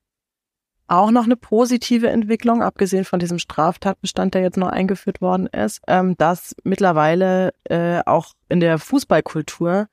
Auch 0.90 1.10
noch 1.10 1.24
eine 1.24 1.36
positive 1.36 2.08
Entwicklung, 2.08 2.62
abgesehen 2.62 3.04
von 3.04 3.18
diesem 3.18 3.38
Straftatbestand, 3.38 4.32
der 4.32 4.40
jetzt 4.40 4.56
noch 4.56 4.68
eingeführt 4.68 5.20
worden 5.20 5.46
ist, 5.46 5.82
ähm, 5.86 6.16
dass 6.16 6.56
mittlerweile 6.64 7.52
äh, 7.64 8.00
auch 8.06 8.32
in 8.48 8.60
der 8.60 8.78
Fußballkultur 8.78 9.88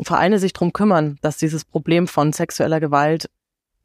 Vereine 0.00 0.38
sich 0.38 0.52
drum 0.52 0.74
kümmern, 0.74 1.18
dass 1.22 1.38
dieses 1.38 1.64
Problem 1.64 2.06
von 2.06 2.34
sexueller 2.34 2.78
Gewalt 2.78 3.30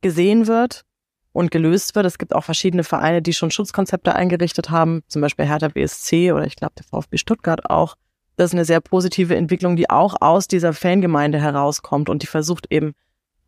gesehen 0.01 0.47
wird 0.47 0.83
und 1.31 1.51
gelöst 1.51 1.95
wird. 1.95 2.05
Es 2.05 2.17
gibt 2.17 2.35
auch 2.35 2.43
verschiedene 2.43 2.83
Vereine, 2.83 3.21
die 3.21 3.33
schon 3.33 3.51
Schutzkonzepte 3.51 4.13
eingerichtet 4.13 4.69
haben, 4.69 5.01
zum 5.07 5.21
Beispiel 5.21 5.45
Hertha 5.45 5.69
BSC 5.69 6.33
oder 6.33 6.45
ich 6.45 6.57
glaube 6.57 6.73
der 6.77 6.85
VfB 6.85 7.17
Stuttgart 7.17 7.69
auch. 7.69 7.95
Das 8.35 8.49
ist 8.49 8.55
eine 8.55 8.65
sehr 8.65 8.81
positive 8.81 9.35
Entwicklung, 9.35 9.77
die 9.77 9.89
auch 9.89 10.15
aus 10.19 10.47
dieser 10.47 10.73
Fangemeinde 10.73 11.39
herauskommt 11.39 12.09
und 12.09 12.21
die 12.21 12.27
versucht 12.27 12.67
eben, 12.69 12.93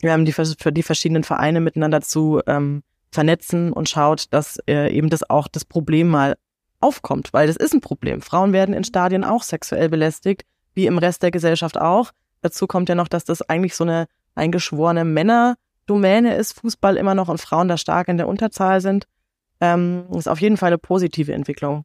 ähm, 0.01 0.23
die, 0.23 0.31
für 0.31 0.71
die 0.71 0.83
verschiedenen 0.83 1.23
Vereine 1.23 1.59
miteinander 1.59 2.01
zu 2.01 2.41
ähm, 2.47 2.83
vernetzen 3.11 3.73
und 3.73 3.89
schaut, 3.89 4.25
dass 4.31 4.57
äh, 4.67 4.91
eben 4.95 5.09
das 5.09 5.29
auch 5.29 5.47
das 5.47 5.65
Problem 5.65 6.09
mal 6.09 6.35
aufkommt, 6.79 7.33
weil 7.33 7.47
das 7.47 7.57
ist 7.57 7.73
ein 7.73 7.81
Problem. 7.81 8.21
Frauen 8.21 8.53
werden 8.53 8.73
in 8.73 8.83
Stadien 8.83 9.23
auch 9.23 9.43
sexuell 9.43 9.89
belästigt, 9.89 10.43
wie 10.73 10.87
im 10.87 10.97
Rest 10.97 11.21
der 11.21 11.31
Gesellschaft 11.31 11.79
auch. 11.79 12.11
Dazu 12.41 12.65
kommt 12.65 12.89
ja 12.89 12.95
noch, 12.95 13.07
dass 13.07 13.23
das 13.23 13.41
eigentlich 13.43 13.75
so 13.75 13.83
eine 13.83 14.07
eingeschworene 14.35 15.05
Männer 15.05 15.55
Domäne 15.85 16.35
ist 16.35 16.53
Fußball 16.53 16.95
immer 16.95 17.15
noch 17.15 17.27
und 17.27 17.41
Frauen 17.41 17.67
da 17.67 17.77
stark 17.77 18.07
in 18.07 18.17
der 18.17 18.27
Unterzahl 18.27 18.81
sind, 18.81 19.07
ähm, 19.59 20.05
ist 20.15 20.29
auf 20.29 20.39
jeden 20.39 20.57
Fall 20.57 20.67
eine 20.67 20.77
positive 20.77 21.33
Entwicklung. 21.33 21.83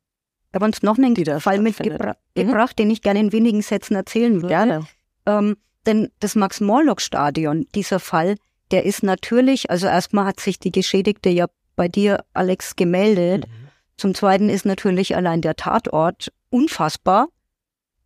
Ich 0.51 0.55
habe 0.55 0.65
uns 0.65 0.83
noch 0.83 0.97
einen 0.97 1.41
Fall 1.41 1.59
mitgebracht, 1.59 2.19
mhm. 2.37 2.77
den 2.79 2.91
ich 2.91 3.03
gerne 3.03 3.21
in 3.21 3.33
wenigen 3.33 3.63
Sätzen 3.63 3.95
erzählen 3.97 4.37
würde. 4.37 4.49
Gerne. 4.49 4.87
Ähm, 5.27 5.57
denn 5.87 6.11
das 6.21 6.35
Max-Morlock-Stadion, 6.35 7.67
dieser 7.75 8.01
Fall, 8.01 8.37
der 8.71 8.85
ist 8.85 9.03
natürlich, 9.03 9.71
also 9.71 9.87
erstmal 9.87 10.27
hat 10.27 10.41
sich 10.41 10.59
die 10.59 10.73
Geschädigte 10.73 11.31
ja 11.31 11.47
bei 11.77 11.89
dir, 11.89 12.25
Alex, 12.33 12.77
gemeldet. 12.77 13.47
Mhm. 13.47 13.69
Zum 13.97 14.15
Zweiten 14.15 14.49
ist 14.49 14.65
natürlich 14.65 15.17
allein 15.17 15.41
der 15.41 15.57
Tatort 15.57 16.33
unfassbar. 16.51 17.29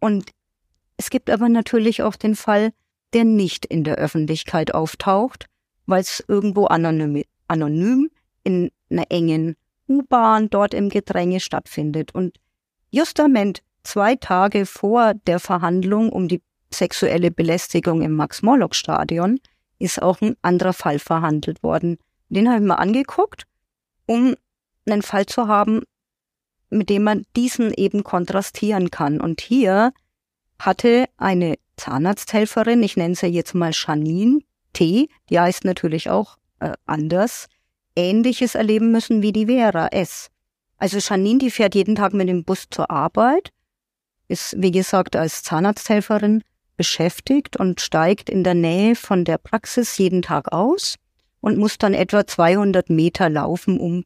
Und 0.00 0.30
es 0.96 1.10
gibt 1.10 1.30
aber 1.30 1.48
natürlich 1.48 2.02
auch 2.02 2.16
den 2.16 2.34
Fall, 2.34 2.72
der 3.12 3.24
nicht 3.24 3.64
in 3.66 3.84
der 3.84 3.96
Öffentlichkeit 3.96 4.74
auftaucht 4.74 5.46
weil 5.90 6.00
es 6.00 6.24
irgendwo 6.26 6.66
anonym, 6.66 7.24
anonym 7.48 8.10
in 8.44 8.70
einer 8.90 9.10
engen 9.10 9.56
U-Bahn 9.88 10.48
dort 10.48 10.72
im 10.72 10.88
Gedränge 10.88 11.40
stattfindet. 11.40 12.14
Und 12.14 12.38
justament 12.90 13.62
zwei 13.82 14.14
Tage 14.14 14.64
vor 14.64 15.14
der 15.26 15.40
Verhandlung 15.40 16.10
um 16.10 16.28
die 16.28 16.40
sexuelle 16.72 17.30
Belästigung 17.30 18.02
im 18.02 18.14
Max-Morlock-Stadion 18.14 19.40
ist 19.80 20.00
auch 20.00 20.20
ein 20.20 20.36
anderer 20.42 20.72
Fall 20.72 21.00
verhandelt 21.00 21.62
worden. 21.64 21.98
Den 22.28 22.48
habe 22.48 22.60
ich 22.60 22.66
mir 22.66 22.78
angeguckt, 22.78 23.44
um 24.06 24.36
einen 24.86 25.02
Fall 25.02 25.26
zu 25.26 25.48
haben, 25.48 25.82
mit 26.68 26.88
dem 26.88 27.02
man 27.02 27.24
diesen 27.34 27.72
eben 27.74 28.04
kontrastieren 28.04 28.90
kann. 28.90 29.20
Und 29.20 29.40
hier 29.40 29.92
hatte 30.58 31.06
eine 31.16 31.56
Zahnarzthelferin, 31.76 32.82
ich 32.82 32.96
nenne 32.96 33.16
sie 33.16 33.26
jetzt 33.26 33.54
mal 33.54 33.72
Janine, 33.72 34.40
T, 34.72 35.08
die 35.30 35.40
heißt 35.40 35.64
natürlich 35.64 36.10
auch 36.10 36.36
äh, 36.60 36.74
anders, 36.86 37.48
Ähnliches 37.96 38.54
erleben 38.54 38.92
müssen 38.92 39.22
wie 39.22 39.32
die 39.32 39.46
Vera 39.46 39.88
S. 39.88 40.28
Also 40.76 40.98
Janine, 40.98 41.38
die 41.38 41.50
fährt 41.50 41.74
jeden 41.74 41.96
Tag 41.96 42.12
mit 42.12 42.28
dem 42.28 42.44
Bus 42.44 42.66
zur 42.70 42.90
Arbeit, 42.90 43.50
ist, 44.28 44.54
wie 44.58 44.70
gesagt, 44.70 45.16
als 45.16 45.42
Zahnarzthelferin 45.42 46.44
beschäftigt 46.80 47.58
und 47.58 47.82
steigt 47.82 48.30
in 48.30 48.42
der 48.42 48.54
Nähe 48.54 48.94
von 48.94 49.26
der 49.26 49.36
Praxis 49.36 49.98
jeden 49.98 50.22
Tag 50.22 50.50
aus 50.50 50.94
und 51.42 51.58
muss 51.58 51.76
dann 51.76 51.92
etwa 51.92 52.26
200 52.26 52.88
Meter 52.88 53.28
laufen, 53.28 53.78
um 53.78 54.04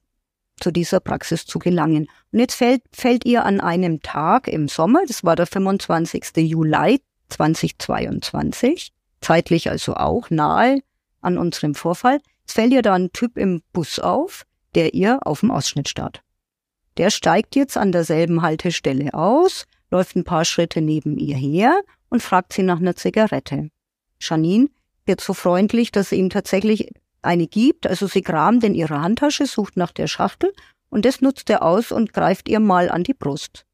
zu 0.59 0.73
dieser 0.73 0.99
Praxis 0.99 1.47
zu 1.47 1.61
gelangen. 1.61 2.09
Und 2.33 2.41
jetzt 2.41 2.57
fällt, 2.57 2.83
fällt 2.91 3.25
ihr 3.27 3.45
an 3.45 3.61
einem 3.61 4.03
Tag 4.03 4.49
im 4.49 4.67
Sommer, 4.67 5.03
das 5.07 5.23
war 5.23 5.37
der 5.37 5.47
25. 5.47 6.33
Juli 6.39 7.01
2022, 7.29 8.91
zeitlich 9.21 9.71
also 9.71 9.95
auch 9.95 10.31
nahe 10.31 10.81
an 11.21 11.39
unserem 11.39 11.77
Vorfall. 11.77 12.19
Es 12.45 12.55
fällt 12.55 12.73
ihr 12.73 12.83
da 12.83 12.95
ein 12.95 13.13
Typ 13.13 13.39
im 13.39 13.63
Bus 13.73 14.01
auf, 14.01 14.47
der 14.75 14.95
ihr 14.95 15.21
auf 15.25 15.41
dem 15.41 15.53
Ausschnitt 15.53 15.89
starrt. 15.89 16.23
Der 16.97 17.11
steigt 17.11 17.55
jetzt 17.55 17.77
an 17.77 17.93
derselben 17.93 18.43
Haltestelle 18.43 19.15
aus, 19.15 19.65
läuft 19.93 20.17
ein 20.17 20.25
paar 20.25 20.45
Schritte 20.45 20.81
neben 20.81 21.17
ihr 21.19 21.37
her 21.37 21.81
und 22.15 22.23
fragt 22.23 22.53
sie 22.53 22.63
nach 22.63 22.79
einer 22.79 22.95
Zigarette. 22.95 23.71
Janine 24.21 24.69
wird 25.05 25.21
so 25.21 25.35
freundlich, 25.35 25.91
dass 25.91 26.11
sie 26.11 26.17
ihm 26.17 26.31
tatsächlich 26.31 26.93
eine 27.23 27.49
gibt, 27.49 27.89
also 27.89 28.07
sie 28.07 28.23
kramt 28.23 28.63
in 28.63 28.77
ihrer 28.77 29.03
Handtasche, 29.03 29.47
sucht 29.47 29.77
nach 29.77 29.91
der 29.91 30.07
Schachtel 30.07 30.53
und 30.91 31.05
das 31.05 31.21
nutzt 31.23 31.51
er 31.51 31.65
aus 31.65 31.91
und 31.91 32.13
greift 32.13 32.49
ihr 32.49 32.61
mal 32.61 32.89
an 32.89 33.03
die 33.03 33.15
Brust. 33.15 33.67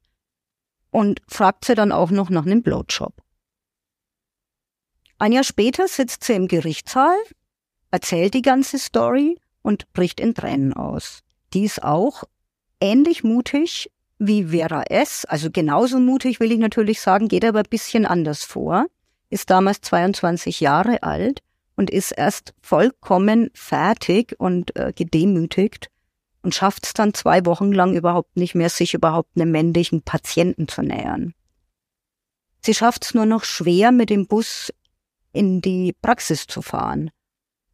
Und 0.90 1.20
fragt 1.28 1.66
sie 1.66 1.74
dann 1.74 1.92
auch 1.92 2.10
noch 2.10 2.30
nach 2.30 2.46
einem 2.46 2.62
Blowjob. 2.62 3.12
Ein 5.18 5.32
Jahr 5.32 5.44
später 5.44 5.86
sitzt 5.86 6.24
sie 6.24 6.32
im 6.32 6.48
Gerichtssaal, 6.48 7.18
erzählt 7.90 8.32
die 8.32 8.40
ganze 8.40 8.78
Story 8.78 9.38
und 9.60 9.92
bricht 9.92 10.18
in 10.18 10.34
Tränen 10.34 10.72
aus. 10.72 11.20
Die 11.52 11.64
ist 11.64 11.82
auch 11.82 12.24
ähnlich 12.80 13.22
mutig 13.22 13.90
wie 14.20 14.44
Vera 14.44 14.82
S., 14.82 15.24
also 15.24 15.50
genauso 15.50 15.98
mutig 15.98 16.38
will 16.38 16.52
ich 16.52 16.58
natürlich 16.58 17.00
sagen, 17.00 17.26
geht 17.28 17.44
aber 17.44 17.60
ein 17.60 17.70
bisschen 17.70 18.06
anders 18.06 18.44
vor, 18.44 18.86
ist 19.30 19.50
damals 19.50 19.80
22 19.80 20.60
Jahre 20.60 21.02
alt 21.02 21.40
und 21.74 21.90
ist 21.90 22.12
erst 22.12 22.52
vollkommen 22.60 23.50
fertig 23.54 24.36
und 24.38 24.76
äh, 24.76 24.92
gedemütigt 24.94 25.88
und 26.42 26.54
schafft 26.54 26.84
es 26.86 26.92
dann 26.92 27.14
zwei 27.14 27.46
Wochen 27.46 27.72
lang 27.72 27.96
überhaupt 27.96 28.36
nicht 28.36 28.54
mehr, 28.54 28.68
sich 28.68 28.92
überhaupt 28.92 29.30
einem 29.36 29.50
männlichen 29.50 30.02
Patienten 30.02 30.68
zu 30.68 30.82
nähern. 30.82 31.34
Sie 32.60 32.74
schafft 32.74 33.06
es 33.06 33.14
nur 33.14 33.26
noch 33.26 33.44
schwer, 33.44 33.90
mit 33.90 34.10
dem 34.10 34.26
Bus 34.26 34.70
in 35.32 35.62
die 35.62 35.94
Praxis 36.02 36.46
zu 36.46 36.60
fahren. 36.60 37.10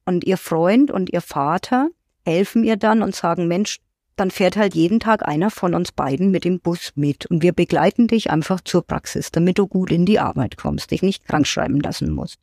Und 0.05 0.25
ihr 0.25 0.37
Freund 0.37 0.93
und 0.93 1.13
ihr 1.13 1.21
Vater 1.21 1.89
helfen 2.25 2.63
ihr 2.63 2.77
dann 2.77 3.03
und 3.03 3.15
sagen, 3.15 3.49
Mensch, 3.49 3.81
dann 4.17 4.31
fährt 4.31 4.57
halt 4.57 4.75
jeden 4.75 4.99
Tag 4.99 5.27
einer 5.27 5.51
von 5.51 5.75
uns 5.75 5.93
beiden 5.93 6.31
mit 6.31 6.45
dem 6.45 6.61
Bus 6.61 6.93
mit 6.95 7.27
und 7.27 7.43
wir 7.43 7.53
begleiten 7.53 8.09
dich 8.09 8.31
einfach 8.31 8.61
zur 8.63 8.87
Praxis, 8.87 9.31
damit 9.31 9.59
du 9.59 9.67
gut 9.67 9.91
in 9.91 10.07
die 10.07 10.19
Arbeit 10.19 10.57
kommst, 10.57 10.91
dich 10.91 11.03
nicht 11.03 11.27
krank 11.27 11.47
schreiben 11.47 11.81
lassen 11.81 12.11
musst. 12.11 12.39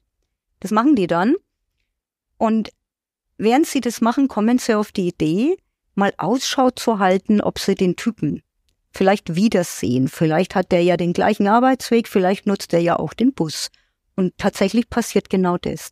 Das 0.59 0.71
machen 0.71 0.95
die 0.95 1.07
dann 1.07 1.35
und 2.37 2.69
während 3.37 3.65
sie 3.65 3.81
das 3.81 4.01
machen, 4.01 4.27
kommen 4.27 4.59
sie 4.59 4.75
auf 4.75 4.91
die 4.91 5.07
Idee, 5.07 5.57
mal 5.95 6.13
Ausschau 6.17 6.69
zu 6.69 6.99
halten, 6.99 7.41
ob 7.41 7.59
sie 7.59 7.75
den 7.75 7.95
Typen 7.95 8.41
vielleicht 8.91 9.35
wiedersehen. 9.35 10.07
Vielleicht 10.07 10.55
hat 10.55 10.71
der 10.71 10.83
ja 10.83 10.97
den 10.97 11.13
gleichen 11.13 11.47
Arbeitsweg, 11.47 12.07
vielleicht 12.07 12.45
nutzt 12.45 12.73
er 12.73 12.79
ja 12.79 12.97
auch 12.97 13.13
den 13.13 13.33
Bus. 13.33 13.69
Und 14.15 14.37
tatsächlich 14.37 14.89
passiert 14.89 15.29
genau 15.29 15.57
das. 15.57 15.91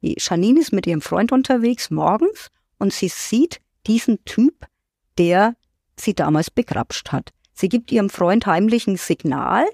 Janine 0.00 0.60
ist 0.60 0.72
mit 0.72 0.86
ihrem 0.86 1.00
Freund 1.00 1.32
unterwegs 1.32 1.90
morgens 1.90 2.48
und 2.78 2.92
sie 2.92 3.08
sieht 3.08 3.60
diesen 3.86 4.24
Typ, 4.24 4.66
der 5.18 5.56
sie 5.98 6.14
damals 6.14 6.50
begrapscht 6.50 7.12
hat. 7.12 7.30
Sie 7.54 7.68
gibt 7.68 7.90
ihrem 7.90 8.10
Freund 8.10 8.46
heimlich 8.46 8.86
ein 8.86 8.96
Signal, 8.96 9.64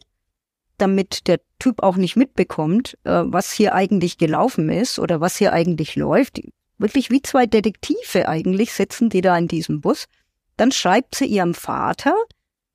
damit 0.79 1.27
der 1.27 1.41
Typ 1.59 1.83
auch 1.83 1.97
nicht 1.97 2.17
mitbekommt, 2.17 2.99
äh, 3.05 3.23
was 3.25 3.53
hier 3.53 3.75
eigentlich 3.75 4.19
gelaufen 4.19 4.69
ist 4.69 4.99
oder 4.99 5.21
was 5.21 5.37
hier 5.37 5.53
eigentlich 5.53 5.97
läuft. 5.97 6.41
Wirklich 6.79 7.11
wie 7.11 7.23
zwei 7.23 7.47
Detektive 7.47 8.29
eigentlich 8.29 8.73
sitzen 8.73 9.09
die 9.09 9.21
da 9.21 9.37
in 9.37 9.49
diesem 9.49 9.81
Bus. 9.81 10.07
Dann 10.57 10.73
schreibt 10.73 11.15
sie 11.15 11.27
ihrem 11.27 11.55
Vater 11.55 12.15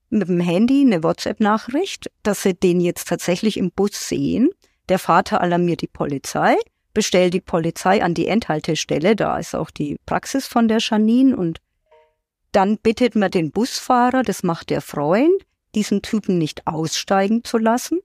mit 0.10 0.28
dem 0.28 0.40
Handy 0.40 0.82
eine 0.82 1.04
WhatsApp-Nachricht, 1.04 2.10
dass 2.24 2.44
sie 2.44 2.54
den 2.54 2.80
jetzt 2.80 3.08
tatsächlich 3.08 3.58
im 3.58 3.72
Bus 3.72 4.08
sehen. 4.08 4.50
Der 4.90 5.00
Vater 5.00 5.42
alarmiert 5.42 5.82
die 5.82 5.88
Polizei, 5.88 6.56
bestellt 6.94 7.34
die 7.34 7.42
Polizei 7.42 8.02
an 8.02 8.14
die 8.14 8.28
Endhaltestelle, 8.28 9.16
da 9.16 9.38
ist 9.38 9.54
auch 9.54 9.70
die 9.70 9.98
Praxis 10.06 10.48
von 10.48 10.70
der 10.70 10.80
Janine 10.80 11.36
und 11.36 11.60
dann 12.52 12.78
bittet 12.78 13.16
man 13.16 13.32
den 13.32 13.52
Busfahrer, 13.52 14.24
das 14.24 14.44
macht 14.44 14.70
der 14.70 14.82
Freund, 14.82 15.46
diesen 15.76 16.02
Typen 16.02 16.38
nicht 16.38 16.66
aussteigen 16.66 17.44
zu 17.44 17.58
lassen. 17.58 18.00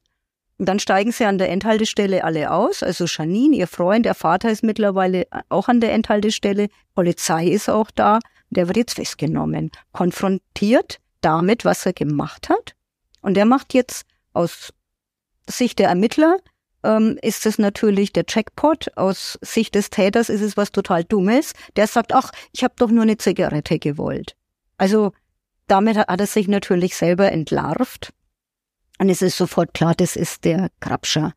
Und 0.59 0.67
dann 0.67 0.79
steigen 0.79 1.11
sie 1.11 1.25
an 1.25 1.39
der 1.39 1.49
Endhaltestelle 1.49 2.23
alle 2.23 2.51
aus. 2.53 2.83
Also 2.83 3.07
Janine, 3.07 3.57
ihr 3.57 3.67
Freund, 3.67 4.07
der 4.07 4.15
Vater 4.15 4.51
ist 4.51 4.63
mittlerweile 4.63 5.27
auch 5.49 5.69
an 5.69 5.81
der 5.81 5.93
Endhaltestelle. 5.93 6.69
Polizei 6.95 7.47
ist 7.49 7.69
auch 7.69 7.91
da. 7.91 8.21
Der 8.51 8.69
wird 8.69 8.77
jetzt 8.77 8.95
festgenommen, 8.95 9.71
konfrontiert 9.93 11.01
damit, 11.21 11.65
was 11.65 11.87
er 11.87 11.95
gemacht 11.95 12.49
hat. 12.49 12.75
Und 13.23 13.37
er 13.39 13.47
macht 13.47 13.73
jetzt 13.75 14.05
aus 14.35 14.73
Sicht 15.49 15.79
der 15.79 15.89
Ermittler 15.89 16.37
ähm, 16.85 17.19
ist 17.23 17.47
es 17.47 17.59
natürlich 17.59 18.13
der 18.13 18.25
Jackpot. 18.29 18.97
Aus 18.97 19.39
Sicht 19.43 19.75
des 19.75 19.91
Täters 19.91 20.29
ist 20.29 20.41
es 20.41 20.57
was 20.57 20.73
total 20.73 21.05
Dummes. 21.05 21.53
Der 21.77 21.87
sagt, 21.87 22.13
ach, 22.13 22.31
ich 22.53 22.65
habe 22.65 22.75
doch 22.77 22.91
nur 22.91 23.03
eine 23.03 23.17
Zigarette 23.17 23.79
gewollt. 23.79 24.37
Also 24.79 25.13
damit 25.67 25.97
hat 25.97 26.21
er 26.21 26.27
sich 26.27 26.49
natürlich 26.49 26.97
selber 26.97 27.31
entlarvt. 27.31 28.13
Und 28.99 29.09
es 29.09 29.23
ist 29.23 29.37
sofort 29.37 29.75
klar, 29.75 29.95
das 29.95 30.17
ist 30.17 30.45
der 30.45 30.71
Krabscher. 30.81 31.33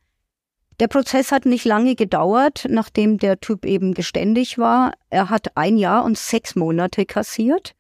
Der 0.79 0.87
Prozess 0.87 1.31
hat 1.31 1.45
nicht 1.45 1.63
lange 1.63 1.95
gedauert, 1.95 2.65
nachdem 2.69 3.17
der 3.17 3.39
Typ 3.39 3.65
eben 3.65 3.93
geständig 3.93 4.57
war. 4.57 4.93
Er 5.09 5.29
hat 5.29 5.55
ein 5.55 5.77
Jahr 5.77 6.03
und 6.03 6.17
sechs 6.17 6.55
Monate 6.55 7.05
kassiert. 7.05 7.75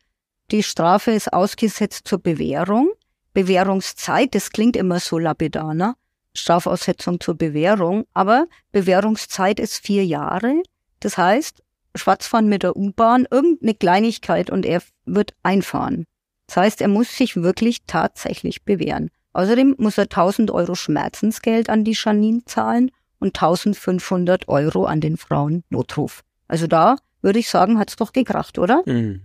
Die 0.51 0.63
Strafe 0.63 1.11
ist 1.11 1.33
ausgesetzt 1.33 2.07
zur 2.07 2.19
Bewährung. 2.19 2.89
Bewährungszeit, 3.33 4.33
das 4.33 4.51
klingt 4.51 4.77
immer 4.77 5.01
so 5.01 5.19
lapidar, 5.19 5.73
ne? 5.73 5.95
Strafaussetzung 6.35 7.19
zur 7.19 7.35
Bewährung, 7.35 8.05
aber 8.13 8.47
Bewährungszeit 8.71 9.59
ist 9.59 9.85
vier 9.85 10.05
Jahre. 10.05 10.61
Das 10.99 11.17
heißt, 11.17 11.63
Schwarzfahren 11.95 12.47
mit 12.47 12.63
der 12.63 12.75
U-Bahn, 12.75 13.27
irgendeine 13.29 13.73
Kleinigkeit 13.73 14.49
und 14.49 14.65
er 14.65 14.81
wird 15.05 15.33
einfahren. 15.43 16.05
Das 16.47 16.57
heißt, 16.57 16.81
er 16.81 16.87
muss 16.87 17.15
sich 17.17 17.35
wirklich 17.37 17.85
tatsächlich 17.87 18.63
bewähren. 18.63 19.09
Außerdem 19.33 19.75
muss 19.77 19.97
er 19.97 20.03
1000 20.03 20.51
Euro 20.51 20.75
Schmerzensgeld 20.75 21.69
an 21.69 21.83
die 21.83 21.97
Janine 21.97 22.43
zahlen 22.45 22.91
und 23.19 23.35
1500 23.35 24.47
Euro 24.47 24.85
an 24.85 25.01
den 25.01 25.17
Frauennotruf. 25.17 26.23
Also 26.47 26.67
da 26.67 26.97
würde 27.21 27.39
ich 27.39 27.49
sagen, 27.49 27.79
hat's 27.79 27.95
doch 27.95 28.13
gekracht, 28.13 28.59
oder? 28.59 28.83
Mhm. 28.85 29.21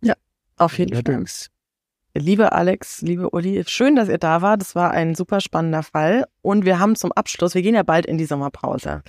Ja, 0.00 0.14
auf 0.56 0.78
jeden 0.78 0.94
Fall. 0.94 1.24
Liebe 2.16 2.52
Alex, 2.52 3.02
liebe 3.02 3.30
Uli, 3.30 3.64
schön, 3.66 3.96
dass 3.96 4.08
ihr 4.08 4.18
da 4.18 4.40
wart. 4.40 4.60
Das 4.60 4.76
war 4.76 4.92
ein 4.92 5.16
super 5.16 5.40
spannender 5.40 5.82
Fall. 5.82 6.26
Und 6.42 6.64
wir 6.64 6.78
haben 6.78 6.94
zum 6.94 7.10
Abschluss, 7.10 7.56
wir 7.56 7.62
gehen 7.62 7.74
ja 7.74 7.82
bald 7.82 8.06
in 8.06 8.18
die 8.18 8.24
Sommerpause. 8.24 9.02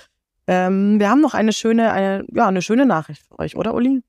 Ähm, 0.48 1.00
wir 1.00 1.12
haben 1.12 1.22
noch 1.22 1.36
eine 1.36 1.54
schöne, 1.54 1.92
eine, 1.92 2.26
ja, 2.34 2.48
eine 2.48 2.64
schöne 2.64 2.88
Nachricht 2.88 3.22
für 3.28 3.38
euch, 3.38 3.56
oder 3.56 3.76
Uli? 3.76 4.02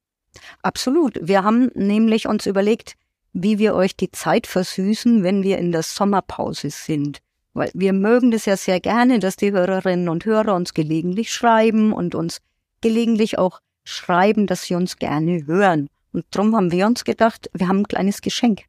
Absolut. 0.62 1.18
Wir 1.20 1.44
haben 1.44 1.70
nämlich 1.74 2.26
uns 2.26 2.46
überlegt, 2.46 2.94
wie 3.34 3.58
wir 3.58 3.74
euch 3.74 3.96
die 3.96 4.10
Zeit 4.10 4.46
versüßen, 4.46 5.22
wenn 5.22 5.42
wir 5.42 5.58
in 5.58 5.72
der 5.72 5.82
Sommerpause 5.82 6.70
sind. 6.70 7.18
Weil 7.52 7.70
wir 7.74 7.92
mögen 7.92 8.30
das 8.30 8.46
ja 8.46 8.56
sehr 8.56 8.80
gerne, 8.80 9.18
dass 9.18 9.36
die 9.36 9.52
Hörerinnen 9.52 10.08
und 10.08 10.24
Hörer 10.24 10.54
uns 10.54 10.72
gelegentlich 10.72 11.30
schreiben 11.32 11.92
und 11.92 12.14
uns 12.14 12.38
gelegentlich 12.80 13.36
auch 13.36 13.60
schreiben, 13.84 14.46
dass 14.46 14.62
sie 14.62 14.74
uns 14.74 14.96
gerne 14.96 15.46
hören. 15.46 15.88
Und 16.14 16.24
darum 16.30 16.56
haben 16.56 16.72
wir 16.72 16.86
uns 16.86 17.04
gedacht, 17.04 17.50
wir 17.52 17.68
haben 17.68 17.80
ein 17.80 17.88
kleines 17.88 18.22
Geschenk. 18.22 18.62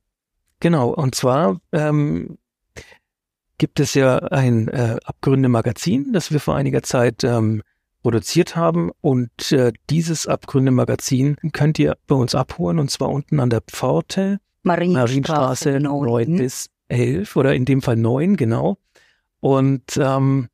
Genau, 0.59 0.89
und 0.89 1.15
zwar 1.15 1.59
ähm, 1.71 2.37
gibt 3.57 3.79
es 3.79 3.93
ja 3.93 4.17
ein 4.17 4.67
äh, 4.67 4.97
Abgründe-Magazin, 5.03 6.13
das 6.13 6.31
wir 6.31 6.39
vor 6.39 6.55
einiger 6.55 6.83
Zeit 6.83 7.23
ähm, 7.23 7.61
produziert 8.01 8.55
haben. 8.55 8.91
Und 9.01 9.51
äh, 9.51 9.71
dieses 9.89 10.27
Abgründe-Magazin 10.27 11.37
könnt 11.53 11.79
ihr 11.79 11.97
bei 12.07 12.15
uns 12.15 12.35
abholen, 12.35 12.79
und 12.79 12.89
zwar 12.89 13.09
unten 13.09 13.39
an 13.39 13.49
der 13.49 13.61
Pforte, 13.61 14.39
Marienstraße, 14.63 15.71
Marienstraße 15.71 15.79
9 15.79 16.37
bis 16.37 16.69
11 16.89 17.35
oder 17.35 17.53
in 17.53 17.65
dem 17.65 17.81
Fall 17.81 17.95
9, 17.95 18.35
genau. 18.35 18.77
Und 19.39 19.97
ähm, 19.97 20.49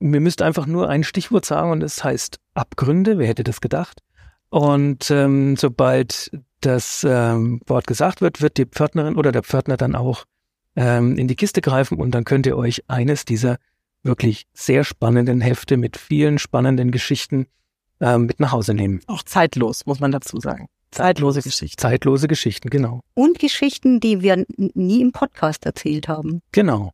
mir 0.00 0.20
müsst 0.20 0.42
einfach 0.42 0.66
nur 0.66 0.88
ein 0.88 1.04
Stichwort 1.04 1.44
sagen 1.44 1.70
und 1.70 1.82
es 1.82 2.02
heißt 2.02 2.40
Abgründe, 2.54 3.18
wer 3.18 3.26
hätte 3.26 3.44
das 3.44 3.60
gedacht? 3.60 4.02
Und 4.50 5.10
ähm, 5.10 5.56
sobald 5.56 6.30
das 6.60 7.06
ähm, 7.08 7.60
Wort 7.66 7.86
gesagt 7.86 8.20
wird, 8.20 8.40
wird 8.40 8.56
die 8.56 8.66
Pförtnerin 8.66 9.16
oder 9.16 9.32
der 9.32 9.42
Pförtner 9.42 9.76
dann 9.76 9.94
auch 9.94 10.24
ähm, 10.76 11.16
in 11.16 11.28
die 11.28 11.36
Kiste 11.36 11.60
greifen 11.60 11.98
und 11.98 12.12
dann 12.12 12.24
könnt 12.24 12.46
ihr 12.46 12.56
euch 12.56 12.84
eines 12.88 13.24
dieser 13.24 13.58
wirklich 14.02 14.46
sehr 14.52 14.84
spannenden 14.84 15.40
Hefte 15.40 15.76
mit 15.76 15.96
vielen 15.96 16.38
spannenden 16.38 16.90
Geschichten 16.90 17.46
ähm, 18.00 18.26
mit 18.26 18.40
nach 18.40 18.52
Hause 18.52 18.74
nehmen. 18.74 19.00
Auch 19.06 19.22
zeitlos, 19.22 19.86
muss 19.86 20.00
man 20.00 20.12
dazu 20.12 20.40
sagen. 20.40 20.68
Zeitlose 20.90 21.42
Geschichten. 21.42 21.78
Zeitlose 21.78 22.28
Geschichten, 22.28 22.70
genau. 22.70 23.02
Und 23.14 23.38
Geschichten, 23.38 24.00
die 24.00 24.22
wir 24.22 24.44
nie 24.56 25.02
im 25.02 25.12
Podcast 25.12 25.66
erzählt 25.66 26.08
haben. 26.08 26.40
Genau. 26.52 26.92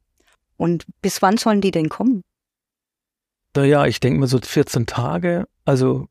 Und 0.57 0.85
bis 1.01 1.23
wann 1.23 1.37
sollen 1.37 1.61
die 1.61 1.71
denn 1.71 1.89
kommen? 1.89 2.23
Naja, 3.55 3.87
ich 3.87 4.01
denke 4.01 4.19
mal 4.19 4.27
so 4.27 4.41
14 4.41 4.87
Tage. 4.87 5.47
Also 5.65 6.09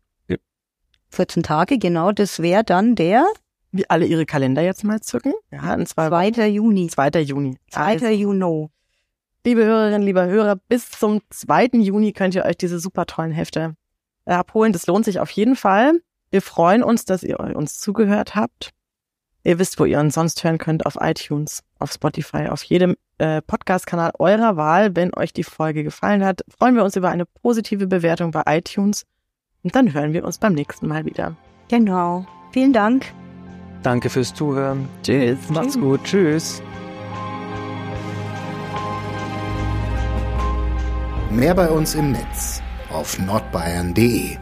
14 1.10 1.44
Tage, 1.44 1.78
genau. 1.78 2.12
Das 2.12 2.40
wäre 2.40 2.64
dann 2.64 2.96
der 2.96 3.26
wie 3.74 3.90
alle 3.90 4.06
ihre 4.06 4.26
Kalender 4.26 4.62
jetzt 4.62 4.84
mal 4.84 5.02
zücken. 5.02 5.34
Ja, 5.52 5.74
und 5.74 5.88
zwar 5.88 6.10
2. 6.10 6.48
Juni. 6.48 6.88
2. 6.88 7.10
Juni. 7.22 7.58
2. 7.72 8.14
Juni. 8.14 8.70
Liebe 9.46 9.66
Hörerinnen, 9.66 10.04
lieber 10.04 10.26
Hörer, 10.26 10.56
bis 10.56 10.90
zum 10.90 11.22
2. 11.30 11.72
Juni 11.74 12.14
könnt 12.14 12.36
ihr 12.36 12.46
euch 12.46 12.56
diese 12.56 12.80
super 12.80 13.06
tollen 13.06 13.32
Hefte 13.32 13.76
abholen. 14.26 14.72
Das 14.72 14.88
lohnt 14.88 15.04
sich 15.04 15.20
auf 15.20 15.30
jeden 15.32 15.58
Fall. 15.58 16.00
Wir 16.32 16.42
freuen 16.42 16.82
uns, 16.82 17.04
dass 17.06 17.24
ihr 17.24 17.40
uns 17.40 17.80
zugehört 17.80 18.36
habt. 18.36 18.70
Ihr 19.44 19.60
wisst, 19.60 19.78
wo 19.80 19.86
ihr 19.86 20.00
uns 20.00 20.16
sonst 20.16 20.44
hören 20.44 20.58
könnt, 20.58 20.86
auf 20.86 20.98
iTunes, 21.02 21.64
auf 21.80 21.92
Spotify, 21.92 22.48
auf 22.48 22.64
jedem 22.64 22.96
äh, 23.18 23.42
Podcast-Kanal 23.42 24.12
eurer 24.18 24.56
Wahl. 24.56 24.96
Wenn 24.96 25.14
euch 25.14 25.34
die 25.34 25.44
Folge 25.44 25.84
gefallen 25.84 26.24
hat, 26.24 26.42
freuen 26.58 26.76
wir 26.76 26.84
uns 26.84 26.96
über 26.96 27.10
eine 27.10 27.26
positive 27.26 27.88
Bewertung 27.88 28.32
bei 28.32 28.44
iTunes. 28.48 29.06
Und 29.64 29.76
dann 29.76 29.94
hören 29.94 30.14
wir 30.14 30.24
uns 30.24 30.38
beim 30.38 30.54
nächsten 30.54 30.88
Mal 30.88 31.06
wieder. 31.06 31.36
Genau. 31.68 32.26
Vielen 32.54 32.72
Dank. 32.72 33.14
Danke 33.84 34.10
fürs 34.10 34.34
Zuhören. 34.34 34.88
Tschüss. 35.04 35.38
Macht's 35.50 35.80
gut. 35.80 36.04
Tschüss. 36.04 36.62
Mehr 41.30 41.54
bei 41.54 41.70
uns 41.70 41.96
im 41.96 42.12
Netz 42.12 42.62
auf 42.90 43.20
nordbayern.de 43.20 44.38